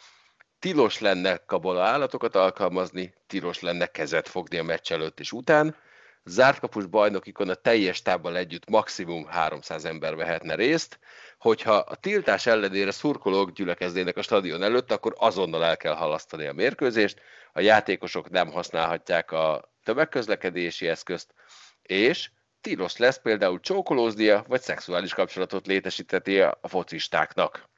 tilos 0.60 1.00
lenne 1.00 1.38
kabola 1.38 1.84
állatokat 1.84 2.36
alkalmazni, 2.36 3.14
tilos 3.28 3.60
lenne 3.60 3.86
kezet 3.86 4.28
fogni 4.28 4.58
a 4.58 4.64
meccs 4.64 4.92
előtt 4.92 5.20
és 5.20 5.32
után, 5.32 5.76
zártkapus 6.24 6.86
bajnokikon 6.86 7.50
a 7.50 7.54
teljes 7.54 8.02
tábbal 8.02 8.38
együtt 8.38 8.70
maximum 8.70 9.26
300 9.26 9.86
ember 9.86 10.16
vehetne 10.16 10.56
részt, 10.56 11.00
hogyha 11.38 11.74
a 11.74 11.96
tiltás 11.96 12.46
ellenére 12.46 12.92
szurkolók 12.92 13.52
gyülekeznének 13.52 14.18
a 14.18 14.22
stadion 14.22 14.64
előtt, 14.64 14.92
akkor 14.92 15.16
azonnal 15.18 15.64
el 15.64 15.78
kell 15.78 15.94
halasztani 15.94 16.46
a 16.46 16.54
mérkőzést, 16.54 17.22
a 17.54 17.60
játékosok 17.60 18.30
nem 18.30 18.52
használhatják 18.52 19.32
a 19.32 19.72
tömegközlekedési 19.84 20.88
eszközt, 20.88 21.34
és 21.82 22.32
tilos 22.62 22.98
lesz 22.98 23.20
például 23.20 23.60
csókolóznia, 23.60 24.44
vagy 24.48 24.62
szexuális 24.62 25.14
kapcsolatot 25.14 25.68
létesíteti 25.68 26.40
a 26.40 26.60
focistáknak. 26.62 27.70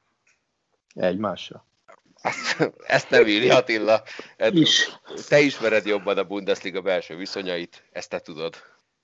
Egymással. 0.94 1.66
Ezt 2.88 3.10
nem 3.10 3.28
írja 3.28 3.56
Attila. 3.56 4.02
Is. 4.50 5.00
Te 5.28 5.40
ismered 5.40 5.86
jobban 5.86 6.18
a 6.18 6.24
Bundesliga 6.24 6.82
belső 6.82 7.16
viszonyait, 7.16 7.84
ezt 7.92 8.10
te 8.10 8.20
tudod. 8.20 8.56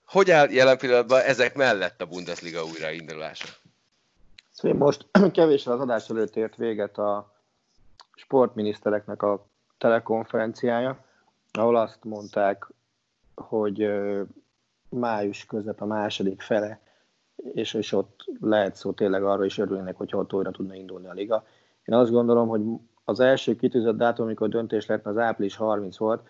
Hogy 0.05 0.31
áll 0.31 0.49
jelen 0.49 0.77
pillanatban 0.77 1.21
ezek 1.21 1.55
mellett 1.55 2.01
a 2.01 2.05
Bundesliga 2.05 2.63
újraindulása? 2.63 3.47
Szóval 4.51 4.77
most 4.77 5.05
kevés 5.31 5.67
az 5.67 5.79
adás 5.79 6.09
előtt 6.09 6.35
ért 6.35 6.55
véget 6.55 6.97
a 6.97 7.33
sportminisztereknek 8.15 9.21
a 9.21 9.45
telekonferenciája, 9.77 11.05
ahol 11.51 11.75
azt 11.75 12.03
mondták, 12.03 12.67
hogy 13.35 13.91
május 14.89 15.45
közep 15.45 15.81
a 15.81 15.85
második 15.85 16.41
fele, 16.41 16.79
és, 17.53 17.73
és 17.73 17.91
ott 17.91 18.25
lehet 18.39 18.75
szó 18.75 18.91
tényleg 18.91 19.23
arra 19.23 19.45
is 19.45 19.57
örülnének, 19.57 19.95
hogy 19.95 20.15
ott 20.15 20.33
újra 20.33 20.51
tudna 20.51 20.75
indulni 20.75 21.07
a 21.07 21.13
liga. 21.13 21.45
Én 21.85 21.95
azt 21.95 22.11
gondolom, 22.11 22.47
hogy 22.47 22.61
az 23.09 23.19
első 23.19 23.55
kitűzött 23.55 23.97
dátum, 23.97 24.25
amikor 24.25 24.49
döntés 24.49 24.85
lett, 24.85 25.05
az 25.05 25.17
április 25.17 25.55
30 25.55 25.97
volt, 25.97 26.27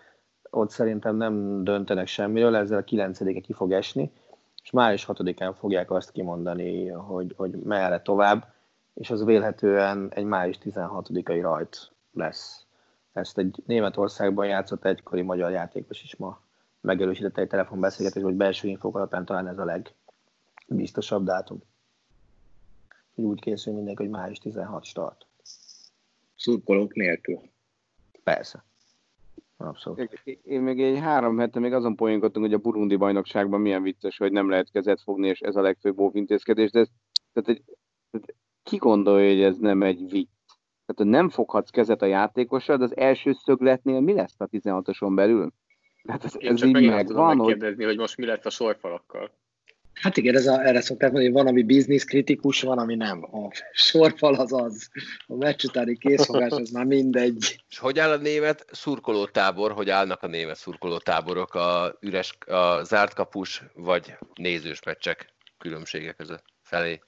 ott 0.50 0.70
szerintem 0.70 1.16
nem 1.16 1.64
döntenek 1.64 2.06
semmiről, 2.06 2.56
ezzel 2.56 2.78
a 2.78 2.84
9 2.84 3.42
ki 3.42 3.52
fog 3.52 3.72
esni, 3.72 4.12
és 4.62 4.70
május 4.70 5.06
6-án 5.08 5.54
fogják 5.58 5.90
azt 5.90 6.10
kimondani, 6.10 6.88
hogy, 6.88 7.34
hogy 7.36 7.50
merre 7.50 8.02
tovább, 8.02 8.52
és 8.94 9.10
az 9.10 9.24
vélhetően 9.24 10.12
egy 10.14 10.24
május 10.24 10.58
16-ai 10.64 11.38
rajt 11.42 11.90
lesz. 12.12 12.64
Ezt 13.12 13.38
egy 13.38 13.62
Németországban 13.66 14.46
játszott 14.46 14.84
egykori 14.84 15.22
magyar 15.22 15.50
játékos 15.50 16.02
is 16.02 16.16
ma 16.16 16.40
megerősítette 16.80 17.40
egy 17.40 17.48
telefonbeszélgetés, 17.48 18.22
hogy 18.22 18.34
belső 18.34 18.68
infók 18.68 18.96
alapján 18.96 19.24
talán 19.24 19.48
ez 19.48 19.58
a 19.58 19.80
legbiztosabb 20.66 21.24
dátum. 21.24 21.62
Úgy 23.14 23.40
készül 23.40 23.74
mindenki, 23.74 24.02
hogy 24.02 24.12
május 24.12 24.38
16 24.38 24.84
start 24.84 25.28
szurkolók 26.40 26.94
nélkül. 26.94 27.40
Persze. 28.24 28.64
Abszolút. 29.56 30.20
Én 30.42 30.60
még 30.60 30.82
egy 30.82 30.98
három 30.98 31.38
hete 31.38 31.60
még 31.60 31.72
azon 31.72 31.96
poénkodtunk, 31.96 32.44
hogy 32.44 32.54
a 32.54 32.58
burundi 32.58 32.96
bajnokságban 32.96 33.60
milyen 33.60 33.82
vicces, 33.82 34.18
hogy 34.18 34.32
nem 34.32 34.48
lehet 34.48 34.70
kezet 34.70 35.00
fogni, 35.00 35.28
és 35.28 35.40
ez 35.40 35.56
a 35.56 35.60
legfőbb 35.60 35.98
óvintézkedés, 35.98 36.70
de 36.70 36.78
ez, 36.78 36.88
tehát, 37.32 37.48
egy, 37.48 37.62
tehát 38.10 38.34
ki 38.62 38.76
gondolja, 38.76 39.28
hogy 39.28 39.42
ez 39.42 39.56
nem 39.56 39.82
egy 39.82 39.98
vicc? 39.98 40.28
Tehát, 40.86 40.94
hogy 40.94 41.06
nem 41.06 41.28
foghatsz 41.28 41.70
kezet 41.70 42.02
a 42.02 42.06
játékossal, 42.06 42.76
de 42.76 42.84
az 42.84 42.96
első 42.96 43.32
szögletnél 43.32 44.00
mi 44.00 44.12
lesz 44.12 44.34
a 44.38 44.46
16-oson 44.46 45.14
belül? 45.14 45.52
Hát 46.08 46.24
ez, 46.24 46.34
Én 46.38 46.50
ez 46.50 46.58
csak 46.58 46.68
így 46.68 46.88
megvan, 46.88 47.36
megkérdezni, 47.36 47.76
hogy... 47.76 47.92
hogy 47.92 47.98
most 47.98 48.16
mi 48.16 48.26
lett 48.26 48.46
a 48.46 48.50
sorfalakkal. 48.50 49.30
Hát 50.00 50.16
igen, 50.16 50.36
ez 50.36 50.46
a, 50.46 50.66
erre 50.66 50.80
szokták 50.80 51.10
mondani, 51.10 51.32
hogy 51.32 51.42
van, 51.42 51.52
ami 51.52 51.62
biznisz 51.62 52.04
kritikus, 52.04 52.60
van, 52.60 52.78
ami 52.78 52.94
nem. 52.94 53.24
A 53.24 53.50
sorfal 53.72 54.34
az 54.34 54.52
az, 54.52 54.90
a 55.26 55.34
meccs 55.34 55.64
utáni 55.64 55.96
készfogás, 55.96 56.50
az 56.50 56.70
már 56.70 56.84
mindegy. 56.84 57.62
És 57.68 57.78
hogy 57.78 57.98
áll 57.98 58.10
a 58.10 58.16
német 58.16 58.64
szurkolótábor, 58.72 59.72
hogy 59.72 59.90
állnak 59.90 60.22
a 60.22 60.26
német 60.26 60.56
szurkolótáborok 60.56 61.54
a 61.54 61.96
üres, 62.00 62.38
a 62.46 62.84
zárt 62.84 63.14
kapus 63.14 63.62
vagy 63.74 64.16
nézős 64.34 64.82
meccsek 64.84 65.34
különbsége 65.58 66.12
között 66.12 66.44
felé? 66.62 67.00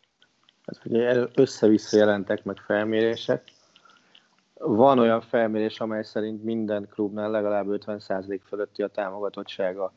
Hát 0.67 0.81
ugye 0.85 1.27
össze-vissza 1.35 1.97
jelentek 1.97 2.45
meg 2.45 2.57
felmérések. 2.67 3.43
Van 4.55 4.99
olyan 4.99 5.21
felmérés, 5.21 5.81
amely 5.81 6.03
szerint 6.03 6.45
minden 6.45 6.89
klubnál 6.95 7.31
legalább 7.31 7.67
50% 7.69 8.41
fölötti 8.49 8.83
a 8.83 8.89
támogatottsága 8.89 9.93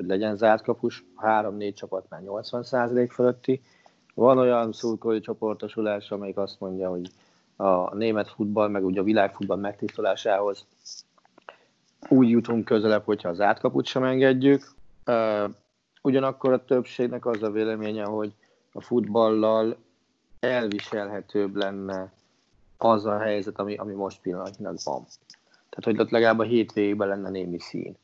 hogy 0.00 0.08
legyen 0.08 0.36
zárt 0.36 0.62
kapus, 0.62 1.04
három-négy 1.16 1.74
csapatnál 1.74 2.22
80% 2.26 3.08
fölötti. 3.12 3.60
Van 4.14 4.38
olyan 4.38 4.72
szurkolói 4.72 5.20
csoportosulás, 5.20 6.10
amelyik 6.10 6.36
azt 6.36 6.60
mondja, 6.60 6.88
hogy 6.88 7.10
a 7.56 7.94
német 7.94 8.28
futball, 8.28 8.68
meg 8.68 8.84
ugye 8.84 9.00
a 9.00 9.04
világfutball 9.04 9.56
megtisztulásához 9.56 10.66
úgy 12.08 12.30
jutunk 12.30 12.64
közelebb, 12.64 13.04
hogyha 13.04 13.28
az 13.28 13.40
átkaput 13.40 13.86
sem 13.86 14.04
engedjük. 14.04 14.62
Ugyanakkor 16.02 16.52
a 16.52 16.64
többségnek 16.64 17.26
az 17.26 17.42
a 17.42 17.50
véleménye, 17.50 18.04
hogy 18.04 18.32
a 18.72 18.80
futballal 18.80 19.76
elviselhetőbb 20.40 21.56
lenne 21.56 22.12
az 22.76 23.06
a 23.06 23.18
helyzet, 23.18 23.58
ami, 23.58 23.76
ami 23.76 23.92
most 23.92 24.20
pillanatnyilag 24.20 24.76
van. 24.84 25.04
Tehát, 25.68 25.84
hogy 25.84 26.00
ott 26.00 26.10
legalább 26.10 26.38
a 26.38 26.42
hétvégében 26.42 27.08
lenne 27.08 27.30
némi 27.30 27.58
szín. 27.58 27.96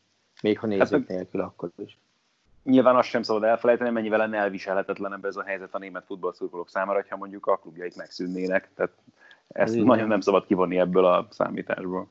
Még 0.47 0.59
ha 0.59 0.67
nézők 0.67 1.09
hát, 1.09 1.09
nélkül 1.09 1.41
akkor 1.41 1.71
is. 1.77 1.99
Nyilván 2.63 2.97
azt 2.97 3.09
sem 3.09 3.23
szabad 3.23 3.43
elfelejteni, 3.43 3.91
mennyivel 3.91 4.19
lenne 4.19 4.39
elviselhetetlenebb 4.39 5.25
ez 5.25 5.37
a 5.37 5.43
helyzet 5.43 5.75
a 5.75 5.79
német 5.79 6.05
futballszurkolók 6.07 6.69
számára, 6.69 7.05
ha 7.09 7.17
mondjuk 7.17 7.47
a 7.47 7.57
klubjait 7.57 7.97
megszűnnének. 7.97 8.69
Tehát 8.75 8.93
ezt 9.49 9.75
ez 9.75 9.83
nagyon 9.83 10.09
nem 10.09 10.21
szabad 10.21 10.47
kivonni 10.47 10.79
ebből 10.79 11.05
a 11.05 11.29
számításból. 11.31 12.11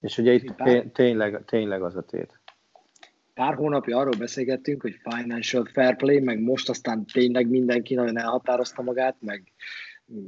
És 0.00 0.18
ugye 0.18 0.32
itt 0.32 0.54
tényleg, 0.92 1.44
tényleg 1.44 1.82
az 1.82 1.96
a 1.96 2.02
tét. 2.02 2.40
Pár 3.34 3.54
hónapja 3.54 3.98
arról 3.98 4.18
beszélgettünk, 4.18 4.82
hogy 4.82 5.00
financial 5.02 5.64
fair 5.64 5.96
play, 5.96 6.20
meg 6.20 6.40
most 6.40 6.68
aztán 6.68 7.04
tényleg 7.12 7.48
mindenki 7.48 7.94
nagyon 7.94 8.18
elhatározta 8.18 8.82
magát, 8.82 9.16
meg 9.20 9.52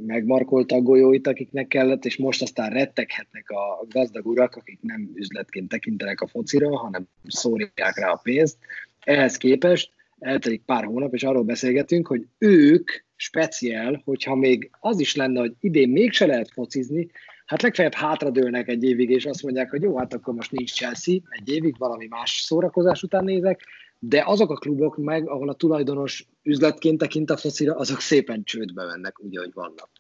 megmarkolta 0.07 0.75
a 0.75 0.81
golyóit, 0.81 1.27
akiknek 1.27 1.67
kellett, 1.67 2.05
és 2.05 2.17
most 2.17 2.43
aztán 2.43 2.71
retteghetnek 2.71 3.51
a 3.51 3.87
gazdag 3.89 4.27
urak, 4.27 4.55
akik 4.55 4.79
nem 4.83 5.11
üzletként 5.15 5.69
tekintenek 5.69 6.21
a 6.21 6.27
focira, 6.27 6.77
hanem 6.77 7.09
szórják 7.27 7.99
rá 7.99 8.11
a 8.11 8.21
pénzt. 8.23 8.59
Ehhez 9.01 9.37
képest 9.37 9.91
eltelik 10.19 10.63
pár 10.63 10.85
hónap, 10.85 11.15
és 11.15 11.23
arról 11.23 11.43
beszélgetünk, 11.43 12.07
hogy 12.07 12.27
ők 12.39 12.91
speciál, 13.17 14.03
hogyha 14.05 14.35
még 14.35 14.71
az 14.81 15.01
is 15.01 15.15
lenne, 15.15 15.41
hogy 15.41 15.55
idén 15.61 15.89
mégse 15.89 16.27
lehet 16.27 16.51
focizni, 16.51 17.11
hát 17.47 17.63
legfeljebb 17.63 17.95
hátradőlnek 17.95 18.69
egy 18.69 18.85
évig, 18.85 19.11
és 19.11 19.25
azt 19.25 19.43
mondják, 19.43 19.71
hogy 19.71 19.83
jó, 19.83 19.99
hát 19.99 20.15
akkor 20.15 20.35
most 20.35 20.53
nincs 20.53 20.73
Chelsea, 20.73 21.15
egy 21.29 21.49
évig 21.49 21.79
valami 21.79 22.07
más 22.07 22.41
szórakozás 22.47 23.03
után 23.03 23.25
nézek, 23.25 23.61
de 24.09 24.23
azok 24.27 24.51
a 24.51 24.55
klubok 24.55 24.97
meg, 24.97 25.29
ahol 25.29 25.49
a 25.49 25.55
tulajdonos 25.55 26.27
üzletként 26.43 26.99
tekint 26.99 27.31
a 27.31 27.37
focira, 27.37 27.77
azok 27.77 28.01
szépen 28.01 28.45
csődbe 28.45 28.85
mennek, 28.85 29.21
úgy, 29.21 29.37
ahogy 29.37 29.53
vannak. 29.55 29.91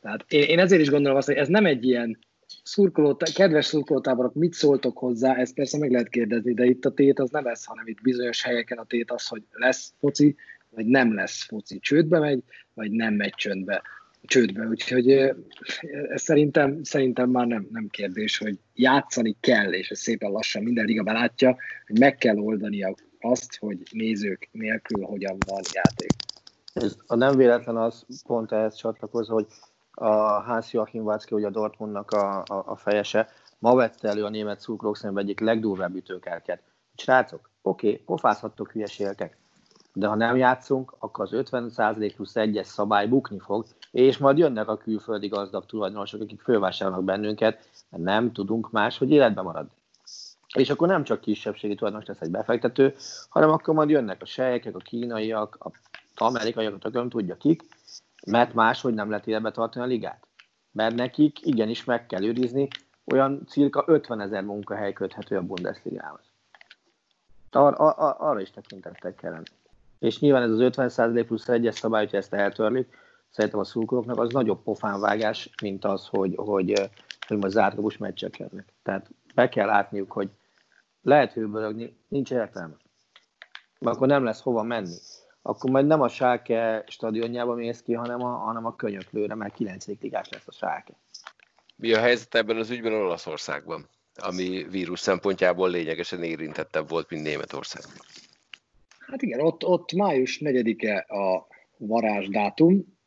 Tehát 0.00 0.24
én, 0.28 0.42
én 0.42 0.58
ezért 0.58 0.80
is 0.80 0.90
gondolom 0.90 1.16
azt, 1.16 1.26
hogy 1.26 1.36
ez 1.36 1.48
nem 1.48 1.66
egy 1.66 1.84
ilyen 1.84 2.18
szurkoló, 2.62 3.16
kedves 3.34 3.66
szurkolótáborok, 3.66 4.34
mit 4.34 4.52
szóltok 4.52 4.98
hozzá, 4.98 5.34
ezt 5.34 5.54
persze 5.54 5.78
meg 5.78 5.90
lehet 5.90 6.08
kérdezni, 6.08 6.54
de 6.54 6.64
itt 6.64 6.84
a 6.84 6.94
tét 6.94 7.18
az 7.18 7.30
nem 7.30 7.46
ez, 7.46 7.64
hanem 7.64 7.86
itt 7.86 8.00
bizonyos 8.02 8.42
helyeken 8.42 8.78
a 8.78 8.84
tét 8.84 9.10
az, 9.10 9.26
hogy 9.26 9.42
lesz 9.50 9.92
foci, 9.98 10.36
vagy 10.70 10.86
nem 10.86 11.14
lesz 11.14 11.44
foci. 11.44 11.78
Csődbe 11.78 12.18
megy, 12.18 12.42
vagy 12.74 12.90
nem 12.90 13.14
megy 13.14 13.34
csöndbe, 13.34 13.82
csődbe. 14.22 14.66
Úgyhogy 14.66 15.10
ez 16.08 16.22
szerintem, 16.22 16.82
szerintem 16.82 17.30
már 17.30 17.46
nem, 17.46 17.68
nem 17.70 17.88
kérdés, 17.88 18.38
hogy 18.38 18.58
játszani 18.74 19.36
kell, 19.40 19.72
és 19.72 19.90
ez 19.90 19.98
szépen 19.98 20.30
lassan 20.30 20.62
minden 20.62 20.84
liga 20.84 21.02
belátja, 21.02 21.56
hogy 21.86 21.98
meg 21.98 22.16
kell 22.16 22.36
oldani 22.36 22.82
a 22.82 22.94
azt, 23.20 23.56
hogy 23.56 23.82
nézők 23.92 24.48
nélkül 24.52 25.04
hogyan 25.04 25.36
van 25.46 25.60
játék. 25.72 26.10
Ez 26.72 26.96
a 27.06 27.14
nem 27.14 27.36
véletlen 27.36 27.76
az 27.76 28.04
pont 28.26 28.52
ehhez 28.52 28.74
csatlakozva, 28.74 29.34
hogy 29.34 29.46
a 29.90 30.10
Hans 30.42 30.72
Joachim 30.72 31.04
Watzke, 31.04 31.34
ugye 31.34 31.46
a 31.46 31.50
Dortmundnak 31.50 32.10
a, 32.10 32.38
a, 32.38 32.62
a 32.66 32.76
fejese, 32.76 33.28
ma 33.58 33.74
vette 33.74 34.08
elő 34.08 34.24
a 34.24 34.28
német 34.28 34.60
szurkolók 34.60 34.96
szemben 34.96 35.24
egyik 35.24 35.40
legdurvább 35.40 35.94
ütőkártyát. 35.94 36.62
Srácok, 36.96 37.50
oké, 37.62 37.90
okay, 37.90 38.02
pofázhattok 38.04 38.70
hülyeségeket, 38.70 39.36
de 39.92 40.06
ha 40.06 40.14
nem 40.14 40.36
játszunk, 40.36 40.94
akkor 40.98 41.24
az 41.24 41.50
50% 41.50 42.12
plusz 42.16 42.36
egyes 42.36 42.66
szabály 42.66 43.06
bukni 43.06 43.38
fog, 43.38 43.66
és 43.90 44.18
majd 44.18 44.38
jönnek 44.38 44.68
a 44.68 44.76
külföldi 44.76 45.28
gazdag 45.28 45.66
tulajdonosok, 45.66 46.20
akik 46.20 46.40
fölvásárolnak 46.40 47.04
bennünket, 47.04 47.68
mert 47.90 48.02
nem 48.02 48.32
tudunk 48.32 48.70
más, 48.70 48.98
hogy 48.98 49.10
életben 49.10 49.44
maradni. 49.44 49.77
És 50.54 50.70
akkor 50.70 50.88
nem 50.88 51.04
csak 51.04 51.20
kisebbségi 51.20 51.74
tulajdonos 51.74 52.08
lesz 52.08 52.20
egy 52.20 52.30
befektető, 52.30 52.94
hanem 53.28 53.50
akkor 53.50 53.74
majd 53.74 53.90
jönnek 53.90 54.22
a 54.22 54.26
sejkek, 54.26 54.74
a 54.74 54.78
kínaiak, 54.78 55.58
a 55.60 55.70
amerikaiak, 56.14 56.84
a 56.84 56.88
nem 56.88 57.08
tudja 57.08 57.36
kik, 57.36 57.62
mert 58.26 58.54
máshogy 58.54 58.94
nem 58.94 59.10
lehet 59.10 59.26
életbe 59.26 59.50
tartani 59.50 59.84
a 59.84 59.88
ligát. 59.88 60.26
Mert 60.72 60.94
nekik 60.94 61.46
igenis 61.46 61.84
meg 61.84 62.06
kell 62.06 62.24
őrizni, 62.24 62.68
olyan 63.04 63.46
cirka 63.46 63.84
50 63.86 64.20
ezer 64.20 64.42
munkahely 64.42 64.92
köthető 64.92 65.36
a 65.36 65.42
Bundesligához. 65.42 66.20
Ar- 67.50 67.78
ar- 67.78 68.20
arra 68.20 68.40
is 68.40 68.50
tekintettek 68.50 69.14
kellene. 69.14 69.42
És 69.98 70.18
nyilván 70.18 70.42
ez 70.42 70.50
az 70.50 70.58
50% 70.60 71.24
plusz 71.26 71.48
egyes 71.48 71.74
szabály, 71.74 72.02
hogyha 72.02 72.16
ezt 72.16 72.32
eltörlik, 72.32 72.88
szerintem 73.30 73.60
a 73.60 73.64
szurkolóknak 73.64 74.18
az 74.18 74.32
nagyobb 74.32 74.62
pofánvágás, 74.62 75.50
mint 75.62 75.84
az, 75.84 76.06
hogy, 76.06 76.34
hogy, 76.36 76.90
hogy 77.26 77.36
most 77.36 77.52
zárkapus 77.52 77.96
meccsek 77.96 78.38
jönnek. 78.38 78.72
Tehát 78.82 79.10
be 79.34 79.48
kell 79.48 79.66
látniuk, 79.66 80.12
hogy 80.12 80.30
lehet 81.02 81.32
hőbörögni, 81.32 81.96
nincs 82.08 82.30
értelme. 82.30 82.76
Mert 83.78 83.96
akkor 83.96 84.08
nem 84.08 84.24
lesz 84.24 84.40
hova 84.42 84.62
menni. 84.62 84.96
Akkor 85.42 85.70
majd 85.70 85.86
nem 85.86 86.00
a 86.00 86.08
Sáke 86.08 86.84
stadionjába 86.86 87.54
mész 87.54 87.82
ki, 87.82 87.92
hanem 87.92 88.22
a, 88.22 88.28
hanem 88.28 88.66
a 88.66 88.76
könyöklőre, 88.76 89.34
mert 89.34 89.54
9. 89.54 89.86
ligás 90.00 90.28
lesz 90.28 90.46
a 90.46 90.52
Sáke. 90.52 90.92
Mi 91.76 91.92
a 91.92 92.00
helyzet 92.00 92.34
ebben 92.34 92.56
az 92.56 92.70
ügyben 92.70 92.92
Olaszországban, 92.92 93.88
ami 94.14 94.66
vírus 94.70 95.00
szempontjából 95.00 95.70
lényegesen 95.70 96.22
érintettebb 96.22 96.88
volt, 96.88 97.10
mint 97.10 97.22
Németország? 97.22 97.82
Hát 98.98 99.22
igen, 99.22 99.40
ott, 99.40 99.64
ott 99.64 99.92
május 99.92 100.40
4-e 100.44 101.14
a 101.14 101.46
varázsdátum, 101.76 102.98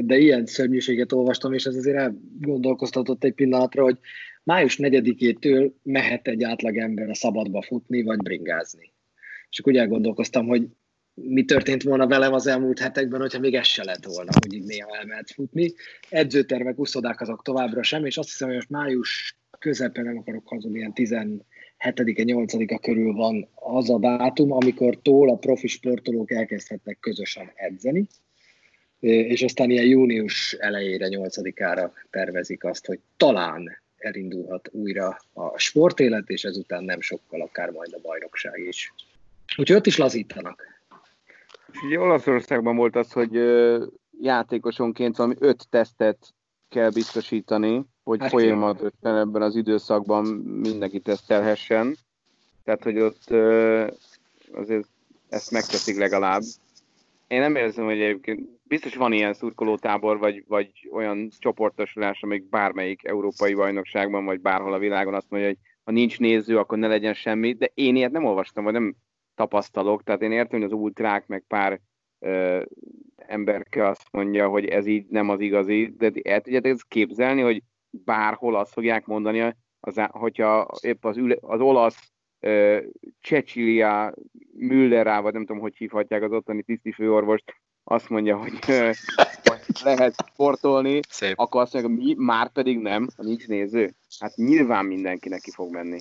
de 0.00 0.16
ilyen 0.16 0.46
szörnyűséget 0.46 1.12
olvastam, 1.12 1.52
és 1.52 1.64
ez 1.64 1.76
azért 1.76 1.96
elgondolkoztatott 1.96 3.24
egy 3.24 3.34
pillanatra, 3.34 3.82
hogy 3.82 3.98
május 4.44 4.76
4-től 4.78 5.72
mehet 5.82 6.28
egy 6.28 6.42
átlagember 6.42 7.08
a 7.08 7.14
szabadba 7.14 7.62
futni, 7.62 8.02
vagy 8.02 8.18
bringázni. 8.18 8.92
És 9.50 9.58
akkor 9.58 9.72
úgy 9.72 9.78
elgondolkoztam, 9.78 10.46
hogy 10.46 10.66
mi 11.14 11.44
történt 11.44 11.82
volna 11.82 12.06
velem 12.06 12.32
az 12.32 12.46
elmúlt 12.46 12.78
hetekben, 12.78 13.20
hogyha 13.20 13.38
még 13.38 13.54
ez 13.54 13.66
se 13.66 13.84
lett 13.84 14.04
volna, 14.04 14.30
hogy 14.40 14.52
így 14.52 14.64
néha 14.64 14.96
elmehet 14.96 15.30
futni. 15.30 15.72
Edzőtervek, 16.08 16.78
uszodák 16.78 17.20
azok 17.20 17.42
továbbra 17.42 17.82
sem, 17.82 18.04
és 18.04 18.16
azt 18.16 18.28
hiszem, 18.28 18.46
hogy 18.46 18.56
most 18.56 18.70
május 18.70 19.38
közepén 19.58 20.04
nem 20.04 20.18
akarok 20.18 20.48
hazudni, 20.48 20.78
ilyen 20.78 20.92
17-e, 20.94 22.02
8-a 22.04 22.78
körül 22.78 23.12
van 23.12 23.48
az 23.54 23.90
a 23.90 23.98
dátum, 23.98 24.52
amikor 24.52 25.02
tól 25.02 25.30
a 25.30 25.36
profi 25.36 25.66
sportolók 25.66 26.30
elkezdhetnek 26.30 26.98
közösen 27.00 27.50
edzeni, 27.54 28.06
és 29.00 29.42
aztán 29.42 29.70
ilyen 29.70 29.86
június 29.86 30.52
elejére, 30.52 31.06
8-ára 31.10 31.92
tervezik 32.10 32.64
azt, 32.64 32.86
hogy 32.86 33.00
talán 33.16 33.82
elindulhat 34.04 34.68
újra 34.72 35.18
a 35.32 35.58
sportélet, 35.58 36.28
és 36.28 36.44
ezután 36.44 36.84
nem 36.84 37.00
sokkal 37.00 37.40
akár 37.40 37.70
majd 37.70 37.92
a 37.92 37.98
bajnokság 38.02 38.58
is. 38.58 38.92
Úgyhogy 39.56 39.76
ott 39.76 39.86
is 39.86 39.96
lazítanak. 39.96 40.62
És 41.72 41.82
ugye 41.82 42.00
Olaszországban 42.00 42.76
volt 42.76 42.96
az, 42.96 43.12
hogy 43.12 43.32
játékosonként 44.20 45.16
valami 45.16 45.34
öt 45.38 45.66
tesztet 45.70 46.34
kell 46.68 46.90
biztosítani, 46.90 47.84
hogy 48.02 48.20
hát 48.20 48.30
folyamatosan 48.30 49.16
ebben 49.18 49.42
az 49.42 49.56
időszakban 49.56 50.24
mindenki 50.62 51.00
tesztelhessen. 51.00 51.96
Tehát, 52.64 52.82
hogy 52.82 52.98
ott 52.98 53.30
azért 54.52 54.86
ezt 55.28 55.50
megteszik 55.50 55.98
legalább. 55.98 56.42
Én 57.34 57.40
nem 57.40 57.56
érzem, 57.56 57.84
hogy 57.84 58.00
egyébként 58.00 58.48
biztos 58.62 58.94
van 58.94 59.12
ilyen 59.12 59.32
szurkolótábor, 59.32 60.18
vagy, 60.18 60.44
vagy 60.46 60.88
olyan 60.92 61.28
csoportosulás, 61.38 62.22
amik 62.22 62.48
bármelyik 62.48 63.04
európai 63.04 63.54
bajnokságban, 63.54 64.24
vagy 64.24 64.40
bárhol 64.40 64.72
a 64.72 64.78
világon 64.78 65.14
azt 65.14 65.30
mondja, 65.30 65.48
hogy 65.48 65.58
ha 65.84 65.92
nincs 65.92 66.18
néző, 66.18 66.58
akkor 66.58 66.78
ne 66.78 66.86
legyen 66.86 67.14
semmi, 67.14 67.52
de 67.52 67.70
én 67.74 67.96
ilyet 67.96 68.10
nem 68.10 68.24
olvastam, 68.24 68.64
vagy 68.64 68.72
nem 68.72 68.94
tapasztalok, 69.34 70.02
tehát 70.02 70.22
én 70.22 70.32
értem, 70.32 70.60
hogy 70.60 70.72
az 70.72 70.78
ultrák, 70.78 71.26
meg 71.26 71.44
pár 71.48 71.80
ö, 72.18 72.62
emberke 73.16 73.88
azt 73.88 74.08
mondja, 74.10 74.48
hogy 74.48 74.64
ez 74.64 74.86
így 74.86 75.06
nem 75.08 75.28
az 75.28 75.40
igazi, 75.40 75.94
de 75.96 76.12
el 76.22 76.40
tudjátok 76.40 76.70
ezt 76.70 76.88
képzelni, 76.88 77.40
hogy 77.40 77.62
bárhol 77.90 78.56
azt 78.56 78.72
fogják 78.72 79.06
mondani, 79.06 79.54
az, 79.80 80.00
hogyha 80.10 80.70
épp 80.80 81.04
az, 81.04 81.16
üle, 81.16 81.36
az 81.40 81.60
olasz 81.60 82.12
Cecilia 83.20 84.14
Müllerá, 84.56 85.20
vagy 85.20 85.32
nem 85.32 85.46
tudom, 85.46 85.62
hogy 85.62 85.76
hívhatják 85.76 86.22
az 86.22 86.32
ottani 86.32 86.62
tisztifőorvost, 86.62 87.54
azt 87.84 88.08
mondja, 88.08 88.36
hogy 88.36 88.58
lehet 89.82 90.14
sportolni, 90.32 91.00
Szép. 91.08 91.38
akkor 91.38 91.60
azt 91.60 91.72
mondja, 91.72 92.04
mi, 92.04 92.14
már 92.18 92.52
pedig 92.52 92.78
nem, 92.78 93.08
nincs 93.16 93.46
néző. 93.46 93.94
Hát 94.18 94.36
nyilván 94.36 94.84
mindenki 94.84 95.28
neki 95.28 95.50
fog 95.50 95.72
menni. 95.72 96.00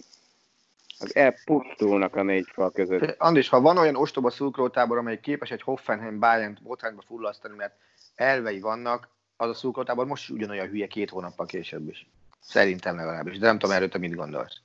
Az 0.99 1.15
elpusztulnak 1.15 2.15
a 2.15 2.23
négy 2.23 2.47
fal 2.51 2.71
között. 2.71 3.15
Andis, 3.17 3.49
ha 3.49 3.61
van 3.61 3.77
olyan 3.77 3.95
ostoba 3.95 4.29
szurkolótábor, 4.29 4.97
amely 4.97 5.19
képes 5.19 5.51
egy 5.51 5.61
Hoffenheim 5.61 6.19
Bayern 6.19 6.57
botrányba 6.61 7.01
fullasztani, 7.07 7.55
mert 7.55 7.73
elvei 8.15 8.59
vannak, 8.59 9.09
az 9.37 9.49
a 9.49 9.53
szurkolótábor 9.53 10.05
most 10.05 10.29
ugyanolyan 10.29 10.67
hülye 10.67 10.87
két 10.87 11.09
hónappal 11.09 11.45
később 11.45 11.89
is. 11.89 12.09
Szerintem 12.39 12.95
legalábbis, 12.95 13.37
de 13.37 13.45
nem 13.45 13.59
tudom 13.59 13.75
erről 13.75 13.89
te 13.89 13.97
mit 13.97 14.15
gondolsz. 14.15 14.61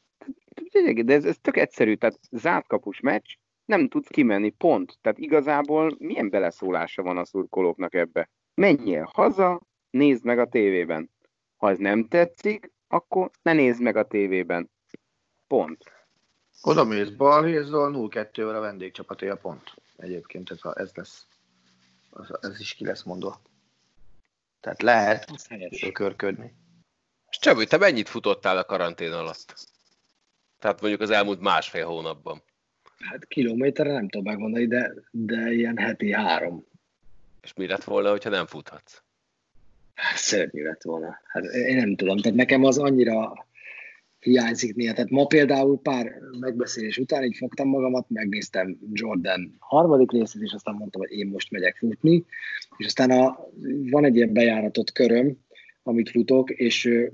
De 1.04 1.14
ez, 1.14 1.24
ez 1.24 1.36
tök 1.42 1.56
egyszerű, 1.56 1.94
tehát 1.94 2.18
zárt 2.30 2.66
kapus 2.66 3.00
meccs, 3.00 3.34
nem 3.68 3.88
tudsz 3.88 4.08
kimenni, 4.08 4.50
pont. 4.50 4.98
Tehát 5.00 5.18
igazából 5.18 5.96
milyen 5.98 6.30
beleszólása 6.30 7.02
van 7.02 7.16
a 7.18 7.24
szurkolóknak 7.24 7.94
ebbe? 7.94 8.30
Menjél 8.54 9.10
haza, 9.12 9.60
nézd 9.90 10.24
meg 10.24 10.38
a 10.38 10.48
tévében. 10.48 11.10
Ha 11.56 11.70
ez 11.70 11.78
nem 11.78 12.08
tetszik, 12.08 12.72
akkor 12.88 13.30
ne 13.42 13.52
nézd 13.52 13.82
meg 13.82 13.96
a 13.96 14.06
tévében. 14.06 14.70
Pont. 15.46 15.84
Oda 16.62 16.84
mész 16.84 17.08
balhézzal, 17.08 17.92
0-2-vel 17.94 18.56
a 18.56 18.60
vendégcsapaté 18.60 19.28
a 19.28 19.36
pont. 19.36 19.74
Egyébként 19.96 20.50
ez, 20.50 20.64
a, 20.64 20.80
ez 20.80 20.90
lesz. 20.94 21.26
Ez 22.40 22.60
is 22.60 22.74
ki 22.74 22.84
lesz 22.84 23.02
mondva. 23.02 23.40
Tehát 24.60 24.82
lehet 24.82 25.26
körködni. 25.92 26.54
És 27.30 27.38
Csabő, 27.38 27.64
te 27.64 27.76
mennyit 27.76 28.08
futottál 28.08 28.58
a 28.58 28.64
karantén 28.64 29.12
alatt? 29.12 29.54
Tehát 30.58 30.80
mondjuk 30.80 31.02
az 31.02 31.10
elmúlt 31.10 31.40
másfél 31.40 31.86
hónapban. 31.86 32.42
Hát 32.98 33.26
kilométerre 33.26 33.92
nem 33.92 34.08
tudom 34.08 34.26
megmondani, 34.26 34.66
de, 34.66 34.92
de 35.10 35.52
ilyen 35.52 35.76
heti 35.76 36.12
három. 36.12 36.64
És 37.42 37.54
mi 37.54 37.66
lett 37.66 37.84
volna, 37.84 38.10
hogyha 38.10 38.30
nem 38.30 38.46
futhatsz? 38.46 39.02
Hát, 39.94 40.16
szörnyű 40.16 40.62
lett 40.62 40.82
volna. 40.82 41.20
Hát 41.24 41.44
én 41.44 41.76
nem 41.76 41.96
tudom, 41.96 42.18
tehát 42.18 42.38
nekem 42.38 42.64
az 42.64 42.78
annyira 42.78 43.46
hiányzik 44.20 44.74
néha. 44.74 44.94
Tehát 44.94 45.10
ma 45.10 45.26
például 45.26 45.80
pár 45.80 46.12
megbeszélés 46.40 46.98
után 46.98 47.24
így 47.24 47.36
fogtam 47.36 47.68
magamat, 47.68 48.06
megnéztem 48.08 48.78
Jordan 48.92 49.56
harmadik 49.58 50.12
részét, 50.12 50.42
és 50.42 50.52
aztán 50.52 50.74
mondtam, 50.74 51.00
hogy 51.00 51.18
én 51.18 51.26
most 51.26 51.50
megyek 51.50 51.76
futni, 51.76 52.24
és 52.76 52.86
aztán 52.86 53.10
a, 53.10 53.38
van 53.90 54.04
egy 54.04 54.16
ilyen 54.16 54.32
bejáratott 54.32 54.92
köröm, 54.92 55.38
amit 55.82 56.10
futok, 56.10 56.50
és 56.50 57.08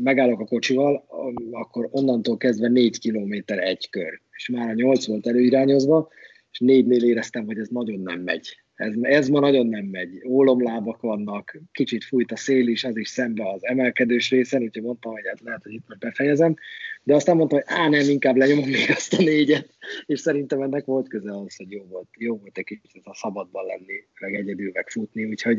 megállok 0.00 0.40
a 0.40 0.44
kocsival, 0.44 1.06
akkor 1.50 1.88
onnantól 1.90 2.36
kezdve 2.36 2.68
4 2.68 2.98
kilométer 2.98 3.58
egy 3.58 3.90
kör. 3.90 4.20
És 4.36 4.48
már 4.48 4.68
a 4.68 4.74
8 4.74 5.06
volt 5.06 5.26
előirányozva, 5.26 6.08
és 6.52 6.58
négynél 6.58 7.04
éreztem, 7.04 7.46
hogy 7.46 7.58
ez 7.58 7.68
nagyon 7.68 8.00
nem 8.00 8.20
megy. 8.20 8.64
Ez, 8.74 8.94
ez 9.00 9.28
ma 9.28 9.40
nagyon 9.40 9.66
nem 9.66 9.84
megy. 9.84 10.22
Ólomlábak 10.26 11.00
vannak, 11.00 11.58
kicsit 11.72 12.04
fújt 12.04 12.32
a 12.32 12.36
szél 12.36 12.68
is, 12.68 12.84
az 12.84 12.96
is 12.96 13.08
szembe 13.08 13.50
az 13.50 13.64
emelkedős 13.64 14.30
részen, 14.30 14.62
úgyhogy 14.62 14.82
mondtam, 14.82 15.12
hogy 15.12 15.26
hát 15.26 15.40
lehet, 15.40 15.62
hogy 15.62 15.72
itt 15.72 15.88
most 15.88 16.00
befejezem. 16.00 16.56
De 17.02 17.14
aztán 17.14 17.36
mondtam, 17.36 17.58
hogy 17.58 17.76
á, 17.76 17.88
nem, 17.88 18.08
inkább 18.08 18.36
lenyomom 18.36 18.68
még 18.68 18.90
azt 18.90 19.12
a 19.12 19.22
négyet, 19.22 19.68
és 20.06 20.20
szerintem 20.20 20.62
ennek 20.62 20.84
volt 20.84 21.08
köze 21.08 21.30
az, 21.30 21.56
hogy 21.56 21.70
jó 21.70 21.84
volt, 21.88 22.08
jó 22.18 22.36
volt 22.36 22.58
egy 22.58 22.64
kicsit 22.64 23.02
a 23.04 23.14
szabadban 23.14 23.64
lenni, 23.66 24.06
meg 24.20 24.34
egyedül 24.34 24.70
megfutni, 24.74 25.24
úgyhogy 25.24 25.58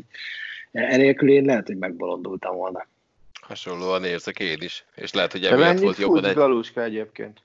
enélkül 0.71 1.29
én 1.29 1.45
lehet, 1.45 1.67
hogy 1.67 1.77
megbolondultam 1.77 2.55
volna. 2.55 2.87
Hasonlóan 3.41 4.03
érzek 4.03 4.39
én 4.39 4.57
is, 4.59 4.85
és 4.95 5.13
lehet, 5.13 5.31
hogy 5.31 5.43
emiatt 5.43 5.79
volt 5.79 5.97
jobban 5.97 6.25
egy... 6.25 6.35
Galuska 6.35 6.83
egyébként? 6.83 7.44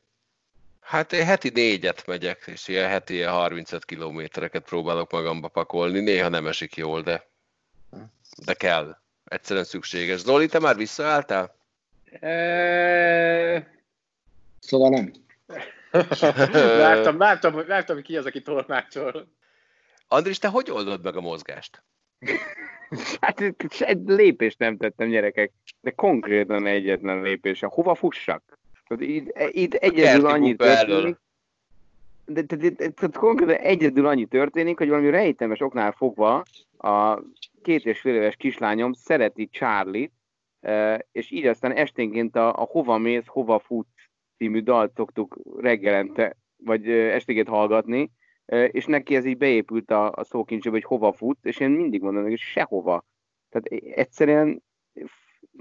Hát 0.91 1.13
én 1.13 1.25
heti 1.25 1.51
négyet 1.55 2.07
megyek, 2.07 2.43
és 2.47 2.69
ilyen 2.69 2.89
heti 2.89 3.15
ilyen 3.15 3.33
35 3.33 3.85
kilométereket 3.85 4.65
próbálok 4.65 5.13
magamba 5.13 5.49
pakolni. 5.49 6.01
Néha 6.01 6.29
nem 6.29 6.47
esik 6.47 6.77
jól, 6.77 7.03
de, 7.03 7.29
de 8.45 8.55
kell. 8.55 8.97
Egyszerűen 9.25 9.65
szükséges. 9.65 10.21
Zoli, 10.21 10.47
te 10.47 10.59
már 10.59 10.77
visszaálltál? 10.77 11.57
E... 12.21 13.71
Szóval 14.59 14.91
nem. 14.91 15.13
láttam, 16.79 17.19
láttam, 17.19 17.69
láttam, 17.69 17.95
hogy 17.95 18.05
ki 18.05 18.17
az, 18.17 18.27
aki 18.27 18.43
tolmácsol. 18.43 19.29
Andris, 20.09 20.39
te 20.39 20.49
hogy 20.49 20.71
oldod 20.71 21.03
meg 21.03 21.17
a 21.17 21.21
mozgást? 21.21 21.83
hát 23.21 23.41
egy 23.79 24.03
lépést 24.07 24.59
nem 24.59 24.77
tettem, 24.77 25.09
gyerekek, 25.09 25.53
de 25.81 25.91
konkrétan 25.91 26.67
egyetlen 26.67 27.23
lépés. 27.23 27.61
Hova 27.61 27.95
fussak? 27.95 28.59
Tehát 28.91 29.05
itt, 29.05 29.33
itt 29.51 29.75
egyedül 29.75 30.27
annyi 30.27 30.57
történik, 30.57 31.17
de, 32.25 32.43
de, 32.43 32.57
de, 32.57 32.69
de, 32.69 32.89
de 32.89 33.09
konkrétan 33.13 33.55
egyedül 33.55 34.07
annyi 34.07 34.27
történik, 34.27 34.79
hogy 34.79 34.89
valami 34.89 35.11
rejtemes 35.11 35.61
oknál 35.61 35.93
fogva 35.93 36.43
a 36.79 37.23
két 37.63 37.85
és 37.87 38.01
fél 38.01 38.15
éves 38.15 38.37
kislányom 38.37 38.93
szereti 38.93 39.49
Charlie-t, 39.49 40.13
és 41.13 41.31
így 41.31 41.47
aztán 41.47 41.73
esténként 41.73 42.37
a, 42.37 42.49
a 42.49 42.65
Hova 42.65 42.99
mész, 42.99 43.27
hova 43.27 43.59
fut 43.59 43.87
című 44.37 44.61
dalt 44.61 44.93
szoktuk 44.95 45.41
reggelente, 45.57 46.37
vagy 46.57 46.89
esténként 46.91 47.49
hallgatni, 47.49 48.11
és 48.71 48.87
neki 48.87 49.17
ez 49.17 49.25
így 49.25 49.37
beépült 49.37 49.91
a, 49.91 50.13
a 50.13 50.25
szókincsébe, 50.25 50.75
hogy 50.75 50.85
hova 50.85 51.13
fut, 51.13 51.39
és 51.43 51.59
én 51.59 51.71
mindig 51.71 52.03
mondom, 52.03 52.23
hogy 52.23 52.39
sehova. 52.39 53.05
Tehát 53.49 53.85
egyszerűen 53.97 54.63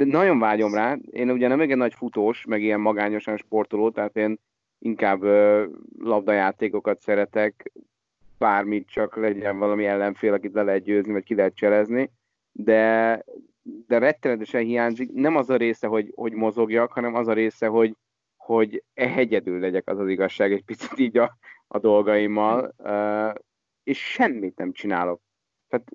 nagyon 0.08 0.40
vágyom 0.40 0.74
rá. 0.74 0.98
Én 1.12 1.30
ugye 1.30 1.48
nem 1.48 1.60
egy 1.60 1.76
nagy 1.76 1.94
futós, 1.94 2.46
meg 2.46 2.62
ilyen 2.62 2.80
magányosan 2.80 3.38
sportoló, 3.38 3.90
tehát 3.90 4.16
én 4.18 4.40
inkább 4.80 5.24
labdajátékokat 6.00 7.00
szeretek, 7.00 7.72
bármit 8.38 8.90
csak 8.90 9.16
legyen 9.16 9.58
valami 9.58 9.86
ellenfél, 9.86 10.34
akit 10.34 10.54
le 10.54 10.64
lehet 10.64 10.84
győzni, 10.84 11.12
vagy 11.12 11.24
ki 11.24 11.36
lehet 11.36 11.56
cselezni, 11.56 12.12
de, 12.52 13.24
de 13.88 13.98
rettenetesen 13.98 14.64
hiányzik. 14.64 15.12
Nem 15.12 15.36
az 15.36 15.50
a 15.50 15.56
része, 15.56 15.88
hogy, 15.88 16.12
hogy 16.16 16.34
mozogjak, 16.34 16.92
hanem 16.92 17.16
az 17.16 17.28
a 17.28 17.34
része, 17.34 17.68
hogy, 17.68 17.96
hogy 18.38 18.84
egyedül 18.94 19.60
legyek 19.60 19.90
az 19.90 20.00
az 20.00 20.08
igazság 20.08 20.52
egy 20.52 20.64
picit 20.64 21.00
így 21.00 21.18
a, 21.18 21.38
a 21.68 21.80
dolgaimmal, 21.80 22.76
és 23.84 24.12
semmit 24.12 24.58
nem 24.58 24.72
csinálok. 24.72 25.22
Tehát 25.68 25.90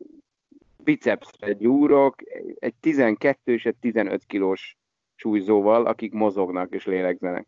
bicepsre 0.85 1.53
gyúrok, 1.53 2.17
egy 2.59 2.75
12 2.81 3.53
és 3.53 3.65
egy 3.65 3.77
15 3.81 4.25
kilós 4.27 4.77
súlyzóval, 5.15 5.87
akik 5.87 6.13
mozognak 6.13 6.75
és 6.75 6.85
lélegzenek. 6.85 7.47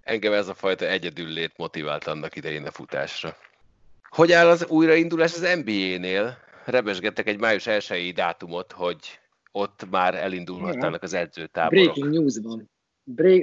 Engem 0.00 0.32
ez 0.32 0.48
a 0.48 0.54
fajta 0.54 0.86
egyedül 0.86 1.28
lét 1.28 1.52
motivált 1.56 2.04
annak 2.04 2.36
idején 2.36 2.66
a 2.66 2.70
futásra. 2.70 3.36
Hogy 4.08 4.32
áll 4.32 4.48
az 4.48 4.66
újraindulás 4.68 5.34
az 5.34 5.58
NBA-nél? 5.64 6.36
Rebesgettek 6.64 7.28
egy 7.28 7.40
május 7.40 7.66
1 7.66 8.12
dátumot, 8.14 8.72
hogy 8.72 8.98
ott 9.52 9.90
már 9.90 10.14
elindulhatnának 10.14 11.02
az 11.02 11.14
edzőtáborok. 11.14 11.84
Breaking 11.84 12.14
news 12.14 12.38
van. 12.42 12.70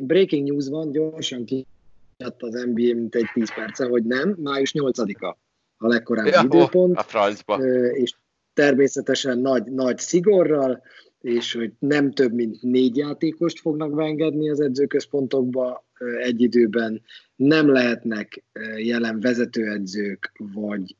breaking 0.06 0.48
news 0.48 0.68
van, 0.70 0.92
gyorsan 0.92 1.46
kiadta 1.46 2.48
az 2.48 2.54
NBA 2.54 2.94
mint 2.94 3.16
egy 3.16 3.30
10 3.34 3.54
perce, 3.54 3.86
hogy 3.86 4.04
nem, 4.04 4.36
május 4.38 4.72
8-a 4.74 5.38
a 5.78 5.88
legkorábbi 5.88 6.30
ja, 6.30 6.42
időpont. 6.44 6.98
A 6.98 7.04
francba. 7.04 7.56
És 7.94 8.14
természetesen 8.58 9.40
nagy, 9.40 9.64
nagy 9.64 9.98
szigorral, 9.98 10.84
és 11.22 11.54
hogy 11.54 11.72
nem 11.80 12.12
több 12.12 12.34
mint 12.34 12.62
négy 12.62 12.98
játékost 12.98 13.60
fognak 13.60 13.96
beengedni 13.96 14.50
az 14.50 14.62
edzőközpontokba 14.62 15.86
egy 16.22 16.42
időben, 16.42 17.02
nem 17.36 17.72
lehetnek 17.72 18.44
jelen 18.78 19.20
vezetőedzők, 19.20 20.32
vagy 20.54 20.96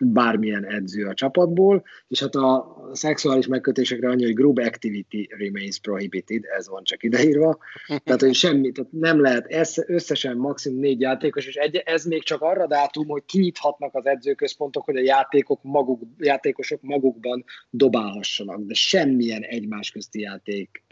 bármilyen 0.00 0.64
edző 0.64 1.06
a 1.06 1.14
csapatból, 1.14 1.84
és 2.08 2.20
hát 2.20 2.34
a 2.34 2.76
szexuális 2.92 3.46
megkötésekre 3.46 4.08
annyi, 4.08 4.24
hogy 4.24 4.34
group 4.34 4.58
activity 4.58 5.28
remains 5.38 5.78
prohibited, 5.78 6.44
ez 6.56 6.68
van 6.68 6.84
csak 6.84 7.02
ideírva, 7.02 7.58
tehát 7.86 8.20
hogy 8.20 8.34
semmi, 8.34 8.72
tehát 8.72 8.92
nem 8.92 9.20
lehet, 9.20 9.46
ez 9.46 9.74
összesen 9.86 10.36
maximum 10.36 10.78
négy 10.78 11.00
játékos, 11.00 11.46
és 11.46 11.54
egy, 11.54 11.76
ez 11.76 12.04
még 12.04 12.22
csak 12.22 12.40
arra 12.42 12.66
dátum, 12.66 13.08
hogy 13.08 13.24
kinyithatnak 13.24 13.94
az 13.94 14.06
edzőközpontok, 14.06 14.84
hogy 14.84 14.96
a 14.96 15.02
játékok 15.02 15.62
maguk, 15.62 16.02
játékosok 16.18 16.82
magukban 16.82 17.44
dobálhassanak, 17.70 18.60
de 18.60 18.74
semmilyen 18.74 19.42
egymás 19.42 19.90
közti 19.90 20.20
játék, 20.20 20.82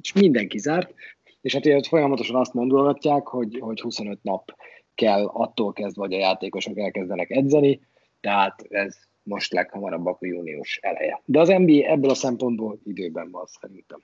és 0.00 0.12
minden 0.12 0.48
kizárt, 0.48 0.94
és 1.40 1.54
hát 1.54 1.64
hogy 1.64 1.86
folyamatosan 1.86 2.36
azt 2.36 2.54
mondogatják, 2.54 3.26
hogy, 3.26 3.58
hogy 3.60 3.80
25 3.80 4.18
nap 4.22 4.52
kell 4.94 5.24
attól 5.24 5.72
kezdve, 5.72 6.02
hogy 6.02 6.14
a 6.14 6.18
játékosok 6.18 6.78
elkezdenek 6.78 7.30
edzeni, 7.30 7.80
tehát 8.20 8.66
ez 8.68 8.96
most 9.22 9.52
leghamarabb 9.52 10.06
a 10.06 10.18
június 10.20 10.78
eleje. 10.82 11.22
De 11.24 11.40
az 11.40 11.48
NBA 11.48 11.90
ebből 11.90 12.10
a 12.10 12.14
szempontból 12.14 12.78
időben 12.84 13.30
van 13.30 13.46
szerintem. 13.46 14.02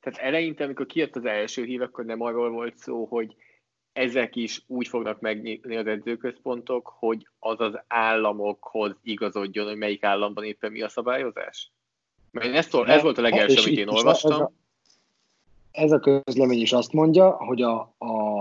Tehát 0.00 0.18
eleinte, 0.18 0.64
amikor 0.64 0.86
kijött 0.86 1.16
az 1.16 1.24
első 1.24 1.64
hír, 1.64 1.82
akkor 1.82 2.04
nem 2.04 2.20
arról 2.20 2.50
volt 2.50 2.76
szó, 2.76 3.04
hogy 3.04 3.36
ezek 3.92 4.36
is 4.36 4.62
úgy 4.66 4.88
fognak 4.88 5.20
megnyitni 5.20 5.76
az 5.76 5.86
edzőközpontok, 5.86 6.94
hogy 6.98 7.28
az 7.38 7.60
az 7.60 7.78
államokhoz 7.86 8.96
igazodjon, 9.02 9.66
hogy 9.66 9.76
melyik 9.76 10.04
államban 10.04 10.44
éppen 10.44 10.72
mi 10.72 10.82
a 10.82 10.88
szabályozás? 10.88 11.72
Mert 12.30 12.54
ez, 12.54 12.68
ez 12.86 13.02
volt 13.02 13.18
a 13.18 13.22
legelső, 13.22 13.62
amit 13.66 13.78
én 13.78 13.88
olvastam. 13.88 14.32
Ez 14.32 14.38
a, 14.38 14.52
ez 15.70 15.92
a 15.92 15.98
közlemény 15.98 16.60
is 16.60 16.72
azt 16.72 16.92
mondja, 16.92 17.30
hogy 17.30 17.62
a, 17.62 17.94
a 17.98 18.35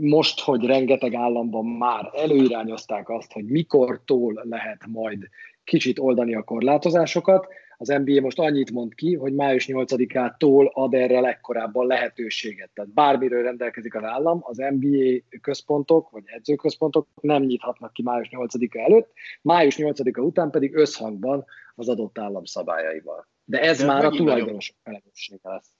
most, 0.00 0.40
hogy 0.40 0.64
rengeteg 0.64 1.14
államban 1.14 1.64
már 1.64 2.10
előirányozták 2.14 3.08
azt, 3.08 3.32
hogy 3.32 3.44
mikortól 3.44 4.42
lehet 4.48 4.86
majd 4.86 5.28
kicsit 5.64 5.98
oldani 5.98 6.34
a 6.34 6.42
korlátozásokat, 6.42 7.46
az 7.82 7.88
NBA 7.88 8.20
most 8.20 8.38
annyit 8.38 8.70
mond 8.70 8.94
ki, 8.94 9.14
hogy 9.14 9.34
május 9.34 9.66
8-ától 9.68 10.72
ad 10.72 10.94
erre 10.94 11.20
legkorábban 11.20 11.86
lehetőséget. 11.86 12.70
Tehát 12.74 12.90
bármiről 12.90 13.42
rendelkezik 13.42 13.94
az 13.94 14.04
állam, 14.04 14.40
az 14.42 14.56
NBA 14.56 15.38
központok 15.40 16.10
vagy 16.10 16.22
edzőközpontok 16.26 17.08
nem 17.20 17.42
nyithatnak 17.42 17.92
ki 17.92 18.02
május 18.02 18.28
8-a 18.30 18.78
előtt, 18.78 19.12
május 19.42 19.76
8-a 19.78 20.20
után 20.20 20.50
pedig 20.50 20.74
összhangban 20.74 21.44
az 21.74 21.88
adott 21.88 22.18
állam 22.18 22.44
szabályaival. 22.44 23.26
De 23.44 23.60
ez 23.60 23.78
De 23.78 23.86
már 23.86 24.04
a 24.04 24.10
tulajdonosok 24.10 24.76
felelőssége 24.82 25.40
lesz. 25.42 25.70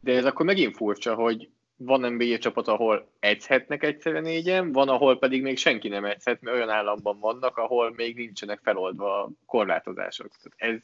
De 0.00 0.12
ez 0.12 0.24
akkor 0.24 0.44
megint 0.44 0.76
furcsa, 0.76 1.14
hogy 1.14 1.48
van 1.78 2.12
NBA 2.12 2.38
csapat, 2.38 2.68
ahol 2.68 3.08
edzhetnek 3.20 3.82
egyszerre 3.82 4.20
négyen, 4.20 4.72
van, 4.72 4.88
ahol 4.88 5.18
pedig 5.18 5.42
még 5.42 5.56
senki 5.56 5.88
nem 5.88 6.04
edzhet, 6.04 6.40
mert 6.40 6.56
olyan 6.56 6.70
államban 6.70 7.18
vannak, 7.18 7.56
ahol 7.56 7.92
még 7.96 8.16
nincsenek 8.16 8.60
feloldva 8.62 9.22
a 9.22 9.30
korlátozások. 9.46 10.30
Tehát 10.36 10.74
ez 10.74 10.80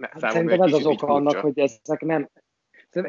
Hát 0.00 0.32
szerintem 0.32 0.60
ez 0.60 0.72
az 0.72 0.86
oka 0.86 1.06
annak, 1.06 1.36
hogy 1.36 1.58
ezek 1.58 2.00
nem, 2.00 2.28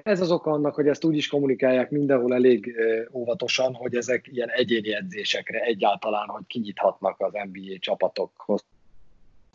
ez 0.04 0.22
az 0.22 0.32
oka 0.32 0.52
annak, 0.52 0.76
hogy 0.76 0.88
ezt 0.88 1.06
úgy 1.06 1.16
is 1.16 1.28
kommunikálják 1.28 1.90
mindenhol 1.90 2.34
elég 2.34 2.76
óvatosan, 3.14 3.74
hogy 3.74 3.96
ezek 3.96 4.28
ilyen 4.32 4.50
egyéni 4.50 4.94
edzésekre 4.94 5.60
egyáltalán, 5.60 6.28
hogy 6.28 6.44
kinyithatnak 6.48 7.20
az 7.20 7.34
NBA 7.34 7.78
csapatokhoz 7.80 8.66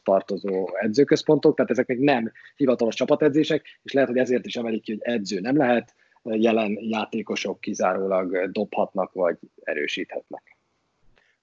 tartozó 0.03 0.69
edzőközpontok, 0.73 1.57
tehát 1.57 1.71
ezek 1.71 1.87
még 1.87 1.99
nem 1.99 2.33
hivatalos 2.57 2.95
csapatedzések, 2.95 3.79
és 3.83 3.93
lehet, 3.93 4.09
hogy 4.09 4.19
ezért 4.19 4.47
is 4.47 4.57
emelik 4.57 4.83
ki, 4.83 4.91
hogy 4.93 5.15
edző 5.15 5.41
nem 5.41 5.57
lehet, 5.57 5.95
jelen 6.23 6.79
játékosok 6.81 7.61
kizárólag 7.61 8.51
dobhatnak 8.51 9.13
vagy 9.13 9.39
erősíthetnek. 9.63 10.57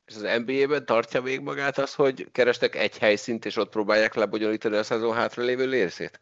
És 0.05 0.15
az 0.15 0.41
NBA-ben 0.45 0.85
tartja 0.85 1.21
még 1.21 1.39
magát 1.39 1.77
az, 1.77 1.95
hogy 1.95 2.27
kerestek 2.31 2.75
egy 2.75 2.97
helyszínt, 2.97 3.45
és 3.45 3.57
ott 3.57 3.69
próbálják 3.69 4.13
lebonyolítani 4.13 4.75
a 4.75 4.83
szezon 4.83 5.13
hátralévő 5.13 5.69
részét? 5.69 6.21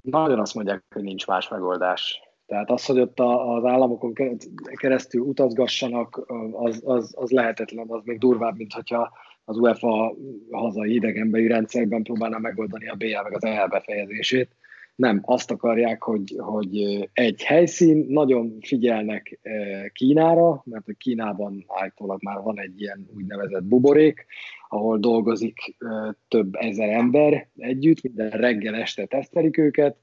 Nagyon 0.00 0.38
azt 0.38 0.54
mondják, 0.54 0.82
hogy 0.94 1.02
nincs 1.02 1.26
más 1.26 1.48
megoldás. 1.48 2.20
Tehát 2.46 2.70
az, 2.70 2.84
hogy 2.84 3.00
ott 3.00 3.20
az 3.20 3.64
államokon 3.64 4.12
keresztül 4.74 5.20
utazgassanak, 5.20 6.24
az, 6.52 6.82
az, 6.84 7.14
az 7.16 7.30
lehetetlen, 7.30 7.86
az 7.88 8.00
még 8.04 8.18
durvább, 8.18 8.56
mint 8.56 8.72
hogyha 8.72 9.12
az 9.44 9.56
UEFA 9.56 10.14
hazai 10.50 10.94
idegenbeli 10.94 11.46
rendszerben 11.46 12.02
próbálná 12.02 12.38
megoldani 12.38 12.88
a 12.88 12.94
BL 12.94 13.22
meg 13.22 13.34
az 13.34 13.44
EL 13.44 13.68
befejezését 13.68 14.50
nem, 14.96 15.20
azt 15.24 15.50
akarják, 15.50 16.02
hogy, 16.02 16.34
hogy 16.38 17.08
egy 17.12 17.42
helyszín, 17.42 18.06
nagyon 18.08 18.58
figyelnek 18.60 19.38
Kínára, 19.92 20.62
mert 20.64 20.84
hogy 20.84 20.96
Kínában 20.96 21.64
állítólag 21.66 22.22
már 22.22 22.42
van 22.42 22.60
egy 22.60 22.80
ilyen 22.80 23.08
úgynevezett 23.16 23.64
buborék, 23.64 24.26
ahol 24.68 24.98
dolgozik 24.98 25.76
több 26.28 26.54
ezer 26.54 26.88
ember 26.88 27.48
együtt, 27.56 28.02
minden 28.02 28.30
reggel 28.30 28.74
este 28.74 29.06
tesztelik 29.06 29.58
őket, 29.58 29.96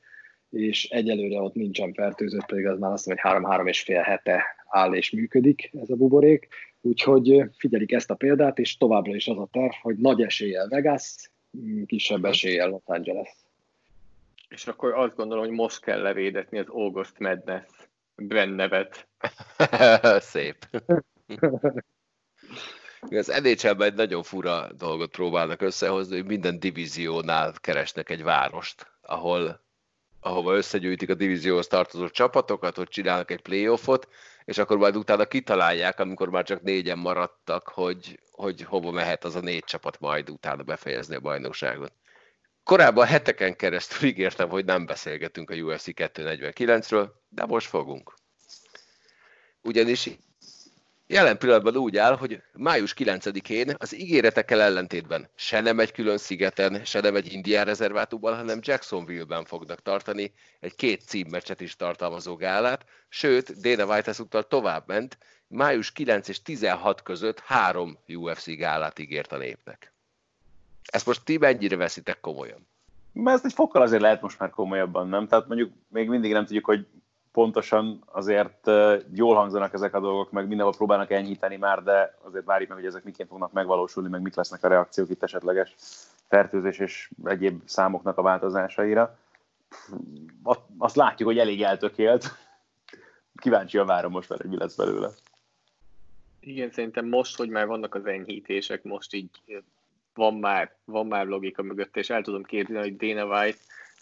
és 0.50 0.90
egyelőre 0.90 1.42
ott 1.42 1.54
nincsen 1.54 1.94
fertőzött, 1.94 2.46
pedig 2.46 2.68
az 2.68 2.80
már 2.80 2.92
azt 2.92 3.06
mondja, 3.06 3.24
hogy 3.24 3.32
három-három 3.32 3.68
és 3.68 3.82
fél 3.82 4.02
hete 4.02 4.44
áll 4.68 4.94
és 4.94 5.12
működik 5.12 5.72
ez 5.82 5.90
a 5.90 5.96
buborék, 5.96 6.48
úgyhogy 6.82 7.44
figyelik 7.58 7.92
ezt 7.92 8.12
a 8.12 8.16
példát, 8.16 8.60
és 8.60 8.78
továbbra 8.78 9.16
is 9.16 9.28
az 9.28 9.38
a 9.38 9.50
terv, 9.52 9.72
hogy 9.82 9.96
nagy 9.98 10.22
eséllyel 10.22 10.68
Vegas, 10.68 11.32
kisebb 11.86 12.26
eséllyel 12.26 12.70
Los 12.70 12.82
Angeles. 12.86 13.43
És 14.54 14.68
akkor 14.68 14.94
azt 14.94 15.16
gondolom, 15.16 15.46
hogy 15.46 15.54
most 15.54 15.82
kell 15.82 16.02
levédetni 16.02 16.60
az 16.60 16.68
August 16.68 17.20
Madness 17.20 17.66
brand 18.16 18.56
nevet. 18.56 19.08
Szép. 20.32 20.68
Az 23.10 23.42
nhl 23.42 23.84
egy 23.84 23.94
nagyon 23.94 24.24
fura 24.24 24.74
dolgot 24.74 25.12
próbálnak 25.12 25.62
összehozni, 25.62 26.16
hogy 26.16 26.26
minden 26.26 26.60
divíziónál 26.60 27.54
keresnek 27.60 28.10
egy 28.10 28.24
várost, 28.24 28.92
ahol, 29.02 29.64
ahova 30.20 30.56
összegyűjtik 30.56 31.10
a 31.10 31.14
divízióhoz 31.14 31.68
tartozó 31.68 32.10
csapatokat, 32.10 32.76
hogy 32.76 32.88
csinálnak 32.88 33.32
egy 33.32 33.42
playoffot, 33.42 34.08
és 34.46 34.58
akkor 34.58 34.78
majd 34.78 34.96
utána 34.96 35.26
kitalálják, 35.26 36.00
amikor 36.00 36.30
már 36.30 36.44
csak 36.44 36.62
négyen 36.62 36.98
maradtak, 36.98 37.68
hogy, 37.68 38.20
hogy 38.32 38.62
hova 38.62 38.92
mehet 38.92 39.24
az 39.24 39.36
a 39.36 39.40
négy 39.40 39.64
csapat 39.64 40.00
majd 40.00 40.30
utána 40.30 40.64
befejezni 40.64 41.16
a 41.16 41.20
bajnokságot. 41.20 41.94
Korábban 42.64 43.06
heteken 43.06 43.56
keresztül 43.56 44.10
ígértem, 44.10 44.50
hogy 44.50 44.66
nem 44.66 44.86
beszélgetünk 44.86 45.50
a 45.50 45.56
UFC 45.56 45.86
249-ről, 45.88 47.10
de 47.30 47.46
most 47.46 47.68
fogunk. 47.68 48.14
Ugyanis 49.62 50.10
jelen 51.08 51.38
pillanatban 51.38 51.78
úgy 51.78 51.98
áll, 51.98 52.18
hogy 52.18 52.42
május 52.54 52.94
9-én 52.98 53.76
az 53.78 53.96
ígéretekkel 53.96 54.62
ellentétben 54.62 55.30
se 55.36 55.62
nem 55.62 55.80
egy 55.80 55.92
külön 55.92 56.18
szigeten, 56.18 56.86
se 56.86 57.00
nem 57.00 57.16
egy 57.16 57.34
indián 57.34 57.66
rezervátumban, 57.66 58.36
hanem 58.36 58.60
Jacksonville-ben 58.62 59.46
fognak 59.46 59.82
tartani 59.82 60.34
egy 60.60 60.76
két 60.76 61.02
címmeccset 61.02 61.62
is 61.62 61.76
tartalmazó 61.76 62.36
gálát, 62.36 62.86
sőt, 63.10 63.62
Dana 63.62 63.86
White 63.86 64.10
ezúttal 64.10 64.48
tovább 64.48 64.94
május 65.48 65.92
9 65.92 66.28
és 66.28 66.42
16 66.42 67.02
között 67.02 67.40
három 67.40 68.00
UFC 68.08 68.56
gálát 68.56 69.00
ígért 69.00 69.32
a 69.32 69.38
népnek. 69.38 69.93
Ezt 70.86 71.06
most 71.06 71.24
ti 71.24 71.38
mennyire 71.38 71.76
veszitek 71.76 72.20
komolyan? 72.20 72.68
Mert 73.14 73.36
ezt 73.36 73.46
egy 73.46 73.54
fokkal 73.54 73.82
azért 73.82 74.02
lehet 74.02 74.22
most 74.22 74.40
már 74.40 74.50
komolyabban, 74.50 75.08
nem? 75.08 75.28
Tehát 75.28 75.48
mondjuk 75.48 75.72
még 75.88 76.10
mindig 76.10 76.32
nem 76.32 76.46
tudjuk, 76.46 76.66
hogy 76.66 76.88
pontosan 77.32 78.04
azért 78.06 78.70
jól 79.14 79.36
hangzanak 79.36 79.74
ezek 79.74 79.94
a 79.94 80.00
dolgok, 80.00 80.32
meg 80.32 80.48
mindenhol 80.48 80.76
próbálnak 80.76 81.12
enyhíteni 81.12 81.56
már, 81.56 81.84
de 81.84 82.18
azért 82.22 82.46
várjuk 82.46 82.70
meg, 82.70 82.78
hogy 82.78 82.88
ezek 82.88 83.04
miként 83.04 83.30
fognak 83.30 83.52
megvalósulni, 83.52 84.10
meg 84.10 84.22
mik 84.22 84.36
lesznek 84.36 84.64
a 84.64 84.68
reakciók 84.68 85.10
itt 85.10 85.24
esetleges 85.24 85.76
fertőzés 86.28 86.80
és 86.80 87.10
egyéb 87.24 87.62
számoknak 87.66 88.18
a 88.18 88.22
változásaira. 88.22 89.18
Azt 90.78 90.96
látjuk, 90.96 91.30
hogy 91.30 91.38
elég 91.38 91.64
eltökélt. 91.64 92.26
Kíváncsian 93.36 93.86
várom 93.86 94.12
most 94.12 94.30
már, 94.30 94.40
hogy 94.40 94.50
mi 94.50 94.58
lesz 94.58 94.76
belőle. 94.76 95.10
Igen, 96.40 96.72
szerintem 96.72 97.08
most, 97.08 97.38
hogy 97.38 97.50
már 97.50 97.68
vannak 97.68 97.96
az 97.96 98.06
enyhítések, 98.06 98.84
most 98.84 99.14
így 99.14 99.30
van 100.14 100.34
már, 100.34 100.76
van 100.86 101.08
már 101.08 101.26
logika 101.26 101.62
mögött, 101.62 101.98
és 101.98 102.10
el 102.10 102.22
tudom 102.22 102.44
képzelni, 102.44 102.90
hogy 102.90 102.98
Dana 102.98 103.26
white 103.26 103.58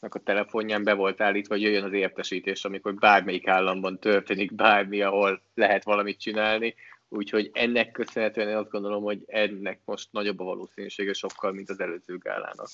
a 0.10 0.20
telefonján 0.24 0.84
be 0.84 0.94
volt 0.94 1.22
állítva, 1.22 1.54
hogy 1.54 1.64
jöjjön 1.64 1.84
az 1.84 1.94
értesítés, 1.94 2.66
amikor 2.66 2.94
bármelyik 2.94 3.48
államban 3.48 4.00
történik 4.00 4.56
bármi, 4.56 5.02
ahol 5.02 5.42
lehet 5.54 5.84
valamit 5.84 6.20
csinálni. 6.20 6.76
Úgyhogy 7.10 7.50
ennek 7.54 7.92
köszönhetően 7.92 8.48
én 8.48 8.56
azt 8.56 8.70
gondolom, 8.70 9.04
hogy 9.04 9.24
ennek 9.28 9.80
most 9.86 10.08
nagyobb 10.12 10.40
a 10.40 10.44
valószínűsége 10.44 11.14
sokkal, 11.14 11.52
mint 11.52 11.70
az 11.70 11.80
előző 11.80 12.18
gálának. 12.18 12.68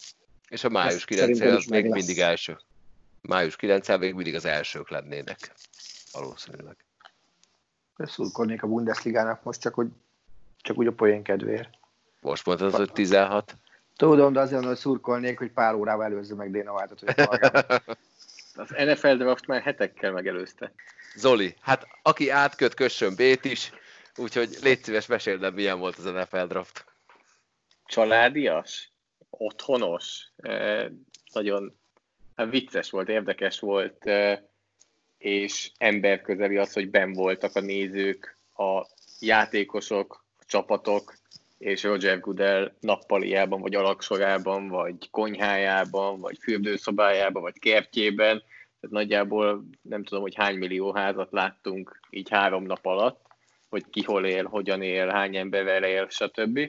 És 0.49 0.63
a 0.63 0.69
május 0.69 1.05
9 1.05 1.39
az 1.39 1.65
még 1.65 1.83
lesz. 1.83 1.93
mindig 1.93 2.19
első. 2.19 2.57
Május 3.21 3.55
9 3.55 3.97
még 3.97 4.13
mindig 4.13 4.35
az 4.35 4.45
elsők 4.45 4.89
lennének. 4.89 5.53
Valószínűleg. 6.11 6.75
Szurkolnék 7.97 8.63
a 8.63 8.67
Bundesligának 8.67 9.43
most 9.43 9.61
csak, 9.61 9.73
hogy 9.73 9.87
csak 10.57 10.77
úgy 10.77 10.87
a 10.87 10.91
poén 10.91 11.23
kedvéért. 11.23 11.69
Most 12.19 12.45
mondtad, 12.45 12.73
hogy 12.73 12.91
16? 12.91 13.55
Tudom, 13.95 14.33
de 14.33 14.39
azért, 14.39 14.65
hogy 14.65 14.77
szurkolnék, 14.77 15.37
hogy 15.37 15.51
pár 15.51 15.73
órával 15.73 16.05
előzze 16.05 16.35
meg 16.35 16.51
Déna 16.51 16.71
White-ot, 16.71 16.99
hogy 16.99 17.15
Az 18.57 18.69
NFL 18.69 19.13
draft 19.13 19.47
már 19.47 19.61
hetekkel 19.61 20.11
megelőzte. 20.11 20.73
Zoli, 21.15 21.55
hát 21.61 21.87
aki 22.01 22.29
átköt, 22.29 22.73
kössön 22.73 23.15
Bét 23.15 23.45
is, 23.45 23.71
úgyhogy 24.15 24.57
légy 24.61 24.83
szíves, 24.83 25.05
meséld 25.05 25.53
milyen 25.53 25.79
volt 25.79 25.97
az 25.97 26.03
NFL 26.03 26.43
draft. 26.43 26.85
Családias, 27.85 28.91
otthonos, 29.29 30.31
eh, 30.37 30.87
nagyon 31.33 31.77
hát 32.35 32.49
vicces 32.49 32.89
volt, 32.89 33.09
érdekes 33.09 33.59
volt, 33.59 34.05
eh, 34.05 34.39
és 35.17 35.71
emberközeli 35.77 36.57
az, 36.57 36.73
hogy 36.73 36.89
ben 36.89 37.13
voltak 37.13 37.55
a 37.55 37.59
nézők, 37.59 38.37
a 38.55 38.87
játékosok, 39.19 40.25
a 40.39 40.43
csapatok, 40.47 41.13
és 41.57 41.83
Roger 41.83 42.19
Goodell 42.19 42.73
nappaliában, 42.79 43.61
vagy 43.61 43.75
alaksorában, 43.75 44.67
vagy 44.67 45.09
konyhájában, 45.11 46.19
vagy 46.19 46.37
fürdőszobájában, 46.41 47.41
vagy 47.41 47.59
kertjében. 47.59 48.43
Tehát 48.79 48.95
nagyjából 48.95 49.65
nem 49.81 50.03
tudom, 50.03 50.21
hogy 50.21 50.35
hány 50.35 50.57
millió 50.57 50.93
házat 50.93 51.31
láttunk 51.31 51.99
így 52.09 52.29
három 52.29 52.63
nap 52.63 52.85
alatt, 52.85 53.25
hogy 53.69 53.89
ki 53.89 54.03
hol 54.03 54.25
él, 54.25 54.45
hogyan 54.45 54.81
él, 54.81 55.07
hány 55.07 55.35
emberrel 55.35 55.83
él, 55.83 56.07
stb. 56.09 56.59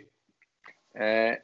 E, 0.93 1.43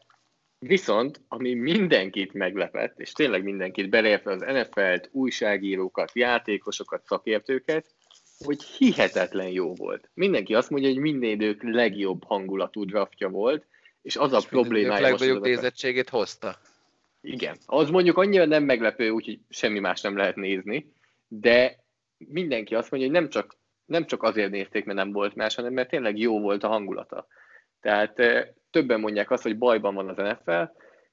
viszont, 0.59 1.20
ami 1.28 1.55
mindenkit 1.55 2.32
meglepett, 2.32 3.01
és 3.01 3.12
tényleg 3.12 3.42
mindenkit 3.42 3.90
beleértve 3.90 4.32
az 4.32 4.40
NFL-t, 4.40 5.09
újságírókat, 5.12 6.11
játékosokat, 6.14 7.05
szakértőket, 7.05 7.95
hogy 8.39 8.62
hihetetlen 8.62 9.49
jó 9.49 9.74
volt. 9.74 10.11
Mindenki 10.14 10.55
azt 10.55 10.70
mondja, 10.70 10.89
hogy 10.89 10.99
minden 10.99 11.30
idők 11.30 11.62
legjobb 11.62 12.24
hangulatú 12.24 12.85
draftja 12.85 13.28
volt, 13.28 13.64
és 14.03 14.16
az 14.16 14.32
és 14.32 14.45
a 14.45 14.49
problémája... 14.49 15.01
legnagyobb 15.01 15.43
nézettségét 15.43 16.09
hozta. 16.09 16.57
Igen. 17.20 17.57
Az 17.66 17.91
mondjuk 17.91 18.18
annyira 18.18 18.45
nem 18.45 18.64
meglepő, 18.64 19.11
úgyhogy 19.11 19.39
semmi 19.49 19.78
más 19.78 20.01
nem 20.01 20.16
lehet 20.16 20.37
nézni, 20.37 20.93
de 21.28 21.85
mindenki 22.16 22.74
azt 22.74 22.91
mondja, 22.91 23.11
hogy 23.11 23.20
nem 23.20 23.30
csak 23.30 23.57
nem 23.85 24.07
csak 24.07 24.22
azért 24.22 24.51
nézték, 24.51 24.85
mert 24.85 24.99
nem 24.99 25.12
volt 25.12 25.35
más, 25.35 25.55
hanem 25.55 25.72
mert 25.72 25.89
tényleg 25.89 26.18
jó 26.18 26.41
volt 26.41 26.64
a 26.64 26.68
hangulata. 26.68 27.26
Tehát 27.80 28.14
többen 28.70 29.01
mondják 29.01 29.30
azt, 29.30 29.43
hogy 29.43 29.59
bajban 29.59 29.95
van 29.95 30.09
az 30.09 30.16
NFL, 30.16 30.62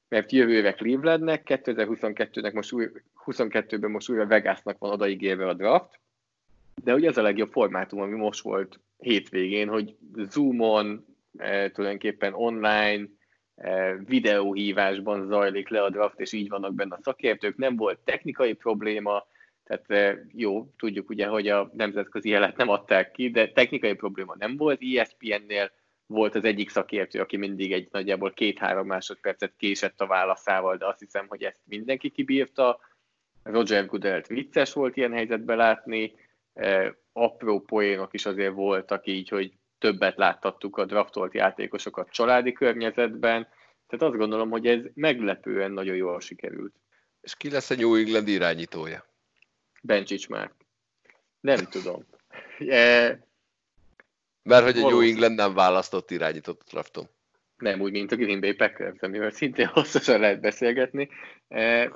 mert 0.08 0.32
jövőre 0.32 0.74
Clevelandnek, 0.74 1.42
2022-nek 1.46 2.54
most 2.54 2.72
új, 2.72 2.90
22-ben 3.26 3.92
most 3.92 4.10
újra 4.10 4.28
Vegasnak 4.28 4.78
van 4.78 4.92
odaígérve 4.92 5.48
a 5.48 5.54
draft, 5.54 6.00
de 6.84 6.94
ugye 6.94 7.10
ez 7.10 7.18
a 7.18 7.22
legjobb 7.22 7.52
formátum, 7.52 8.02
ami 8.02 8.16
most 8.16 8.42
volt 8.42 8.80
hétvégén, 8.98 9.68
hogy 9.68 9.96
Zoomon, 10.14 11.06
eh, 11.38 11.70
tulajdonképpen 11.70 12.34
online, 12.34 13.08
eh, 13.56 13.96
videóhívásban 14.06 15.28
zajlik 15.28 15.70
le 15.70 15.84
a 15.84 15.90
draft, 15.90 16.20
és 16.20 16.34
így 16.34 16.50
vannak 16.50 16.74
benne 16.74 16.96
a 16.96 17.02
szakértők, 17.04 17.58
nem 17.58 17.76
volt 17.76 18.00
technikai 18.00 18.54
probléma, 18.54 19.26
tehát 19.64 19.92
eh, 19.92 20.18
jó, 20.34 20.74
tudjuk 20.78 21.10
ugye, 21.10 21.28
hogy 21.28 21.48
a 21.48 21.70
nemzetközi 21.74 22.30
jelet 22.30 22.58
nem 22.58 22.70
adták 22.70 23.12
ki, 23.12 23.30
de 23.30 23.52
technikai 23.52 23.94
probléma 23.94 24.36
nem 24.38 24.58
volt. 24.58 24.82
ESPN-nél 24.82 25.72
volt 26.06 26.36
az 26.36 26.44
egyik 26.44 26.70
szakértő, 26.70 27.20
aki 27.20 27.38
mindig 27.38 27.72
egy 27.72 27.88
nagyjából 27.92 28.32
két-három 28.32 28.88
másodpercet 28.88 29.54
késett 29.58 30.02
a 30.02 30.08
válaszával, 30.08 30.78
de 30.78 30.88
azt 30.88 31.00
hiszem, 31.00 31.26
hogy 31.28 31.44
ezt 31.44 31.60
mindenki 31.64 32.10
kibírta. 32.10 32.80
Roger 33.44 33.86
Goodelt 33.86 34.28
vicces 34.28 34.74
volt 34.74 34.98
ilyen 34.98 35.14
helyzetben 35.14 35.58
látni, 35.58 36.04
e, 36.04 36.12
apró 37.14 37.60
poénok 37.60 38.14
is 38.14 38.26
azért 38.26 38.54
voltak 38.54 39.08
így, 39.08 39.30
hogy 39.30 39.54
többet 39.78 40.18
láttattuk 40.18 40.78
a 40.78 40.86
draftolt 40.86 41.34
játékosokat 41.34 42.10
családi 42.10 42.52
környezetben, 42.52 43.48
tehát 43.88 44.06
azt 44.06 44.18
gondolom, 44.18 44.50
hogy 44.50 44.68
ez 44.68 44.80
meglepően 44.94 45.72
nagyon 45.72 45.96
jól 45.96 46.20
sikerült. 46.20 46.76
És 47.22 47.36
ki 47.36 47.50
lesz 47.50 47.70
a 47.70 47.76
New 47.76 47.96
England 47.96 48.28
irányítója? 48.28 49.06
Bencsics 49.82 50.30
már. 50.30 50.52
Nem 51.40 51.58
tudom. 51.58 52.06
E, 52.58 53.20
mert 54.44 54.64
hogy 54.64 54.78
a 54.78 54.90
New 54.90 55.00
England 55.00 55.36
nem 55.36 55.54
választott 55.54 56.12
irányított 56.12 56.64
drafton. 56.70 57.10
Nem 57.58 57.82
úgy, 57.82 57.92
mint 57.92 58.12
a 58.12 58.16
Green 58.16 58.40
Bay 58.40 58.54
Packers, 58.54 59.00
amivel 59.00 59.32
szintén 59.32 59.68
hosszasan 59.74 60.20
lehet 60.20 60.42
beszélgetni. 60.42 61.10
E, 61.48 61.92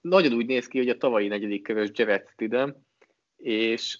nagyon 0.00 0.32
úgy 0.32 0.46
néz 0.46 0.66
ki, 0.66 0.78
hogy 0.78 0.88
a 0.88 0.96
tavalyi 0.96 1.28
negyedik 1.28 1.62
körös 1.62 1.88
Jared 1.92 2.28
Stidham, 2.32 2.86
és 3.44 3.98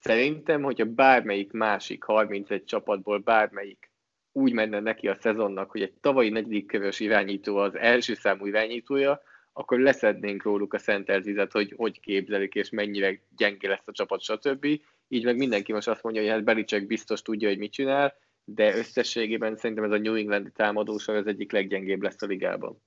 szerintem, 0.00 0.62
hogyha 0.62 0.84
bármelyik 0.84 1.52
másik 1.52 2.04
31 2.04 2.64
csapatból 2.64 3.18
bármelyik 3.18 3.90
úgy 4.32 4.52
menne 4.52 4.80
neki 4.80 5.08
a 5.08 5.14
szezonnak, 5.20 5.70
hogy 5.70 5.82
egy 5.82 5.92
tavalyi 5.92 6.28
negyedik 6.28 6.66
körös 6.66 7.00
irányító 7.00 7.56
az 7.56 7.74
első 7.76 8.14
számú 8.14 8.46
irányítója, 8.46 9.22
akkor 9.52 9.80
leszednénk 9.80 10.42
róluk 10.42 10.74
a 10.74 10.78
szentelt 10.78 11.24
vizet, 11.24 11.52
hogy 11.52 11.74
hogy 11.76 12.00
képzelik, 12.00 12.54
és 12.54 12.70
mennyire 12.70 13.20
gyenge 13.36 13.68
lesz 13.68 13.86
a 13.86 13.92
csapat, 13.92 14.22
stb 14.22 14.66
így 15.08 15.24
meg 15.24 15.36
mindenki 15.36 15.72
most 15.72 15.88
azt 15.88 16.02
mondja, 16.02 16.22
hogy 16.22 16.30
hát 16.30 16.44
Belicek 16.44 16.86
biztos 16.86 17.22
tudja, 17.22 17.48
hogy 17.48 17.58
mit 17.58 17.72
csinál, 17.72 18.14
de 18.44 18.76
összességében 18.76 19.56
szerintem 19.56 19.84
ez 19.84 19.90
a 19.90 19.98
New 19.98 20.14
England 20.14 20.52
támadósor 20.54 21.14
az 21.14 21.26
egyik 21.26 21.52
leggyengébb 21.52 22.02
lesz 22.02 22.22
a 22.22 22.26
ligában. 22.26 22.82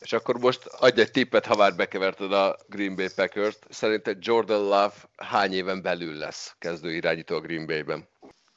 És 0.00 0.12
akkor 0.12 0.38
most 0.38 0.66
adj 0.66 1.00
egy 1.00 1.10
tippet, 1.10 1.46
ha 1.46 1.56
már 1.56 1.76
bekeverted 1.76 2.32
a 2.32 2.56
Green 2.68 2.96
Bay 2.96 3.08
Packers-t. 3.14 3.66
Szerinted 3.68 4.16
Jordan 4.20 4.62
Love 4.62 4.94
hány 5.16 5.52
éven 5.52 5.82
belül 5.82 6.14
lesz 6.14 6.54
kezdő 6.58 6.92
irányító 6.94 7.36
a 7.36 7.40
Green 7.40 7.66
Bay-ben? 7.66 8.08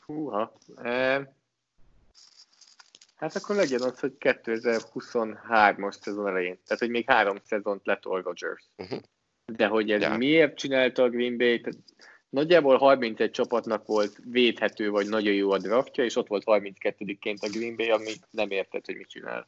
Húha. 0.06 0.58
E... 0.76 1.34
Hát 3.16 3.36
akkor 3.36 3.56
legyen 3.56 3.82
az, 3.82 4.00
hogy 4.00 4.14
2023-as 4.20 6.02
szezon 6.02 6.28
elején. 6.28 6.60
Tehát, 6.66 6.82
hogy 6.82 6.90
még 6.90 7.10
három 7.10 7.38
szezont 7.46 7.86
letol 7.86 8.22
Rodgers. 8.22 8.70
Uh-huh. 8.78 9.00
De 9.46 9.68
hogy 9.68 9.92
ez 9.92 10.02
ja. 10.02 10.18
miért 10.18 10.58
csinálta 10.58 11.04
a 11.04 11.10
Green 11.10 11.38
Bay, 11.38 11.62
tehát 11.62 11.80
Nagyjából 12.34 12.78
31 12.78 13.32
csapatnak 13.32 13.86
volt 13.86 14.18
védhető 14.24 14.90
vagy 14.90 15.10
nagyon 15.10 15.34
jó 15.34 15.52
a 15.52 15.58
draftja, 15.58 16.04
és 16.04 16.16
ott 16.16 16.28
volt 16.28 16.44
32-ként 16.46 17.40
a 17.40 17.50
Green 17.50 17.76
Bay, 17.76 17.90
ami 17.90 18.12
nem 18.30 18.52
értett, 18.52 18.86
hogy 18.86 18.96
mit 18.96 19.10
csinál. 19.10 19.48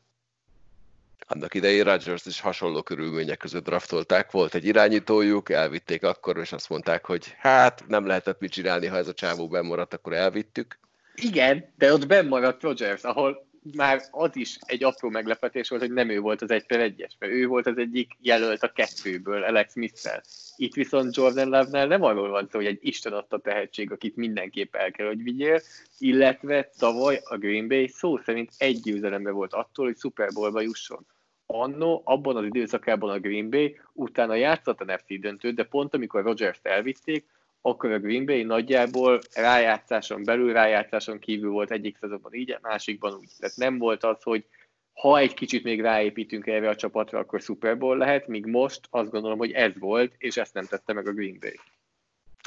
Annak 1.28 1.53
idején 1.53 1.84
Rodgers 1.84 2.26
is 2.26 2.39
hasonló 2.39 2.82
körülmények 2.82 3.38
között 3.38 3.63
draftolták, 3.63 4.32
volt 4.32 4.55
egy 4.55 4.65
irányítójuk, 4.65 5.49
elvitték 5.49 6.03
akkor, 6.03 6.38
és 6.38 6.51
azt 6.51 6.69
mondták, 6.69 7.05
hogy 7.05 7.34
hát 7.38 7.84
nem 7.88 8.05
lehetett 8.05 8.39
mit 8.39 8.51
csinálni, 8.51 8.88
ha 8.88 8.97
ez 8.97 9.07
a 9.07 9.13
csávó 9.13 9.47
bemaradt, 9.47 9.93
akkor 9.93 10.13
elvittük. 10.13 10.80
Igen, 11.15 11.73
de 11.78 11.93
ott 11.93 12.07
bemaradt 12.07 12.61
Rodgers, 12.61 13.03
ahol 13.03 13.47
már 13.73 14.01
az 14.11 14.36
is 14.36 14.57
egy 14.65 14.84
apró 14.84 15.09
meglepetés 15.09 15.69
volt, 15.69 15.82
hogy 15.82 15.91
nem 15.91 16.09
ő 16.09 16.19
volt 16.19 16.41
az 16.41 16.51
egy 16.51 16.65
per 16.65 16.80
egyes, 16.80 17.15
mert 17.19 17.34
ő 17.34 17.47
volt 17.47 17.67
az 17.67 17.78
egyik 17.78 18.11
jelölt 18.21 18.63
a 18.63 18.71
kettőből, 18.71 19.43
Alex 19.43 19.71
smith 19.71 20.21
Itt 20.55 20.73
viszont 20.73 21.15
Jordan 21.15 21.49
Love-nál 21.49 21.88
nem 21.88 22.03
arról 22.03 22.30
van 22.30 22.47
szó, 22.51 22.57
hogy 22.57 22.67
egy 22.67 22.80
Isten 22.82 23.13
adta 23.13 23.39
tehetség, 23.39 23.91
akit 23.91 24.15
mindenképp 24.15 24.76
el 24.76 24.91
kell, 24.91 25.07
hogy 25.07 25.23
vigyél, 25.23 25.61
illetve 25.99 26.71
tavaly 26.78 27.19
a 27.23 27.38
Green 27.38 27.67
Bay 27.67 27.88
szó 27.88 28.17
szerint 28.17 28.51
egy 28.57 28.80
győzelembe 28.80 29.32
volt 29.32 29.53
attól, 29.53 29.86
hogy 29.86 29.97
Super 29.97 30.30
Bowl-ba 30.34 30.61
jusson. 30.61 31.05
Anno, 31.45 32.01
abban 32.03 32.35
az 32.35 32.45
időszakában 32.45 33.09
a 33.09 33.19
Green 33.19 33.49
Bay 33.49 33.79
utána 33.93 34.35
játszott 34.35 34.81
a 34.81 34.83
NFC 34.83 35.19
döntőt, 35.19 35.55
de 35.55 35.63
pont 35.63 35.93
amikor 35.93 36.23
Rodgers-t 36.23 36.65
elvitték, 36.65 37.25
akkor 37.61 37.91
a 37.91 37.99
Green 37.99 38.25
Bay 38.25 38.43
nagyjából 38.43 39.19
rájátszáson 39.33 40.23
belül, 40.23 40.53
rájátszáson 40.53 41.19
kívül 41.19 41.51
volt 41.51 41.71
egyik 41.71 41.97
szezonban 41.97 42.33
így, 42.33 42.57
másikban 42.61 43.13
úgy. 43.13 43.29
Tehát 43.39 43.55
nem 43.55 43.77
volt 43.77 44.03
az, 44.03 44.23
hogy 44.23 44.45
ha 44.93 45.17
egy 45.17 45.33
kicsit 45.33 45.63
még 45.63 45.81
ráépítünk 45.81 46.47
erre 46.47 46.69
a 46.69 46.75
csapatra, 46.75 47.19
akkor 47.19 47.41
Super 47.41 47.77
Bowl 47.77 47.97
lehet, 47.97 48.27
míg 48.27 48.45
most 48.45 48.87
azt 48.89 49.09
gondolom, 49.09 49.37
hogy 49.37 49.51
ez 49.51 49.71
volt, 49.79 50.13
és 50.17 50.37
ezt 50.37 50.53
nem 50.53 50.65
tette 50.65 50.93
meg 50.93 51.07
a 51.07 51.13
Green 51.13 51.37
Bay. 51.39 51.59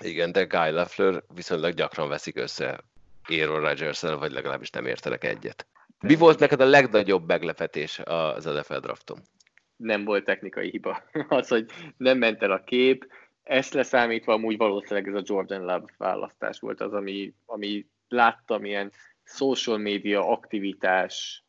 Igen, 0.02 0.32
de 0.32 0.44
Guy 0.44 0.70
Leffler 0.70 1.22
viszonylag 1.34 1.74
gyakran 1.74 2.08
veszik 2.08 2.36
össze 2.36 2.80
Aaron 3.28 3.60
rodgers 3.60 4.00
vagy 4.00 4.32
legalábbis 4.32 4.70
nem 4.70 4.86
értenek 4.86 5.24
egyet. 5.24 5.66
Mi 6.00 6.14
volt 6.14 6.38
neked 6.38 6.60
a 6.60 6.64
legnagyobb 6.64 7.26
meglepetés 7.26 7.98
az 8.04 8.44
NFL 8.44 8.78
drafton? 8.78 9.18
Nem 9.76 10.04
volt 10.04 10.24
technikai 10.24 10.70
hiba. 10.70 11.02
Az, 11.28 11.48
hogy 11.48 11.66
nem 11.96 12.18
ment 12.18 12.42
el 12.42 12.50
a 12.50 12.64
kép, 12.64 13.06
ezt 13.42 13.74
leszámítva 13.74 14.32
amúgy 14.32 14.56
valószínűleg 14.56 15.08
ez 15.08 15.14
a 15.14 15.22
Jordan 15.24 15.60
Love 15.60 15.94
választás 15.96 16.60
volt 16.60 16.80
az, 16.80 16.92
ami, 16.92 17.34
ami 17.46 17.86
láttam 18.08 18.64
ilyen 18.64 18.92
social 19.24 19.78
media 19.78 20.28
aktivitás 20.28 21.44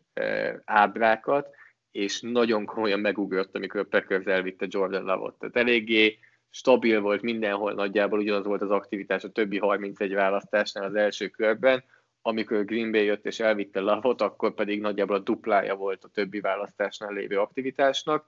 ábrákat, 0.65 1.49
és 1.91 2.21
nagyon 2.21 2.65
komolyan 2.65 2.99
megugrott, 2.99 3.55
amikor 3.55 3.79
a 3.79 3.85
Packers 3.89 4.25
elvitte 4.25 4.65
Jordan 4.69 5.03
Love-ot. 5.03 5.39
Tehát 5.39 5.57
eléggé 5.57 6.19
stabil 6.49 7.01
volt 7.01 7.21
mindenhol, 7.21 7.73
nagyjából 7.73 8.19
ugyanaz 8.19 8.45
volt 8.45 8.61
az 8.61 8.71
aktivitás 8.71 9.23
a 9.23 9.31
többi 9.31 9.57
31 9.57 10.13
választásnál 10.13 10.83
az 10.83 10.95
első 10.95 11.27
körben, 11.27 11.83
amikor 12.21 12.65
Green 12.65 12.91
Bay 12.91 13.03
jött 13.03 13.25
és 13.25 13.39
elvitte 13.39 13.79
Love-ot, 13.79 14.21
akkor 14.21 14.53
pedig 14.53 14.81
nagyjából 14.81 15.15
a 15.15 15.19
duplája 15.19 15.75
volt 15.75 16.03
a 16.03 16.09
többi 16.09 16.39
választásnál 16.39 17.13
lévő 17.13 17.39
aktivitásnak, 17.39 18.27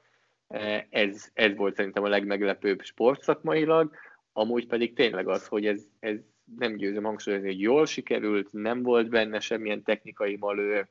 ez, 0.89 1.29
ez 1.33 1.55
volt 1.55 1.75
szerintem 1.75 2.03
a 2.03 2.07
legmeglepőbb 2.07 2.81
sportszakmailag, 2.81 3.95
amúgy 4.33 4.67
pedig 4.67 4.93
tényleg 4.93 5.27
az, 5.27 5.47
hogy 5.47 5.65
ez, 5.65 5.83
ez 5.99 6.17
nem 6.57 6.75
győzöm 6.75 7.03
hangsúlyozni, 7.03 7.47
hogy 7.47 7.61
jól 7.61 7.85
sikerült, 7.85 8.53
nem 8.53 8.83
volt 8.83 9.09
benne 9.09 9.39
semmilyen 9.39 9.83
technikai 9.83 10.37
malőr, 10.37 10.87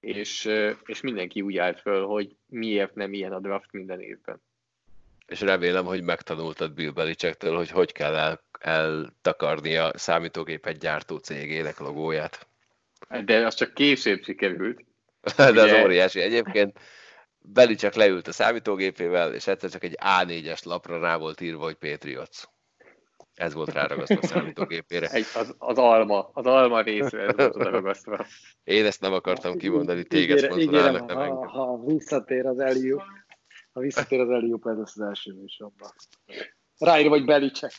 és, 0.00 0.48
és 0.84 1.00
mindenki 1.00 1.40
úgy 1.40 1.56
állt 1.56 1.80
föl, 1.80 2.06
hogy 2.06 2.36
miért 2.46 2.94
nem 2.94 3.12
ilyen 3.12 3.32
a 3.32 3.40
draft 3.40 3.72
minden 3.72 4.00
évben. 4.00 4.42
És 5.30 5.40
remélem, 5.40 5.84
hogy 5.84 6.02
megtanultad 6.02 6.72
Bill 6.72 6.90
Belichicktől, 6.90 7.56
hogy 7.56 7.70
hogy 7.70 7.92
kell 7.92 8.14
el, 8.14 8.40
eltakarni 8.58 9.76
a 9.76 9.90
számítógépet 9.94 10.78
gyártó 10.78 11.16
cégének 11.16 11.78
logóját. 11.78 12.46
De 13.24 13.46
az 13.46 13.54
csak 13.54 13.74
később 13.74 14.22
sikerült. 14.22 14.84
De 15.36 15.62
az 15.62 15.72
óriási. 15.72 16.20
Egyébként 16.20 16.78
Beli 17.38 17.74
csak 17.74 17.94
leült 17.94 18.28
a 18.28 18.32
számítógépével, 18.32 19.34
és 19.34 19.46
egyszer 19.46 19.70
csak 19.70 19.84
egy 19.84 19.98
A4-es 20.00 20.64
lapra 20.64 21.00
rá 21.00 21.16
volt 21.16 21.40
írva, 21.40 21.62
hogy 21.62 21.74
Patriots. 21.74 22.44
Ez 23.34 23.54
volt 23.54 23.72
ráragasztva 23.72 24.18
a 24.22 24.26
számítógépére. 24.26 25.08
Egy, 25.08 25.26
az, 25.34 25.54
az, 25.58 25.78
alma, 25.78 26.30
az 26.32 26.46
alma 26.46 26.80
részre 26.80 27.26
ez 27.26 27.34
volt 27.36 27.68
ragasztva. 27.68 28.26
Én 28.64 28.84
ezt 28.84 29.00
nem 29.00 29.12
akartam 29.12 29.56
kimondani, 29.56 30.04
téged 30.04 30.38
szponzorálnak. 30.38 31.10
Ha, 31.10 31.48
ha 31.48 31.84
visszatér 31.84 32.46
az 32.46 32.58
Eliu, 32.58 32.98
ha 33.80 33.86
visszatér 33.86 34.20
az 34.20 34.30
Eliu, 34.30 34.58
ez 34.62 34.76
lesz 34.76 34.96
az 34.96 35.06
első 35.06 35.32
műsorban. 35.32 35.90
Ráír 36.78 37.08
vagy 37.08 37.24
Belicek. 37.24 37.72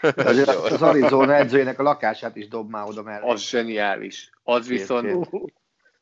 Az, 0.00 0.48
az 0.48 0.82
Arizona 0.82 1.34
edzőjének 1.34 1.78
a 1.78 1.82
lakását 1.82 2.36
is 2.36 2.48
dob 2.48 2.70
már 2.70 2.88
oda 2.88 3.02
mellé. 3.02 3.28
Az 3.28 3.48
zseniális. 3.48 4.30
Az 4.42 4.68
viszont, 4.68 5.28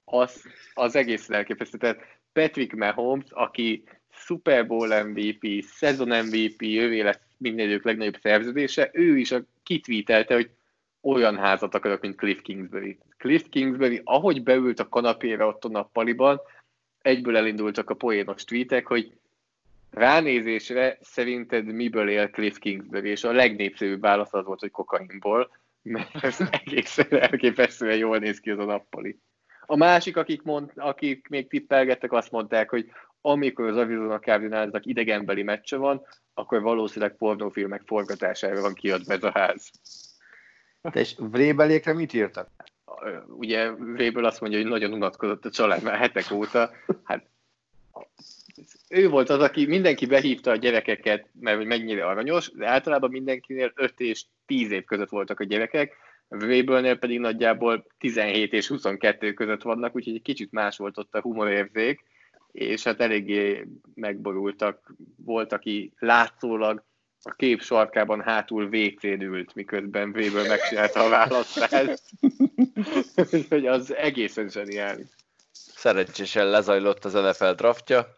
az, 0.04 0.42
az 0.74 0.96
egész 0.96 1.30
elképesztő. 1.30 1.78
Tehát 1.78 2.00
Patrick 2.32 2.72
Mahomes, 2.72 3.24
aki 3.28 3.84
Super 4.10 4.66
Bowl 4.66 5.02
MVP, 5.02 5.62
szezon 5.62 6.24
MVP, 6.24 6.62
ővé 6.62 7.00
lesz 7.00 7.20
minden 7.36 7.66
idők 7.66 7.84
legnagyobb 7.84 8.18
szerződése, 8.22 8.90
ő 8.92 9.18
is 9.18 9.32
a 9.32 9.44
kitvítelte, 9.62 10.34
hogy 10.34 10.50
olyan 11.00 11.36
házat 11.36 11.74
akarok, 11.74 12.00
mint 12.00 12.16
Cliff 12.16 12.40
Kingsbury. 12.40 12.98
Cliff 13.16 13.42
Kingsbury, 13.50 14.00
ahogy 14.04 14.42
beült 14.42 14.80
a 14.80 14.88
kanapéra 14.88 15.46
ott 15.46 15.64
a 15.64 15.68
nappaliban, 15.68 16.40
egyből 17.06 17.36
elindultak 17.36 17.90
a 17.90 17.94
poénos 17.94 18.44
tweetek, 18.44 18.86
hogy 18.86 19.12
ránézésre 19.90 20.98
szerinted 21.00 21.64
miből 21.64 22.08
él 22.08 22.30
Cliff 22.30 22.58
Kingsbury, 22.58 23.08
és 23.08 23.24
a 23.24 23.32
legnépszerűbb 23.32 24.00
válasz 24.00 24.34
az 24.34 24.44
volt, 24.44 24.60
hogy 24.60 24.70
kokainból, 24.70 25.50
mert 25.82 26.24
ez 26.24 26.40
egészen 26.64 27.06
elképesztően 27.10 27.96
jól 27.96 28.18
néz 28.18 28.40
ki 28.40 28.50
az 28.50 28.58
a 28.58 28.64
nappali. 28.64 29.18
A 29.66 29.76
másik, 29.76 30.16
akik, 30.16 30.42
mond, 30.42 30.72
akik 30.74 31.28
még 31.28 31.48
tippelgettek, 31.48 32.12
azt 32.12 32.30
mondták, 32.30 32.70
hogy 32.70 32.90
amikor 33.20 33.66
az 33.66 33.76
Arizona 33.76 34.18
Cardinalsnak 34.18 34.86
idegenbeli 34.86 35.42
meccse 35.42 35.76
van, 35.76 36.06
akkor 36.34 36.62
valószínűleg 36.62 37.16
pornófilmek 37.16 37.82
forgatására 37.86 38.60
van 38.60 38.74
kiadva 38.74 39.12
ez 39.12 39.22
a 39.22 39.30
ház. 39.34 39.70
Te 40.82 41.00
és 41.00 41.14
Vrébelékre 41.18 41.92
mit 41.92 42.12
írtak? 42.12 42.48
Ugye 43.26 43.70
Vréből 43.70 44.24
azt 44.24 44.40
mondja, 44.40 44.58
hogy 44.58 44.68
nagyon 44.68 44.92
unatkozott 44.92 45.44
a 45.44 45.50
család 45.50 45.82
már 45.82 45.98
hetek 45.98 46.30
óta. 46.30 46.70
Hát 47.04 47.26
ő 48.90 49.08
volt 49.08 49.30
az, 49.30 49.40
aki 49.40 49.66
mindenki 49.66 50.06
behívta 50.06 50.50
a 50.50 50.56
gyerekeket, 50.56 51.28
mert 51.40 51.56
hogy 51.56 51.66
mennyire 51.66 52.06
aranyos, 52.06 52.50
de 52.50 52.68
általában 52.68 53.10
mindenkinél 53.10 53.72
5 53.74 54.00
és 54.00 54.24
10 54.46 54.70
év 54.70 54.84
között 54.84 55.08
voltak 55.08 55.40
a 55.40 55.44
gyerekek, 55.44 55.96
Vrébölnél 56.28 56.96
pedig 56.98 57.18
nagyjából 57.18 57.86
17 57.98 58.52
és 58.52 58.66
22 58.66 59.32
között 59.32 59.62
vannak, 59.62 59.96
úgyhogy 59.96 60.14
egy 60.14 60.22
kicsit 60.22 60.52
más 60.52 60.76
volt 60.76 60.98
ott 60.98 61.14
a 61.14 61.20
humorérzék, 61.20 62.04
és 62.52 62.82
hát 62.82 63.00
eléggé 63.00 63.66
megborultak. 63.94 64.94
Volt, 65.16 65.52
aki 65.52 65.92
látszólag 65.98 66.84
a 67.22 67.32
kép 67.32 67.62
sarkában 67.62 68.20
hátul 68.20 68.64
wc 68.64 69.04
ült, 69.04 69.54
miközben 69.54 70.12
Vréből 70.12 70.46
megcsinálta 70.46 71.00
a 71.00 71.08
választást. 71.08 72.02
Úgyhogy 73.32 73.66
az 73.66 73.94
egészen 73.94 74.48
zseniális. 74.48 75.06
Szerencsésen 75.52 76.46
lezajlott 76.46 77.04
az 77.04 77.12
NFL 77.12 77.50
draftja. 77.50 78.15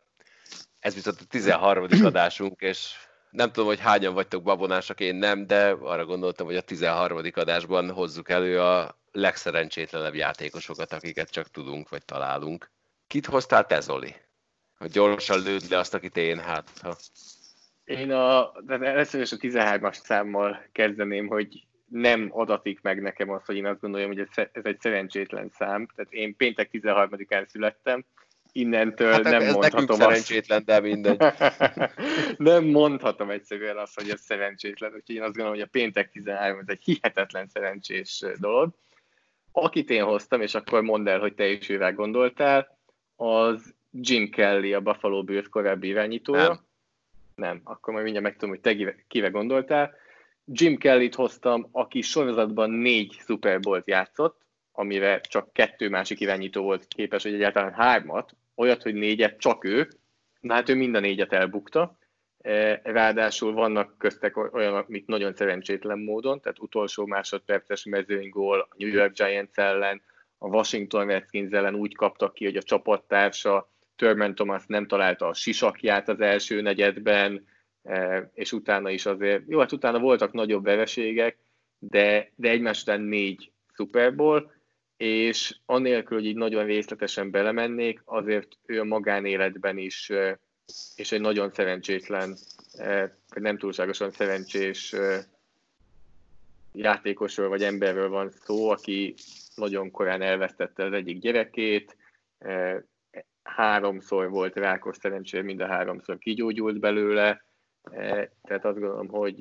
Ez 0.79 0.95
viszont 0.95 1.21
a 1.21 1.25
13. 1.25 1.87
adásunk, 2.05 2.61
és 2.61 2.95
nem 3.31 3.53
tudom, 3.53 3.69
hogy 3.69 3.81
hányan 3.81 4.15
vagytok 4.15 4.43
babonásak, 4.43 5.01
én 5.01 5.15
nem, 5.15 5.47
de 5.47 5.71
arra 5.71 6.05
gondoltam, 6.05 6.47
hogy 6.47 6.57
a 6.57 6.61
13. 6.61 7.21
adásban 7.35 7.91
hozzuk 7.91 8.29
elő 8.29 8.61
a 8.61 8.99
legszerencsétlenebb 9.13 10.15
játékosokat, 10.15 10.93
akiket 10.93 11.31
csak 11.31 11.51
tudunk, 11.51 11.89
vagy 11.89 12.05
találunk. 12.05 12.71
Kit 13.07 13.27
hoztál 13.27 13.67
te, 13.67 13.81
Zoli? 13.81 14.15
Hogy 14.79 14.91
gyorsan 14.91 15.43
lőd 15.43 15.71
le 15.71 15.79
azt, 15.79 15.95
akit 15.95 16.17
én, 16.17 16.39
hát 16.39 16.71
ha... 16.83 16.97
Én 17.85 18.13
a, 18.13 18.53
de 18.61 18.79
először 18.79 19.21
is 19.21 19.33
a 19.33 19.37
13-as 19.37 19.95
számmal 19.95 20.69
kezdeném, 20.73 21.27
hogy 21.27 21.67
nem 21.87 22.29
adatik 22.33 22.81
meg 22.81 23.03
nekem 23.03 23.31
azt, 23.31 23.47
hogy 23.47 23.57
én 23.57 23.67
azt 23.67 23.81
gondolom, 23.81 24.07
hogy 24.07 24.19
ez, 24.19 24.47
ez 24.53 24.65
egy 24.65 24.81
szerencsétlen 24.81 25.51
szám. 25.55 25.89
Tehát 25.95 26.13
én 26.13 26.37
péntek 26.37 26.69
13-án 26.73 27.49
születtem, 27.49 28.05
innentől 28.59 29.13
hát 29.13 29.23
nem 29.23 29.43
ez 29.43 29.53
mondhatom 29.53 29.87
azt. 29.89 30.01
szerencsétlen, 30.01 30.63
de 30.65 30.81
mindegy. 30.81 31.23
nem 32.37 32.65
mondhatom 32.65 33.31
egyszerűen 33.31 33.77
azt, 33.77 33.95
hogy 33.95 34.11
ez 34.11 34.21
szerencsétlen, 34.21 34.93
úgyhogy 34.95 35.15
én 35.15 35.23
azt 35.23 35.35
gondolom, 35.35 35.59
hogy 35.59 35.67
a 35.67 35.71
péntek 35.71 36.11
13 36.11 36.59
ez 36.59 36.69
egy 36.69 36.83
hihetetlen 36.85 37.49
szerencsés 37.49 38.25
dolog. 38.41 38.71
Akit 39.53 39.91
én 39.91 40.05
hoztam, 40.05 40.41
és 40.41 40.55
akkor 40.55 40.83
mondd 40.83 41.09
el, 41.09 41.19
hogy 41.19 41.35
te 41.35 41.47
is 41.47 41.69
ővel 41.69 41.93
gondoltál, 41.93 42.79
az 43.17 43.75
Jim 43.91 44.31
Kelly, 44.31 44.73
a 44.73 44.81
Buffalo 44.81 45.23
Bills 45.23 45.49
korábbi 45.49 45.89
irányítója. 45.89 46.49
Nem. 46.49 46.59
nem, 47.35 47.61
akkor 47.65 47.93
majd 47.93 48.05
mindjárt 48.05 48.27
megtudom, 48.29 48.51
hogy 48.51 48.61
te 48.61 48.95
kive 49.09 49.29
gondoltál. 49.29 49.95
Jim 50.45 50.77
Kelly-t 50.77 51.15
hoztam, 51.15 51.69
aki 51.73 52.01
sorozatban 52.01 52.71
négy 52.71 53.13
Super 53.27 53.61
Bowl-t 53.61 53.89
játszott, 53.89 54.47
amire 54.73 55.21
csak 55.21 55.53
kettő 55.53 55.89
másik 55.89 56.21
irányító 56.21 56.63
volt 56.63 56.87
képes, 56.89 57.23
hogy 57.23 57.35
egyáltalán 57.35 57.73
hármat, 57.73 58.37
olyat, 58.59 58.83
hogy 58.83 58.95
négyet 58.95 59.39
csak 59.39 59.65
ő, 59.65 59.89
na 60.41 60.55
hát 60.55 60.69
ő 60.69 60.75
mind 60.75 60.95
a 60.95 61.01
négyet 61.01 61.33
elbukta, 61.33 61.99
e, 62.39 62.81
ráadásul 62.85 63.53
vannak 63.53 63.99
köztek 63.99 64.55
olyanok, 64.55 64.89
amik 64.89 65.07
nagyon 65.07 65.35
szerencsétlen 65.35 65.99
módon, 65.99 66.41
tehát 66.41 66.59
utolsó 66.59 67.07
másodperces 67.07 67.85
mezőnygól 67.85 68.61
a 68.61 68.75
New 68.77 68.89
York 68.89 69.13
Giants 69.13 69.59
ellen, 69.59 70.03
a 70.39 70.47
Washington 70.47 71.07
Redskins 71.07 71.53
ellen 71.53 71.75
úgy 71.75 71.95
kaptak 71.95 72.35
ki, 72.35 72.45
hogy 72.45 72.57
a 72.57 72.63
csapattársa 72.63 73.71
Törmen 73.97 74.35
Thomas 74.35 74.63
nem 74.67 74.87
találta 74.87 75.27
a 75.27 75.35
sisakját 75.35 76.09
az 76.09 76.21
első 76.21 76.61
negyedben, 76.61 77.47
e, 77.83 78.31
és 78.35 78.53
utána 78.53 78.91
is 78.91 79.07
azért, 79.07 79.43
jó, 79.47 79.59
hát 79.59 79.73
utána 79.73 79.99
voltak 79.99 80.33
nagyobb 80.33 80.65
vereségek, 80.65 81.39
de, 81.79 82.33
de 82.35 82.49
egymás 82.49 82.83
után 82.83 83.01
négy 83.01 83.53
Super 83.75 84.15
Bowl, 84.15 84.51
és 84.99 85.57
anélkül, 85.67 86.17
hogy 86.17 86.27
így 86.27 86.37
nagyon 86.37 86.65
részletesen 86.65 87.31
belemennék, 87.31 88.03
azért 88.05 88.49
ő 88.67 88.81
a 88.81 88.85
magánéletben 88.85 89.79
is, 89.79 90.13
és 90.97 91.13
egy 91.13 91.21
nagyon 91.21 91.51
szerencsétlen, 91.51 92.37
vagy 93.29 93.43
nem 93.43 93.59
túlságosan 93.59 94.11
szerencsés 94.11 94.95
játékosról 96.73 97.49
vagy 97.49 97.63
emberről 97.63 98.09
van 98.09 98.31
szó, 98.31 98.71
aki 98.71 99.15
nagyon 99.55 99.91
korán 99.91 100.23
elvesztette 100.23 100.85
az 100.85 100.93
egyik 100.93 101.19
gyerekét, 101.19 101.97
háromszor 103.43 104.31
volt 104.31 104.55
rákos 104.55 104.97
szerencsére, 104.97 105.43
mind 105.43 105.61
a 105.61 105.67
háromszor 105.67 106.19
kigyógyult 106.19 106.79
belőle, 106.81 107.45
tehát 108.43 108.65
azt 108.65 108.79
gondolom, 108.79 109.09
hogy 109.09 109.41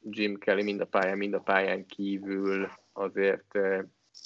Jim 0.00 0.38
Kelly 0.38 0.62
mind 0.62 0.80
a 0.80 0.86
pályán, 0.86 1.16
mind 1.16 1.34
a 1.34 1.40
pályán 1.40 1.86
kívül 1.86 2.70
azért 2.92 3.58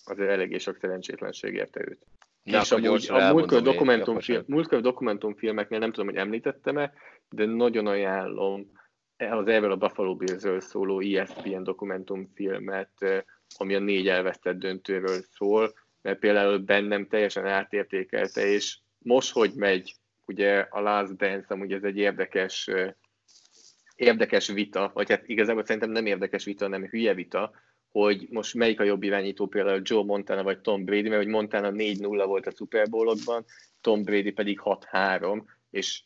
azért 0.04 0.30
eléggé 0.30 0.58
sok 0.58 0.76
szerencsétlenség 0.80 1.54
érte 1.54 1.80
őt. 1.80 2.06
Na, 2.42 2.60
és 2.60 2.70
amúgy 2.70 3.06
a 3.10 3.32
múltkor 3.32 3.62
dokumentumfilm, 3.62 4.42
múltkor 4.46 4.80
dokumentumfilmeknél 4.80 5.78
nem 5.78 5.92
tudom, 5.92 6.06
hogy 6.06 6.16
említettem-e, 6.16 6.92
de 7.28 7.44
nagyon 7.44 7.86
ajánlom 7.86 8.70
az 9.16 9.46
erről 9.46 9.72
a 9.72 9.76
Buffalo 9.76 10.16
Bills-ről 10.16 10.60
szóló 10.60 11.00
ESPN 11.00 11.62
dokumentumfilmet, 11.62 13.24
ami 13.56 13.74
a 13.74 13.78
négy 13.78 14.08
elvesztett 14.08 14.58
döntőről 14.58 15.20
szól, 15.32 15.74
mert 16.02 16.18
például 16.18 16.58
bennem 16.58 17.06
teljesen 17.06 17.46
átértékelte, 17.46 18.46
és 18.46 18.78
most, 18.98 19.32
hogy 19.32 19.52
megy 19.54 19.94
ugye 20.26 20.66
a 20.70 20.80
Last 20.80 21.16
Dance, 21.16 21.46
amúgy 21.48 21.72
ez 21.72 21.82
egy 21.82 21.96
érdekes 21.96 22.70
érdekes 23.96 24.48
vita, 24.48 24.90
vagy 24.94 25.10
hát 25.10 25.28
igazából 25.28 25.64
szerintem 25.64 25.90
nem 25.90 26.06
érdekes 26.06 26.44
vita, 26.44 26.64
hanem 26.64 26.84
hülye 26.84 27.14
vita, 27.14 27.52
hogy 27.90 28.26
most 28.30 28.54
melyik 28.54 28.80
a 28.80 28.84
jobb 28.84 29.02
irányító, 29.02 29.46
például 29.46 29.80
Joe 29.84 30.04
Montana 30.04 30.42
vagy 30.42 30.60
Tom 30.60 30.84
Brady, 30.84 31.08
mert 31.08 31.22
hogy 31.22 31.32
Montana 31.32 31.70
4-0 31.70 32.22
volt 32.26 32.46
a 32.46 32.52
Super 32.56 32.88
Bowl-okban, 32.88 33.44
Tom 33.80 34.02
Brady 34.02 34.32
pedig 34.32 34.60
6-3, 34.64 35.42
és 35.70 36.02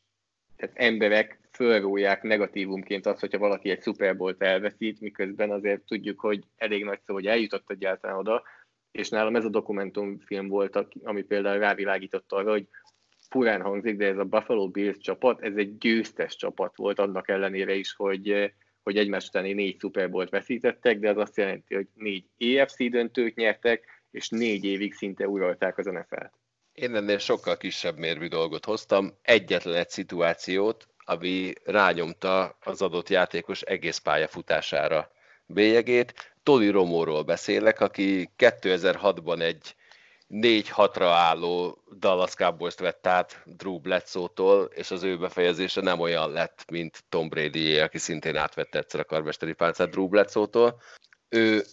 tehát 0.56 0.76
emberek 0.76 1.40
fölróják 1.52 2.22
negatívumként 2.22 3.06
azt, 3.06 3.20
hogyha 3.20 3.38
valaki 3.38 3.70
egy 3.70 3.82
Super 3.82 4.16
Bowl-t 4.16 4.42
elveszít, 4.42 5.00
miközben 5.00 5.50
azért 5.50 5.80
tudjuk, 5.80 6.20
hogy 6.20 6.44
elég 6.56 6.84
nagy 6.84 7.00
szó, 7.06 7.14
hogy 7.14 7.26
eljutott 7.26 7.70
egyáltalán 7.70 8.16
oda, 8.16 8.42
és 8.92 9.08
nálam 9.08 9.36
ez 9.36 9.44
a 9.44 9.48
dokumentumfilm 9.48 10.48
volt, 10.48 10.86
ami 11.02 11.22
például 11.22 11.58
rávilágított 11.58 12.32
arra, 12.32 12.50
hogy 12.50 12.66
furán 13.30 13.60
hangzik, 13.62 13.96
de 13.96 14.06
ez 14.06 14.18
a 14.18 14.24
Buffalo 14.24 14.68
Bills 14.68 14.98
csapat, 14.98 15.42
ez 15.42 15.56
egy 15.56 15.78
győztes 15.78 16.36
csapat 16.36 16.76
volt 16.76 16.98
annak 16.98 17.28
ellenére 17.28 17.74
is, 17.74 17.92
hogy 17.92 18.52
hogy 18.90 18.98
egymás 18.98 19.26
utáni 19.26 19.52
négy 19.52 19.80
Super 19.80 20.10
Bowl-t 20.10 20.30
veszítettek, 20.30 20.98
de 20.98 21.10
az 21.10 21.16
azt 21.16 21.36
jelenti, 21.36 21.74
hogy 21.74 21.86
négy 21.94 22.24
EFC 22.38 22.90
döntőt 22.90 23.34
nyertek, 23.34 23.84
és 24.10 24.28
négy 24.28 24.64
évig 24.64 24.94
szinte 24.94 25.28
uralták 25.28 25.78
az 25.78 25.84
NFL-t. 25.86 26.32
Én 26.72 26.94
ennél 26.94 27.18
sokkal 27.18 27.56
kisebb 27.56 27.98
mérvű 27.98 28.26
dolgot 28.26 28.64
hoztam, 28.64 29.18
egyetlen 29.22 29.74
egy 29.74 29.88
szituációt, 29.88 30.88
ami 31.04 31.52
rányomta 31.64 32.56
az 32.60 32.82
adott 32.82 33.08
játékos 33.08 33.62
egész 33.62 33.98
pályafutására 33.98 35.10
bélyegét. 35.46 36.34
Tony 36.42 36.70
Romóról 36.70 37.22
beszélek, 37.22 37.80
aki 37.80 38.30
2006-ban 38.38 39.40
egy 39.40 39.74
4-6-ra 40.30 41.10
álló 41.14 41.78
Dallas 41.98 42.34
cowboys 42.34 42.74
vett 42.74 43.06
át 43.06 43.42
Drew 43.44 43.78
Bledsoe-tól, 43.78 44.70
és 44.74 44.90
az 44.90 45.02
ő 45.02 45.18
befejezése 45.18 45.80
nem 45.80 46.00
olyan 46.00 46.32
lett, 46.32 46.64
mint 46.70 47.04
Tom 47.08 47.28
brady 47.28 47.78
aki 47.78 47.98
szintén 47.98 48.36
átvette 48.36 48.78
egyszer 48.78 49.00
a 49.00 49.04
karbesteri 49.04 49.52
pálcát 49.52 49.90
Drew 49.90 50.08
Bledsoe-tól. 50.08 50.80
Ő 51.28 51.64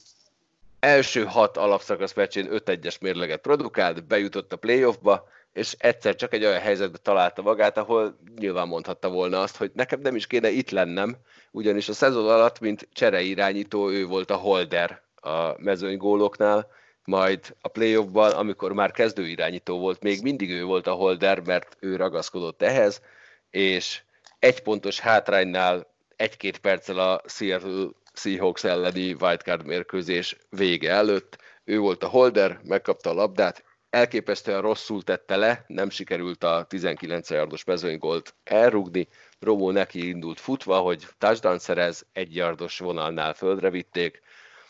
első 0.79 1.25
hat 1.25 1.57
alapszakasz 1.57 2.13
meccsén 2.13 2.47
5-1-es 2.51 3.01
mérleget 3.01 3.41
produkált, 3.41 4.03
bejutott 4.03 4.53
a 4.53 4.57
playoffba, 4.57 5.27
és 5.53 5.75
egyszer 5.77 6.15
csak 6.15 6.33
egy 6.33 6.45
olyan 6.45 6.59
helyzetbe 6.59 6.97
találta 6.97 7.41
magát, 7.41 7.77
ahol 7.77 8.17
nyilván 8.37 8.67
mondhatta 8.67 9.09
volna 9.09 9.41
azt, 9.41 9.57
hogy 9.57 9.71
nekem 9.73 9.99
nem 9.99 10.15
is 10.15 10.27
kéne 10.27 10.49
itt 10.49 10.69
lennem, 10.69 11.15
ugyanis 11.51 11.89
a 11.89 11.93
szezon 11.93 12.29
alatt, 12.29 12.59
mint 12.59 12.87
csereirányító, 12.93 13.89
ő 13.89 14.05
volt 14.05 14.31
a 14.31 14.35
holder 14.35 15.01
a 15.15 15.53
mezőnygóloknál, 15.57 16.67
majd 17.07 17.55
a 17.61 17.67
playoffban, 17.67 18.31
amikor 18.31 18.73
már 18.73 18.91
kezdőirányító 18.91 19.79
volt, 19.79 20.01
még 20.01 20.21
mindig 20.21 20.51
ő 20.51 20.63
volt 20.63 20.87
a 20.87 20.93
holder, 20.93 21.39
mert 21.39 21.77
ő 21.79 21.95
ragaszkodott 21.95 22.61
ehhez, 22.61 23.01
és 23.49 24.01
egy 24.39 24.61
pontos 24.61 24.99
hátránynál 24.99 25.87
egy-két 26.15 26.57
perccel 26.57 26.99
a 26.99 27.21
Seattle 27.25 27.87
Seahawks 28.13 28.63
elleni 28.63 29.13
wildcard 29.13 29.65
mérkőzés 29.65 30.37
vége 30.49 30.91
előtt, 30.91 31.37
ő 31.63 31.79
volt 31.79 32.03
a 32.03 32.07
holder, 32.07 32.59
megkapta 32.63 33.09
a 33.09 33.13
labdát, 33.13 33.63
elképesztően 33.89 34.61
rosszul 34.61 35.03
tette 35.03 35.35
le, 35.35 35.63
nem 35.67 35.89
sikerült 35.89 36.43
a 36.43 36.65
19 36.69 37.29
yardos 37.29 37.63
mezőnygolt 37.63 38.35
elrugni, 38.43 39.07
Romó 39.39 39.71
neki 39.71 40.07
indult 40.07 40.39
futva, 40.39 40.79
hogy 40.79 41.07
touchdown 41.17 41.59
szerez, 41.59 42.05
egy 42.13 42.35
yardos 42.35 42.79
vonalnál 42.79 43.33
földre 43.33 43.69
vitték, 43.69 44.21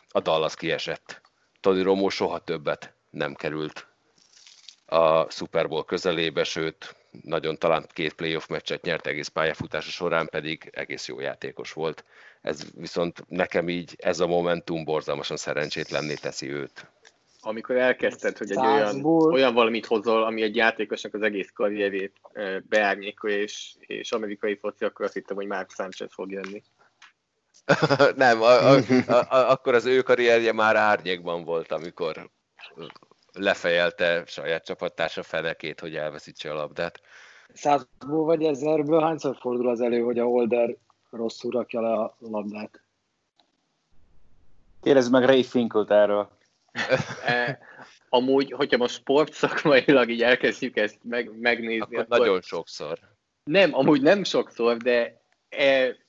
a 0.10 0.20
Dallas 0.20 0.56
kiesett. 0.56 1.27
Tony 1.68 1.84
Romó 1.84 2.10
soha 2.10 2.40
többet 2.40 2.94
nem 3.10 3.34
került 3.34 3.88
a 4.86 5.32
Super 5.32 5.68
Bowl 5.68 5.86
közelébe, 5.86 6.44
sőt, 6.44 6.96
nagyon 7.24 7.58
talán 7.58 7.86
két 7.94 8.14
playoff 8.14 8.48
meccset 8.48 8.82
nyert 8.82 9.08
egész 9.08 9.28
pályafutása 9.28 9.90
során, 9.90 10.28
pedig 10.30 10.70
egész 10.72 11.08
jó 11.08 11.20
játékos 11.20 11.74
volt. 11.74 12.04
Ez 12.42 12.72
viszont 12.76 13.24
nekem 13.28 13.70
így 13.70 13.96
ez 13.98 14.20
a 14.20 14.28
momentum 14.28 14.84
borzalmasan 14.84 15.38
szerencsétlenné 15.38 16.14
teszi 16.14 16.52
őt. 16.52 16.88
Amikor 17.42 17.76
elkezdted, 17.76 18.38
hogy 18.38 18.52
egy 18.52 18.58
olyan, 18.58 19.06
olyan 19.06 19.54
valamit 19.54 19.86
hozol, 19.86 20.24
ami 20.24 20.42
egy 20.42 20.56
játékosnak 20.56 21.14
az 21.14 21.22
egész 21.22 21.50
karrierét 21.54 22.14
beárnyékolja, 22.70 23.42
és, 23.42 23.74
és 23.80 24.12
amerikai 24.12 24.56
foci, 24.56 24.86
akkor 24.86 25.06
azt 25.06 25.14
hittem, 25.14 25.36
hogy 25.36 25.48
Mark 25.48 25.72
Sanchez 25.72 26.14
fog 26.14 26.32
jönni. 26.32 26.64
Nem, 28.16 28.42
a, 28.42 28.72
a, 28.72 29.36
a, 29.36 29.50
akkor 29.50 29.74
az 29.74 29.86
ő 29.86 30.02
karrierje 30.02 30.54
már 30.54 30.76
árnyékban 30.76 31.44
volt, 31.44 31.72
amikor 31.72 32.30
lefejelte 33.34 34.24
saját 34.26 34.66
csapattársa 34.66 35.24
fenekét, 35.24 35.80
hogy 35.80 35.96
elveszítse 35.96 36.52
a 36.52 36.56
labdát. 36.56 37.02
Százból 37.54 38.26
vagy 38.26 38.44
ezerből 38.44 39.02
hányszor 39.02 39.38
fordul 39.40 39.70
az 39.70 39.82
elő, 39.82 40.02
hogy 40.02 40.20
a 40.20 40.26
holder 40.26 40.76
rosszul 41.10 41.52
rakja 41.52 41.82
le 41.82 41.94
a 41.94 42.16
labdát? 42.20 42.82
Kérdezd 44.82 45.12
meg 45.12 45.24
Ray 45.24 45.44
Finkelt 45.44 45.92
erről. 45.92 46.30
e, 47.26 47.60
amúgy, 48.10 48.52
hogyha 48.52 48.78
most 48.78 48.94
sport 48.94 49.34
szakmailag 49.34 50.10
így 50.10 50.22
elkezdjük 50.22 50.78
ezt 50.78 50.98
meg, 51.02 51.40
megnézni, 51.40 51.82
akkor, 51.82 52.00
akkor 52.00 52.18
nagyon 52.18 52.42
sokszor. 52.42 53.00
Nem, 53.44 53.74
amúgy 53.74 54.02
nem 54.02 54.24
sokszor, 54.24 54.78
de 54.78 55.22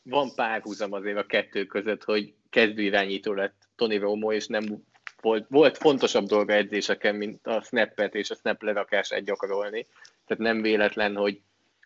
van 0.02 0.34
párhuzam 0.34 0.92
azért 0.92 1.18
a 1.18 1.26
kettő 1.26 1.64
között, 1.64 2.04
hogy 2.04 2.34
kezdőirányító 2.50 3.32
lett 3.32 3.68
Tony 3.76 3.98
Romo, 3.98 4.32
és 4.32 4.46
nem 4.46 4.64
volt, 5.20 5.46
volt 5.48 5.76
fontosabb 5.76 6.26
dolga 6.26 6.52
edzéseken, 6.52 7.14
mint 7.14 7.46
a 7.46 7.60
snappet 7.60 8.14
és 8.14 8.30
a 8.30 8.34
snap 8.34 8.62
lerakását 8.62 9.24
gyakorolni. 9.24 9.86
Tehát 10.26 10.42
nem 10.42 10.62
véletlen, 10.62 11.16
hogy 11.16 11.40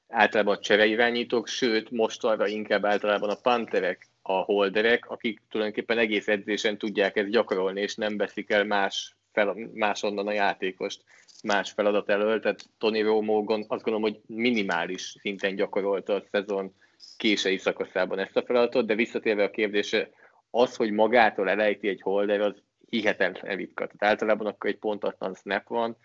általában 0.08 0.54
a 0.54 0.60
csereirányítók, 0.60 1.46
sőt, 1.46 1.90
most 1.90 2.24
arra 2.24 2.46
inkább 2.46 2.84
általában 2.84 3.30
a 3.30 3.40
panterek, 3.42 4.08
a 4.22 4.32
holderek, 4.32 5.10
akik 5.10 5.40
tulajdonképpen 5.50 5.98
egész 5.98 6.28
edzésen 6.28 6.78
tudják 6.78 7.16
ezt 7.16 7.30
gyakorolni, 7.30 7.80
és 7.80 7.94
nem 7.94 8.16
veszik 8.16 8.50
el 8.50 8.64
más, 8.64 9.16
fel, 9.32 9.56
másonnan 9.72 10.26
a 10.26 10.32
játékost 10.32 11.04
más 11.42 11.70
feladat 11.70 12.08
elől, 12.08 12.40
tehát 12.40 12.68
Tony 12.78 13.02
Romo 13.02 13.38
azt 13.38 13.82
gondolom, 13.82 14.02
hogy 14.02 14.20
minimális 14.26 15.14
szinten 15.20 15.54
gyakorolta 15.54 16.14
a 16.14 16.24
szezon 16.30 16.74
késői 17.16 17.56
szakaszában 17.56 18.18
ezt 18.18 18.36
a 18.36 18.42
feladatot, 18.42 18.86
de 18.86 18.94
visszatérve 18.94 19.44
a 19.44 19.50
kérdése, 19.50 20.10
az, 20.50 20.76
hogy 20.76 20.90
magától 20.90 21.48
elejti 21.48 21.88
egy 21.88 22.00
holder, 22.00 22.40
az 22.40 22.62
hihetetlen 22.88 23.56
ritka. 23.56 23.86
Tehát 23.86 24.12
általában 24.14 24.46
akkor 24.46 24.70
egy 24.70 24.78
pontatlan 24.78 25.34
snap 25.34 25.68
van, 25.68 25.96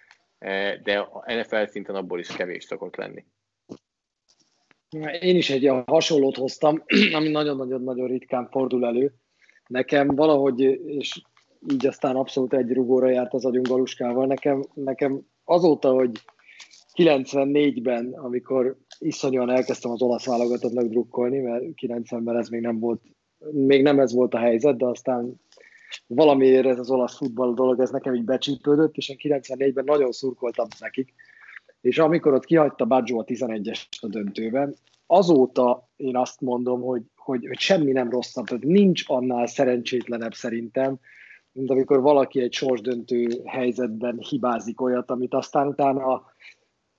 de 0.83 0.97
a 0.97 1.33
NFL 1.33 1.63
szinten 1.65 1.95
abból 1.95 2.19
is 2.19 2.27
kevés 2.27 2.63
szokott 2.63 2.95
lenni. 2.95 3.25
Én 5.19 5.35
is 5.35 5.49
egy 5.49 5.71
hasonlót 5.85 6.35
hoztam, 6.35 6.83
ami 7.17 7.29
nagyon-nagyon-nagyon 7.29 8.07
ritkán 8.07 8.49
fordul 8.49 8.85
elő. 8.85 9.13
Nekem 9.67 10.07
valahogy, 10.07 10.59
és 10.85 11.21
így 11.71 11.87
aztán 11.87 12.15
abszolút 12.15 12.53
egy 12.53 12.71
rugóra 12.71 13.09
járt 13.09 13.33
az 13.33 13.45
agyunk 13.45 13.67
galuskával, 13.67 14.25
nekem, 14.25 14.63
nekem 14.73 15.21
azóta, 15.43 15.93
hogy 15.93 16.11
94-ben, 16.93 18.13
amikor 18.13 18.77
iszonyúan 18.99 19.49
elkezdtem 19.49 19.91
az 19.91 20.01
olasz 20.01 20.25
válogatottnak 20.25 20.85
drukkolni, 20.85 21.39
mert 21.39 21.63
90-ben 21.81 22.37
ez 22.37 22.49
még 22.49 22.61
nem 22.61 22.79
volt, 22.79 23.01
még 23.51 23.81
nem 23.81 23.99
ez 23.99 24.13
volt 24.13 24.33
a 24.33 24.37
helyzet, 24.37 24.77
de 24.77 24.85
aztán 24.85 25.41
valamiért 26.07 26.65
ez 26.65 26.79
az 26.79 26.89
olasz 26.89 27.17
futball 27.17 27.53
dolog, 27.53 27.79
ez 27.79 27.89
nekem 27.89 28.13
így 28.13 28.23
becsípődött, 28.23 28.95
és 28.95 29.09
én 29.09 29.17
94-ben 29.19 29.83
nagyon 29.83 30.11
szurkoltam 30.11 30.67
nekik, 30.79 31.13
és 31.81 31.97
amikor 31.97 32.33
ott 32.33 32.45
kihagyta 32.45 32.85
Baggio 32.85 33.19
a 33.19 33.23
11-es 33.23 33.81
a 34.01 34.07
döntőben, 34.07 34.75
azóta 35.07 35.89
én 35.95 36.17
azt 36.17 36.41
mondom, 36.41 36.81
hogy, 36.81 37.01
hogy, 37.15 37.45
hogy 37.47 37.59
semmi 37.59 37.91
nem 37.91 38.09
rosszabb, 38.09 38.45
tehát 38.45 38.63
nincs 38.63 39.03
annál 39.07 39.47
szerencsétlenebb 39.47 40.33
szerintem, 40.33 40.99
mint 41.51 41.69
amikor 41.69 42.01
valaki 42.01 42.41
egy 42.41 42.53
sorsdöntő 42.53 43.27
helyzetben 43.45 44.17
hibázik 44.17 44.81
olyat, 44.81 45.11
amit 45.11 45.33
aztán 45.33 45.67
utána 45.67 46.25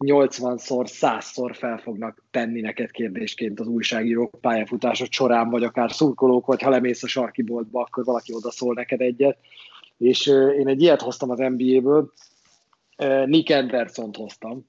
80-szor, 0.05 0.87
100-szor 0.89 1.51
fel 1.55 1.79
fognak 1.79 2.25
tenni 2.31 2.61
neked 2.61 2.91
kérdésként 2.91 3.61
az 3.61 3.67
újságírók 3.67 4.41
pályafutásod 4.41 5.13
során, 5.13 5.51
vagy 5.51 5.65
akár 5.65 5.93
szurkolók, 5.93 6.47
vagy 6.47 6.63
ha 6.63 6.71
lemész 6.71 7.03
a 7.03 7.07
sarki 7.07 7.43
boltba, 7.43 7.81
akkor 7.81 8.05
valaki 8.05 8.35
oda 8.35 8.51
szól 8.51 8.75
neked 8.75 9.01
egyet. 9.01 9.39
És 9.97 10.27
én 10.59 10.69
egy 10.69 10.83
ilyet 10.83 11.03
hoztam 11.03 11.31
az 11.31 11.39
NBA-ből, 11.39 12.13
Nick 13.27 13.51
Anderson-t 13.51 14.17
hoztam, 14.17 14.67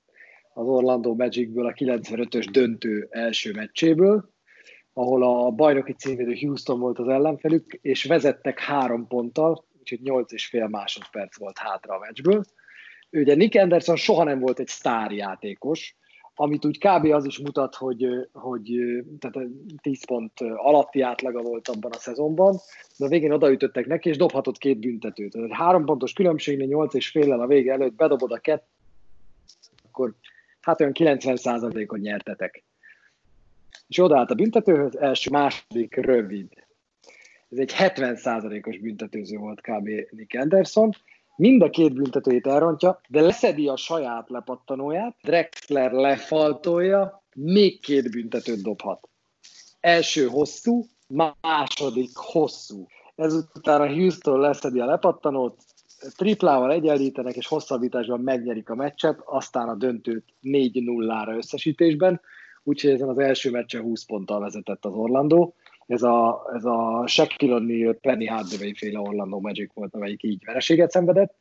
az 0.54 0.68
Orlando 0.68 1.14
Magicből 1.14 1.66
a 1.66 1.74
95-ös 1.74 2.48
döntő 2.52 3.08
első 3.10 3.54
meccséből, 3.54 4.30
ahol 4.94 5.24
a 5.24 5.52
bajnoki 5.52 5.94
címvédő 5.94 6.36
Houston 6.40 6.80
volt 6.80 7.00
az 7.00 7.08
ellenfelük, 7.08 7.80
és 7.82 8.04
vezettek 8.04 8.60
három 8.60 9.08
ponttal, 9.08 9.66
úgyhogy 9.80 10.02
8 10.02 10.32
és 10.32 10.46
fél 10.46 10.68
másodperc 10.68 11.38
volt 11.38 11.58
hátra 11.58 11.96
a 11.96 12.00
meccsből 12.00 12.44
Ugye 13.12 13.36
Nick 13.36 13.62
Anderson 13.62 13.96
soha 13.96 14.24
nem 14.24 14.40
volt 14.40 14.60
egy 14.60 14.68
sztárjátékos, 14.68 15.96
amit 16.42 16.66
úgy 16.66 16.78
kb. 16.78 17.06
az 17.06 17.26
is 17.26 17.40
mutat, 17.40 17.76
hogy, 17.76 18.08
hogy 18.32 18.72
tehát 19.20 19.50
10 19.82 20.06
pont 20.06 20.40
alatti 20.56 21.02
átlaga 21.02 21.42
volt 21.42 21.68
abban 21.68 21.92
a 21.92 21.98
szezonban, 21.98 22.58
de 22.98 23.06
a 23.06 23.08
végén 23.08 23.32
odaütöttek 23.32 23.86
neki, 23.86 24.10
és 24.10 24.18
dobhatott 24.18 24.58
két 24.58 24.80
büntetőt. 24.80 25.32
Tehát 25.32 25.52
három 25.52 25.86
pontos 25.86 26.14
különbségnél 26.14 26.68
8 26.68 26.94
és 26.94 27.10
féllel 27.10 27.42
a 27.42 27.48
vége 27.48 27.74
előtt 27.74 27.94
bedobod 27.94 28.32
a 28.32 28.38
kett, 28.38 28.68
akkor 29.88 30.14
hát 30.62 30.82
olyan 30.82 30.94
90%-ot 30.96 32.00
nyertetek. 32.00 32.64
És 33.88 34.00
odaállt 34.00 34.32
a 34.32 34.36
büntetőhöz, 34.36 34.98
első, 34.98 35.30
második, 35.32 35.96
rövid. 35.96 36.48
Ez 37.50 37.58
egy 37.58 37.74
70%-os 37.78 38.78
büntetőző 38.78 39.38
volt 39.38 39.62
kb. 39.62 39.90
Nick 40.10 40.40
Anderson, 40.40 40.92
mind 41.40 41.62
a 41.62 41.70
két 41.70 41.94
büntetőjét 41.94 42.48
elrontja, 42.48 43.02
de 43.08 43.22
leszedi 43.22 43.68
a 43.68 43.76
saját 43.76 44.30
lepattanóját, 44.30 45.16
Drexler 45.22 45.92
lefaltolja, 45.92 47.24
még 47.36 47.80
két 47.80 48.12
büntetőt 48.12 48.62
dobhat. 48.62 49.10
Első 49.80 50.28
hosszú, 50.28 50.86
második 51.42 52.12
hosszú. 52.16 52.86
Ezután 53.16 53.82
a 53.82 53.88
Houston 53.88 54.40
leszedi 54.40 54.80
a 54.80 54.86
lepattanót, 54.86 55.62
triplával 56.18 56.72
egyenlítenek, 56.72 57.36
és 57.36 57.48
hosszabbításban 57.48 58.20
megnyerik 58.20 58.70
a 58.70 58.76
meccset, 58.76 59.22
aztán 59.26 59.70
a 59.70 59.76
döntőt 59.76 60.26
4-0-ra 60.44 61.38
összesítésben, 61.38 62.22
úgyhogy 62.64 62.92
ezen 62.92 63.10
az 63.10 63.18
első 63.18 63.52
meccsen 63.52 63.82
20 63.82 64.06
ponttal 64.06 64.40
vezetett 64.40 64.86
az 64.86 64.94
Orlando 64.94 65.54
ez 65.90 66.04
a, 66.04 66.50
ez 66.56 66.66
a 66.66 67.04
Shaquille 67.08 67.58
O'Neal, 67.60 67.98
Penny 68.02 68.28
Hardaway 68.28 68.74
féle 68.74 69.00
Orlando 69.00 69.40
Magic 69.40 69.74
volt, 69.74 69.94
amelyik 69.94 70.24
így 70.24 70.46
vereséget 70.46 70.92
szenvedett, 70.92 71.36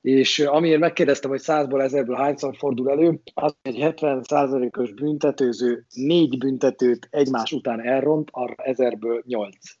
és 0.00 0.38
amiért 0.38 0.80
megkérdeztem, 0.80 1.30
hogy 1.30 1.40
százból 1.40 1.82
ezerből 1.82 2.16
hányszor 2.16 2.56
fordul 2.56 2.90
elő, 2.90 3.20
az 3.34 3.54
egy 3.62 3.76
70%-os 3.80 4.92
büntetőző 4.92 5.84
négy 5.94 6.38
büntetőt 6.38 7.08
egymás 7.10 7.52
után 7.52 7.80
elront, 7.80 8.28
arra 8.32 8.54
ezerből 8.56 9.22
nyolc 9.26 9.74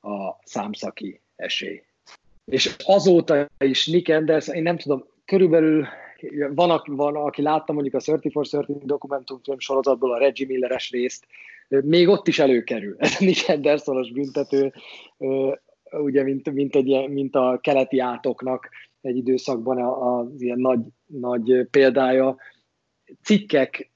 a 0.00 0.36
számszaki 0.42 1.20
esély. 1.36 1.82
És 2.44 2.76
azóta 2.84 3.48
is 3.58 3.86
Nick 3.86 4.08
Anderson, 4.08 4.54
én 4.54 4.62
nem 4.62 4.78
tudom, 4.78 5.04
körülbelül 5.24 5.86
van, 6.54 6.82
van, 6.86 7.16
aki 7.16 7.42
látta 7.42 7.72
mondjuk 7.72 7.94
a 7.94 8.00
30 8.04 8.32
for 8.32 8.46
30 8.50 8.84
dokumentumfilm 8.84 9.58
sorozatból 9.58 10.12
a 10.12 10.18
Reggie 10.18 10.46
Milleres 10.46 10.90
részt, 10.90 11.26
még 11.84 12.08
ott 12.08 12.28
is 12.28 12.38
előkerül. 12.38 12.94
Ez 12.98 13.16
a 13.20 13.24
Nick 13.24 13.46
Hendersonos 13.46 14.12
büntető, 14.12 14.72
ugye, 15.90 16.22
mint, 16.22 16.52
mint, 16.52 16.76
egy, 16.76 17.08
mint 17.08 17.34
a 17.34 17.58
keleti 17.62 17.98
átoknak 17.98 18.68
egy 19.00 19.16
időszakban 19.16 19.78
az 19.78 20.42
ilyen 20.42 20.58
nagy, 20.58 20.80
nagy 21.06 21.66
példája. 21.70 22.36
Cikkek 23.22 23.90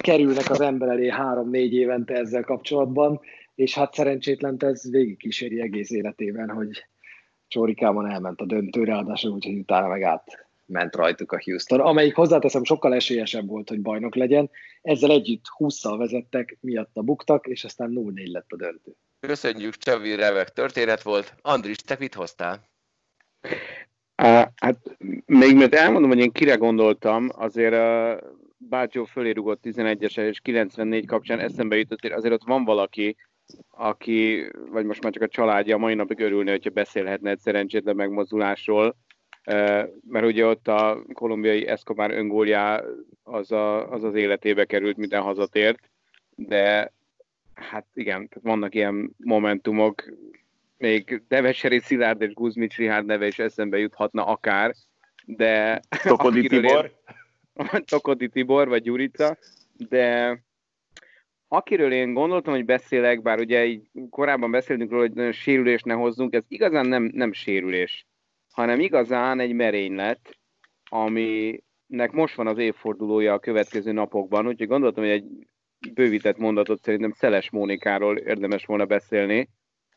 kerülnek 0.00 0.50
az 0.50 0.60
ember 0.60 0.88
elé 0.88 1.08
három-négy 1.08 1.74
évente 1.74 2.14
ezzel 2.14 2.42
kapcsolatban, 2.42 3.20
és 3.54 3.74
hát 3.74 3.94
szerencsétlen 3.94 4.56
ez 4.58 4.90
végigkíséri 4.90 5.60
egész 5.60 5.90
életében, 5.90 6.50
hogy 6.50 6.86
Csórikában 7.48 8.10
elment 8.10 8.40
a 8.40 8.46
döntőre, 8.46 8.92
ráadásul 8.92 9.32
úgyhogy 9.32 9.58
utána 9.58 9.88
meg 9.88 10.02
át 10.02 10.43
ment 10.66 10.94
rajtuk 10.94 11.32
a 11.32 11.40
Houston, 11.44 11.80
amelyik 11.80 12.14
hozzáteszem 12.14 12.64
sokkal 12.64 12.94
esélyesebb 12.94 13.46
volt, 13.46 13.68
hogy 13.68 13.80
bajnok 13.80 14.14
legyen. 14.14 14.50
Ezzel 14.82 15.10
együtt 15.10 15.44
20-szal 15.58 15.94
vezettek, 15.98 16.56
miatta 16.60 17.02
buktak, 17.02 17.46
és 17.46 17.64
aztán 17.64 17.92
0-4 17.94 18.30
lett 18.30 18.52
a 18.52 18.56
döntő. 18.56 18.92
Köszönjük, 19.20 19.74
Csavi, 19.74 20.14
remek 20.14 20.48
történet 20.48 21.02
volt. 21.02 21.34
Andris, 21.42 21.76
te 21.76 21.96
mit 21.98 22.14
hoztál? 22.14 22.68
Hát 24.54 24.96
még 25.26 25.56
mert 25.56 25.74
elmondom, 25.74 26.10
hogy 26.10 26.18
én 26.18 26.32
kire 26.32 26.54
gondoltam, 26.54 27.28
azért 27.32 27.74
a 27.74 28.18
Bácsó 28.56 29.04
fölé 29.04 29.30
rugott 29.30 29.60
11-es 29.62 30.18
és 30.20 30.40
94 30.40 31.06
kapcsán 31.06 31.38
eszembe 31.38 31.76
jutott, 31.76 32.00
hogy 32.00 32.10
azért 32.10 32.34
ott 32.34 32.44
van 32.44 32.64
valaki, 32.64 33.16
aki, 33.70 34.46
vagy 34.70 34.84
most 34.84 35.02
már 35.02 35.12
csak 35.12 35.22
a 35.22 35.28
családja 35.28 35.76
mai 35.76 35.94
napig 35.94 36.20
örülne, 36.20 36.50
hogyha 36.50 36.70
beszélhetne 36.70 37.30
egy 37.30 37.38
szerencsétlen 37.38 37.96
megmozdulásról, 37.96 38.96
mert 40.08 40.24
ugye 40.24 40.46
ott 40.46 40.68
a 40.68 41.02
kolumbiai 41.12 41.66
Escobar 41.66 42.10
öngóljá 42.10 42.82
az, 43.22 43.52
a, 43.52 43.92
az 43.92 44.04
az 44.04 44.14
életébe 44.14 44.64
került, 44.64 44.96
minden 44.96 45.22
hazatért, 45.22 45.90
de 46.34 46.92
hát 47.54 47.86
igen, 47.94 48.28
tehát 48.28 48.42
vannak 48.42 48.74
ilyen 48.74 49.14
momentumok, 49.16 50.04
még 50.78 51.22
Deveseri 51.28 51.80
Szilárd 51.80 52.22
és 52.22 52.32
Guzmics 52.32 52.76
Rihárd 52.76 53.06
neve 53.06 53.26
is 53.26 53.38
eszembe 53.38 53.78
juthatna 53.78 54.26
akár, 54.26 54.74
de... 55.24 55.80
Tokodi 56.02 56.48
Tibor? 56.48 56.92
Én, 57.54 57.84
Tokodi 57.90 58.28
Tibor, 58.28 58.68
vagy 58.68 58.82
Gyurica, 58.82 59.36
de 59.88 60.38
akiről 61.48 61.92
én 61.92 62.12
gondoltam, 62.12 62.54
hogy 62.54 62.64
beszélek, 62.64 63.22
bár 63.22 63.38
ugye 63.38 63.64
így 63.64 63.88
korábban 64.10 64.50
beszéltünk 64.50 64.90
róla, 64.90 65.02
hogy 65.02 65.12
nagyon 65.12 65.32
sérülés 65.32 65.82
ne 65.82 65.94
hozzunk, 65.94 66.34
ez 66.34 66.42
igazán 66.48 66.86
nem, 66.86 67.10
nem 67.12 67.32
sérülés, 67.32 68.06
hanem 68.54 68.80
igazán 68.80 69.40
egy 69.40 69.52
merénylet, 69.52 70.38
aminek 70.90 72.12
most 72.12 72.34
van 72.34 72.46
az 72.46 72.58
évfordulója 72.58 73.32
a 73.32 73.38
következő 73.38 73.92
napokban, 73.92 74.46
úgyhogy 74.46 74.66
gondoltam, 74.66 75.04
hogy 75.04 75.12
egy 75.12 75.24
bővített 75.94 76.36
mondatot 76.36 76.82
szerintem 76.82 77.12
Szeles 77.12 77.50
Mónikáról 77.50 78.16
érdemes 78.16 78.64
volna 78.64 78.84
beszélni, 78.84 79.48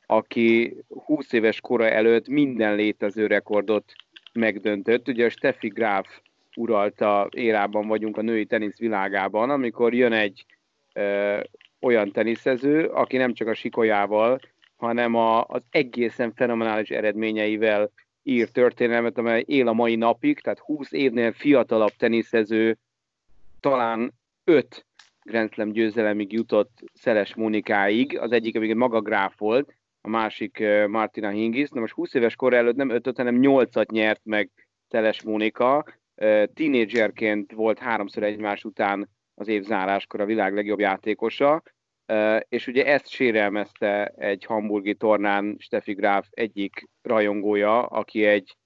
aki 0.05 0.77
20 0.87 1.31
éves 1.31 1.61
kora 1.61 1.89
előtt 1.89 2.27
minden 2.27 2.75
létező 2.75 3.27
rekordot 3.27 3.93
megdöntött. 4.33 5.07
Ugye 5.07 5.25
a 5.25 5.29
Steffi 5.29 5.67
Graf 5.67 6.19
uralta 6.55 7.29
érában 7.31 7.87
vagyunk 7.87 8.17
a 8.17 8.21
női 8.21 8.45
tenisz 8.45 8.77
világában, 8.77 9.49
amikor 9.49 9.93
jön 9.93 10.13
egy 10.13 10.45
ö, 10.93 11.39
olyan 11.81 12.11
teniszező, 12.11 12.85
aki 12.85 13.17
nem 13.17 13.33
csak 13.33 13.47
a 13.47 13.53
sikolyával, 13.53 14.39
hanem 14.75 15.15
a, 15.15 15.43
az 15.43 15.61
egészen 15.69 16.33
fenomenális 16.33 16.89
eredményeivel 16.89 17.91
ír 18.27 18.49
történelmet, 18.49 19.17
amely 19.17 19.43
él 19.47 19.67
a 19.67 19.73
mai 19.73 19.95
napig, 19.95 20.39
tehát 20.39 20.59
20 20.59 20.91
évnél 20.91 21.31
fiatalabb 21.31 21.91
teniszező, 21.97 22.77
talán 23.59 24.13
5 24.43 24.85
Grand 25.23 25.53
Slam 25.53 25.71
győzelemig 25.71 26.31
jutott 26.31 26.83
Szeles 26.93 27.35
Mónikáig, 27.35 28.19
az 28.19 28.31
egyik, 28.31 28.55
amíg 28.55 28.75
maga 28.75 29.01
Gráf 29.01 29.37
volt, 29.37 29.73
a 30.01 30.09
másik 30.09 30.63
Martina 30.87 31.29
Hingis. 31.29 31.69
Na 31.69 31.79
most 31.79 31.93
20 31.93 32.13
éves 32.13 32.35
kor 32.35 32.53
előtt 32.53 32.75
nem 32.75 32.89
5 32.89 33.17
hanem 33.17 33.39
8-at 33.41 33.91
nyert 33.91 34.21
meg 34.23 34.49
Teles 34.87 35.21
Mónika. 35.21 35.85
Tínédzserként 36.53 37.51
volt 37.51 37.79
háromszor 37.79 38.23
egymás 38.23 38.63
után 38.63 39.09
az 39.35 39.47
év 39.47 39.63
záráskor 39.63 40.21
a 40.21 40.25
világ 40.25 40.53
legjobb 40.53 40.79
játékosa, 40.79 41.63
és 42.49 42.67
ugye 42.67 42.85
ezt 42.85 43.07
sérelmezte 43.09 44.05
egy 44.05 44.45
hamburgi 44.45 44.95
tornán 44.95 45.55
Steffi 45.59 45.93
Graf 45.93 46.27
egyik 46.29 46.89
rajongója, 47.01 47.85
aki 47.85 48.25
egy 48.25 48.57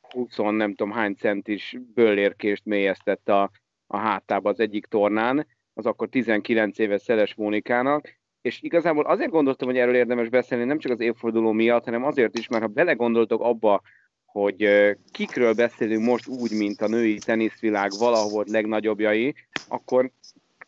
20 0.00 0.36
nem 0.36 0.74
tudom 0.74 0.92
hány 0.92 1.14
centis 1.14 1.76
böllérkést 1.94 2.64
mélyeztett 2.64 3.28
a, 3.28 3.50
a 3.86 3.96
hátába 3.96 4.50
az 4.50 4.60
egyik 4.60 4.86
tornán, 4.86 5.46
az 5.74 5.86
akkor 5.86 6.08
19 6.08 6.78
éves 6.78 7.02
Szeles 7.02 7.34
Mónikának, 7.34 8.18
és 8.40 8.62
igazából 8.62 9.04
azért 9.04 9.30
gondoltam, 9.30 9.68
hogy 9.68 9.78
erről 9.78 9.94
érdemes 9.94 10.28
beszélni, 10.28 10.64
nem 10.64 10.78
csak 10.78 10.92
az 10.92 11.00
évforduló 11.00 11.52
miatt, 11.52 11.84
hanem 11.84 12.04
azért 12.04 12.38
is, 12.38 12.48
mert 12.48 12.62
ha 12.62 12.68
belegondoltok 12.68 13.40
abba, 13.40 13.82
hogy 14.24 14.68
kikről 15.10 15.54
beszélünk 15.54 16.04
most 16.04 16.28
úgy, 16.28 16.52
mint 16.52 16.80
a 16.80 16.88
női 16.88 17.18
teniszvilág 17.18 17.90
valahol 17.98 18.44
legnagyobbjai, 18.48 19.34
akkor 19.68 20.10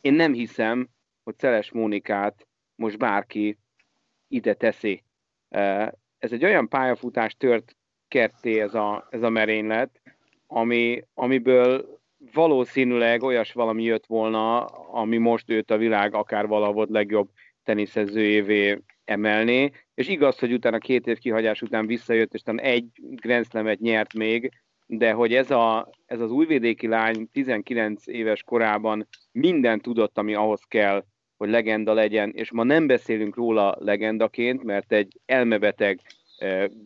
én 0.01 0.13
nem 0.13 0.33
hiszem, 0.33 0.89
hogy 1.31 1.39
Szeles 1.39 1.71
Mónikát 1.73 2.47
most 2.75 2.99
bárki 2.99 3.59
ide 4.29 4.55
teszi. 4.55 5.05
Ez 6.19 6.33
egy 6.33 6.45
olyan 6.45 6.69
pályafutás 6.69 7.37
tört 7.37 7.77
ketté 8.09 8.61
ez 8.61 8.75
a, 8.75 9.07
ez 9.11 9.23
a 9.23 9.29
merénylet, 9.29 10.01
ami, 10.47 11.05
amiből 11.15 11.99
valószínűleg 12.33 13.23
olyas 13.23 13.53
valami 13.53 13.83
jött 13.83 14.07
volna, 14.07 14.65
ami 14.65 15.17
most 15.17 15.51
őt 15.51 15.71
a 15.71 15.77
világ 15.77 16.15
akár 16.15 16.47
valahol 16.47 16.87
legjobb 16.91 17.31
teniszezőjévé 17.63 18.79
emelni, 19.05 19.73
és 19.95 20.09
igaz, 20.09 20.39
hogy 20.39 20.53
utána 20.53 20.79
két 20.79 21.07
év 21.07 21.19
kihagyás 21.19 21.63
után 21.63 21.87
visszajött, 21.87 22.35
és 22.35 22.43
talán 22.43 22.65
egy 22.65 22.87
Grand 23.01 23.47
Slam-et 23.47 23.81
nyert 23.81 24.15
még, 24.15 24.51
de 24.87 25.13
hogy 25.13 25.35
ez, 25.35 25.51
a, 25.51 25.91
ez 26.07 26.21
az 26.21 26.31
újvédéki 26.31 26.87
lány 26.87 27.29
19 27.33 28.07
éves 28.07 28.43
korában 28.43 29.09
minden 29.33 29.81
tudott, 29.81 30.19
ami 30.19 30.35
ahhoz 30.35 30.63
kell, 30.63 31.05
hogy 31.41 31.51
legenda 31.51 31.93
legyen, 31.93 32.31
és 32.31 32.53
ma 32.53 32.63
nem 32.63 32.87
beszélünk 32.87 33.37
róla 33.37 33.77
legendaként, 33.79 34.63
mert 34.63 34.93
egy 34.93 35.21
elmebeteg 35.27 36.01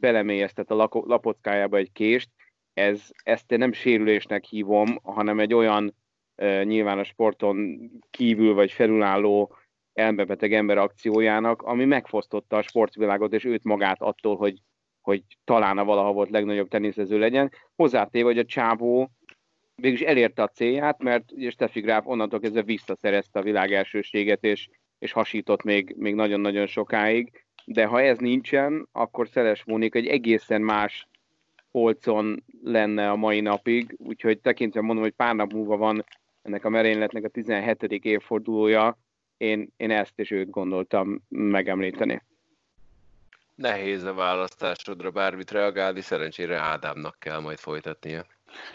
belemélyeztet 0.01 0.71
a 0.71 0.89
lapockájába 0.91 1.77
egy 1.77 1.93
kést, 1.93 2.31
ez, 2.75 3.09
ezt 3.23 3.53
én 3.53 3.59
nem 3.59 3.73
sérülésnek 3.73 4.45
hívom, 4.45 4.99
hanem 5.03 5.41
egy 5.41 5.55
olyan 5.55 5.95
nyilván 6.63 6.99
a 6.99 7.05
sporton 7.05 7.91
kívül 8.11 8.55
vagy 8.55 8.73
felülálló 8.73 9.57
elmebeteg 9.93 10.53
ember 10.53 10.79
akciójának, 10.79 11.63
ami 11.63 11.85
megfosztotta 11.85 12.57
a 12.57 12.63
sportvilágot 12.63 13.33
és 13.33 13.45
őt 13.45 13.65
magát 13.65 14.03
attól, 14.03 14.37
hogy, 14.37 14.59
hogy 15.01 15.23
talán 15.45 15.79
a 15.79 15.85
valaha 15.85 16.13
volt 16.13 16.31
legnagyobb 16.31 16.69
teniszező 16.69 17.19
legyen. 17.19 17.53
Hozzátéve, 17.77 18.25
hogy 18.25 18.39
a 18.39 18.45
csávó 18.45 19.11
végülis 19.77 20.07
elérte 20.07 20.43
a 20.43 20.49
célját, 20.49 21.03
mert 21.03 21.33
ugye 21.33 21.51
Steffi 21.51 21.81
Graf 21.81 22.07
onnantól 22.07 22.41
kezdve 22.41 22.63
visszaszerezte 22.63 23.39
a 23.39 23.43
világ 23.43 23.73
elsőséget, 23.73 24.45
és, 24.45 24.69
és 24.99 25.13
hasított 25.13 25.63
még, 25.63 25.95
még 25.97 26.15
nagyon-nagyon 26.15 26.67
sokáig. 26.67 27.45
De 27.65 27.85
ha 27.87 28.01
ez 28.03 28.19
nincsen, 28.19 28.89
akkor 28.93 29.29
Szeles 29.29 29.65
Mónik 29.65 29.95
egy 29.95 30.07
egészen 30.07 30.63
más 30.63 31.09
polcon 31.71 32.45
lenne 32.63 33.11
a 33.11 33.17
mai 33.17 33.41
napig, 33.41 33.95
úgyhogy 33.99 34.41
tekintve 34.41 34.81
mondom, 34.81 35.05
hogy 35.05 35.13
pár 35.13 35.35
nap 35.35 35.53
múlva 35.53 35.77
van 35.77 36.05
ennek 36.43 36.65
a 36.65 36.69
merényletnek 36.69 37.25
a 37.25 37.29
17. 37.29 37.83
évfordulója, 37.83 38.99
én, 39.37 39.73
én 39.77 39.91
ezt 39.91 40.19
és 40.19 40.31
őt 40.31 40.51
gondoltam 40.51 41.23
megemlíteni. 41.29 42.23
Nehéz 43.55 44.03
a 44.03 44.15
választásodra 44.15 45.11
bármit 45.11 45.51
reagálni, 45.51 46.01
szerencsére 46.01 46.59
Ádámnak 46.59 47.17
kell 47.19 47.41
majd 47.41 47.59
folytatnia. 47.59 48.27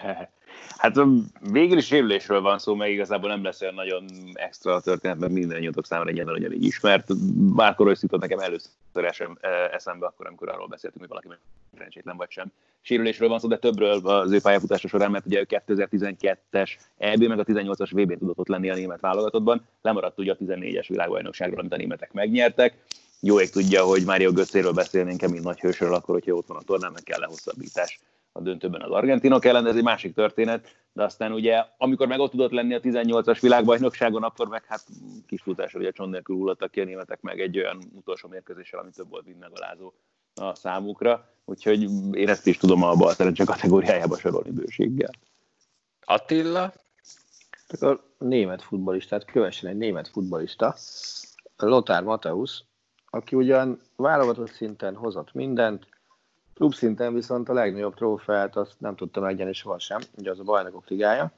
Hát 0.78 0.95
végül 1.51 1.78
is 1.78 1.86
sérülésről 1.86 2.41
van 2.41 2.60
szó, 2.60 2.76
meg 2.76 2.91
igazából 2.91 3.30
nem 3.30 3.43
lesz 3.43 3.62
olyan 3.62 3.74
nagyon 3.74 4.05
extra 4.34 4.82
történet, 4.82 5.20
mert 5.20 5.32
minden 5.32 5.60
nyotok 5.60 5.86
számára 5.86 6.10
egyenlően 6.10 6.38
ugyanígy 6.38 6.64
ismert. 6.64 7.18
Bárkor 7.55 7.88
összított 7.88 8.22
nekem 8.22 8.39
először 8.39 8.72
esem, 8.93 9.38
eszembe, 9.72 10.05
akkor 10.05 10.28
amikor 10.28 10.49
arról 10.49 10.68
beszéltünk, 10.68 11.01
hogy 11.07 11.10
valaki 11.10 11.41
szerencsétlen 11.74 12.18
vagy 12.18 12.30
sem. 12.30 12.51
Sérülésről 12.82 13.30
van 13.30 13.39
szó, 13.39 13.47
de 13.47 13.57
többről 13.57 14.07
az 14.07 14.32
ő 14.32 14.41
pályafutása 14.41 14.88
során, 14.88 15.12
mert 15.12 15.26
ugye 15.26 15.45
2012-es 15.49 16.70
EB 16.97 17.24
meg 17.24 17.39
a 17.39 17.43
18-as 17.43 17.89
VB 17.91 18.18
tudott 18.18 18.38
ott 18.38 18.47
lenni 18.47 18.70
a 18.70 18.76
német 18.76 18.99
válogatottban, 18.99 19.66
lemaradt 19.82 20.20
ugye 20.20 20.32
a 20.32 20.38
14-es 20.38 20.86
világbajnokságról, 20.88 21.60
amit 21.60 21.74
a 21.74 21.78
németek 21.78 22.14
megnyertek. 22.14 22.73
Jó 23.19 23.40
ég 23.40 23.49
tudja, 23.49 23.84
hogy 23.84 24.06
Mário 24.06 24.31
Götzéről 24.31 24.72
beszélnénk, 24.72 25.22
mint 25.22 25.44
nagy 25.44 25.60
hősről, 25.60 25.94
akkor, 25.94 26.15
hogyha 26.15 26.34
ott 26.34 26.48
van 26.48 26.57
a 26.57 26.61
tornán, 26.61 26.91
meg 26.91 27.03
kell 27.03 27.19
lehosszabbítás 27.19 27.99
a 28.40 28.44
döntőben 28.44 28.82
az 28.82 28.91
argentinok 28.91 29.45
ellen, 29.45 29.68
ez 29.68 29.76
egy 29.76 29.84
másik 29.84 30.14
történet, 30.14 30.76
de 30.94 31.03
aztán 31.03 31.32
ugye, 31.32 31.66
amikor 31.78 32.07
meg 32.07 32.20
ott 32.20 32.32
tudott 32.32 32.52
lenni 32.52 32.74
a 32.74 32.80
18-as 32.80 33.38
világbajnokságon, 33.41 34.24
akkor 34.24 34.48
meg 34.48 34.66
hát 34.66 34.84
kis 35.28 35.41
futásra 35.41 35.80
ugye 35.80 35.91
csont 35.91 36.11
nélkül 36.11 36.36
hullottak 36.36 36.72
ki 36.72 36.82
a 36.82 36.84
németek 36.84 37.22
meg 37.22 37.40
egy 37.40 37.57
olyan 37.57 37.78
utolsó 37.94 38.28
mérkőzéssel, 38.28 38.80
ami 38.80 38.90
több 38.95 39.10
volt, 39.10 39.26
mint 39.26 39.40
megalázó 39.40 39.94
a 40.36 40.56
számukra, 40.56 41.30
úgyhogy 41.45 41.82
én 42.11 42.30
ezt 42.30 42.48
is 42.48 42.57
tudom 42.57 42.84
a 42.84 42.95
bal 42.95 43.14
szerencse 43.14 43.44
kategóriájába 43.44 44.18
sorolni 44.18 44.52
bőséggel. 44.52 45.11
Attila? 46.06 46.74
A 47.80 47.95
német 48.18 48.61
futbalistát, 48.61 49.26
kövessen 49.26 49.70
egy 49.70 49.78
német 49.78 50.07
futbalista, 50.07 50.76
Lothar 51.57 52.03
Mateusz, 52.03 52.64
aki 53.10 53.36
ugyan 53.36 53.82
válogatott 53.95 54.52
szinten 54.52 54.95
hozott 54.95 55.34
mindent, 55.34 55.88
Klub 56.60 56.73
szinten 56.73 57.14
viszont 57.14 57.49
a 57.49 57.53
legnagyobb 57.53 57.94
trófeát 57.94 58.56
azt 58.56 58.76
nem 58.80 58.95
tudtam 58.95 59.23
megnyerni 59.23 59.53
sohasem, 59.53 60.02
ugye 60.18 60.31
az 60.31 60.40
a 60.40 60.44
bajnokok 60.44 60.90
ligája. 60.90 61.31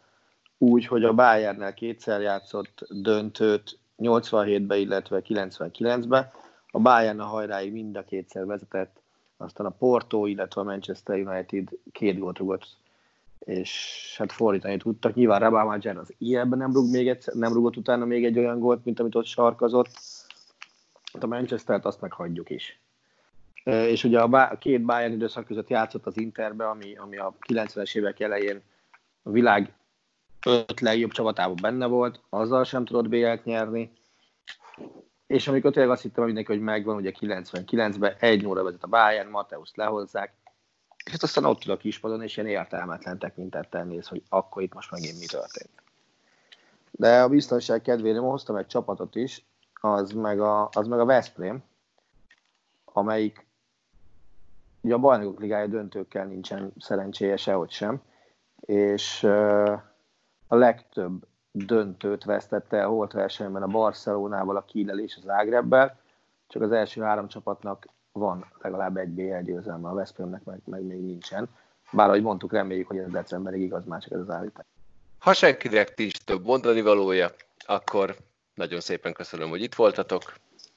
Úgy, 0.57 0.85
hogy 0.85 1.03
a 1.03 1.13
Bayernnel 1.13 1.73
kétszer 1.73 2.21
játszott 2.21 2.85
döntőt 2.89 3.79
87-be, 3.97 4.77
illetve 4.77 5.21
99-be. 5.27 6.31
A 6.71 6.79
Bayern 6.79 7.19
a 7.19 7.25
hajráig 7.25 7.71
mind 7.71 7.95
a 7.95 8.03
kétszer 8.03 8.45
vezetett, 8.45 9.01
aztán 9.37 9.65
a 9.65 9.69
Porto, 9.69 10.25
illetve 10.25 10.61
a 10.61 10.63
Manchester 10.63 11.19
United 11.19 11.69
két 11.91 12.19
gólt 12.19 12.37
rugott, 12.37 12.67
és 13.39 14.15
hát 14.17 14.31
fordítani 14.31 14.77
tudtak. 14.77 15.13
Nyilván 15.13 15.39
Rabah 15.39 15.65
Magyar 15.65 15.97
az 15.97 16.13
ilyenben 16.17 16.59
nem, 16.59 16.73
rúg 16.73 16.89
még 16.91 17.07
egyszer, 17.07 17.33
nem 17.33 17.53
rúgott 17.53 17.77
utána 17.77 18.05
még 18.05 18.25
egy 18.25 18.37
olyan 18.37 18.59
gólt, 18.59 18.85
mint 18.85 18.99
amit 18.99 19.15
ott 19.15 19.25
sarkazott. 19.25 19.91
Hát 21.13 21.23
a 21.23 21.27
Manchester-t 21.27 21.85
azt 21.85 22.01
meghagyjuk 22.01 22.49
is. 22.49 22.79
És 23.63 24.03
ugye 24.03 24.19
a, 24.19 24.57
két 24.57 24.81
Bayern 24.81 25.13
időszak 25.13 25.45
között 25.45 25.69
játszott 25.69 26.05
az 26.05 26.17
Interbe, 26.17 26.69
ami, 26.69 26.95
ami 26.95 27.17
a 27.17 27.35
90-es 27.47 27.95
évek 27.95 28.19
elején 28.19 28.61
a 29.23 29.29
világ 29.29 29.73
öt 30.45 30.79
legjobb 30.79 31.11
csapatában 31.11 31.57
benne 31.61 31.85
volt, 31.85 32.21
azzal 32.29 32.63
sem 32.63 32.85
tudott 32.85 33.09
BL-t 33.09 33.45
nyerni, 33.45 33.91
és 35.27 35.47
amikor 35.47 35.71
tényleg 35.71 35.91
azt 35.91 36.01
hittem 36.01 36.23
mindenki, 36.23 36.51
hogy 36.51 36.61
megvan, 36.61 36.95
ugye 36.95 37.11
99-ben 37.19 38.15
egy 38.19 38.45
óra 38.45 38.63
vezet 38.63 38.83
a 38.83 38.87
Bayern, 38.87 39.29
Mateusz 39.29 39.75
lehozzák, 39.75 40.33
és 41.05 41.11
hát 41.11 41.23
aztán 41.23 41.45
ott 41.45 41.65
ül 41.65 41.71
a 41.73 41.77
kispadon, 41.77 42.23
és 42.23 42.37
ilyen 42.37 42.49
értelmetlen 42.49 43.19
tekintettel 43.19 43.83
néz, 43.83 44.07
hogy 44.07 44.23
akkor 44.29 44.61
itt 44.61 44.73
most 44.73 44.91
megint 44.91 45.19
mi 45.19 45.25
történt. 45.25 45.83
De 46.91 47.21
a 47.21 47.29
biztonság 47.29 47.81
kedvére 47.81 48.19
hoztam 48.19 48.55
egy 48.55 48.67
csapatot 48.67 49.15
is, 49.15 49.45
az 49.81 50.11
meg 50.11 50.39
a, 50.39 50.69
az 50.71 50.87
meg 50.87 50.99
a 50.99 51.05
Veszprém, 51.05 51.63
amelyik 52.85 53.45
ugye 54.81 54.93
a 54.93 54.97
bajnokok 54.97 55.39
ligája 55.39 55.67
döntőkkel 55.67 56.25
nincsen 56.25 56.73
szerencséje 56.79 57.37
sehogy 57.37 57.71
sem, 57.71 58.01
és 58.59 59.23
a 60.47 60.55
legtöbb 60.55 61.25
döntőt 61.51 62.23
vesztette 62.23 62.77
el 62.77 62.87
holt 62.87 63.11
versenyben 63.11 63.63
a 63.63 63.67
Barcelonával, 63.67 64.55
a 64.55 64.65
Kiel 64.65 64.99
és 64.99 65.17
az 65.21 65.29
Ágrebbel, 65.29 65.99
csak 66.47 66.61
az 66.61 66.71
első 66.71 67.01
három 67.01 67.27
csapatnak 67.27 67.87
van 68.11 68.45
legalább 68.61 68.97
egy 68.97 69.09
BL 69.09 69.41
győzelme, 69.43 69.89
a 69.89 69.93
Veszprémnek 69.93 70.43
meg, 70.43 70.59
meg 70.65 70.83
még 70.83 71.01
nincsen. 71.01 71.49
Bár 71.91 72.07
ahogy 72.07 72.21
mondtuk, 72.21 72.51
reméljük, 72.51 72.87
hogy 72.87 72.97
ez 72.97 73.09
decemberig 73.09 73.61
igaz, 73.61 73.85
már 73.85 74.01
csak 74.01 74.11
ez 74.11 74.19
az 74.19 74.29
állítás. 74.29 74.65
Ha 75.19 75.33
senkinek 75.33 75.97
nincs 75.97 76.23
több 76.23 76.45
mondani 76.45 76.81
valója, 76.81 77.29
akkor 77.65 78.15
nagyon 78.53 78.79
szépen 78.79 79.13
köszönöm, 79.13 79.49
hogy 79.49 79.61
itt 79.61 79.75
voltatok. 79.75 80.33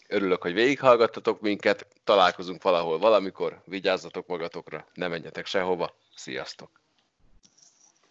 Örülök, 0.08 0.42
hogy 0.42 0.52
végighallgattatok 0.52 1.40
minket. 1.40 1.86
Találkozunk 2.04 2.62
valahol 2.62 2.98
valamikor. 2.98 3.60
Vigyázzatok 3.64 4.26
magatokra, 4.26 4.86
ne 4.94 5.08
menjetek 5.08 5.46
sehova. 5.46 5.94
Sziasztok! 6.14 6.70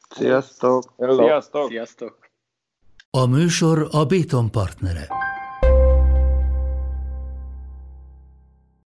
Sziasztok! 0.09 0.93
Sziasztok! 0.97 1.69
Sziasztok! 1.69 2.17
A 3.11 3.25
műsor 3.25 3.87
a 3.91 4.05
Béton 4.05 4.51
partnere. 4.51 5.07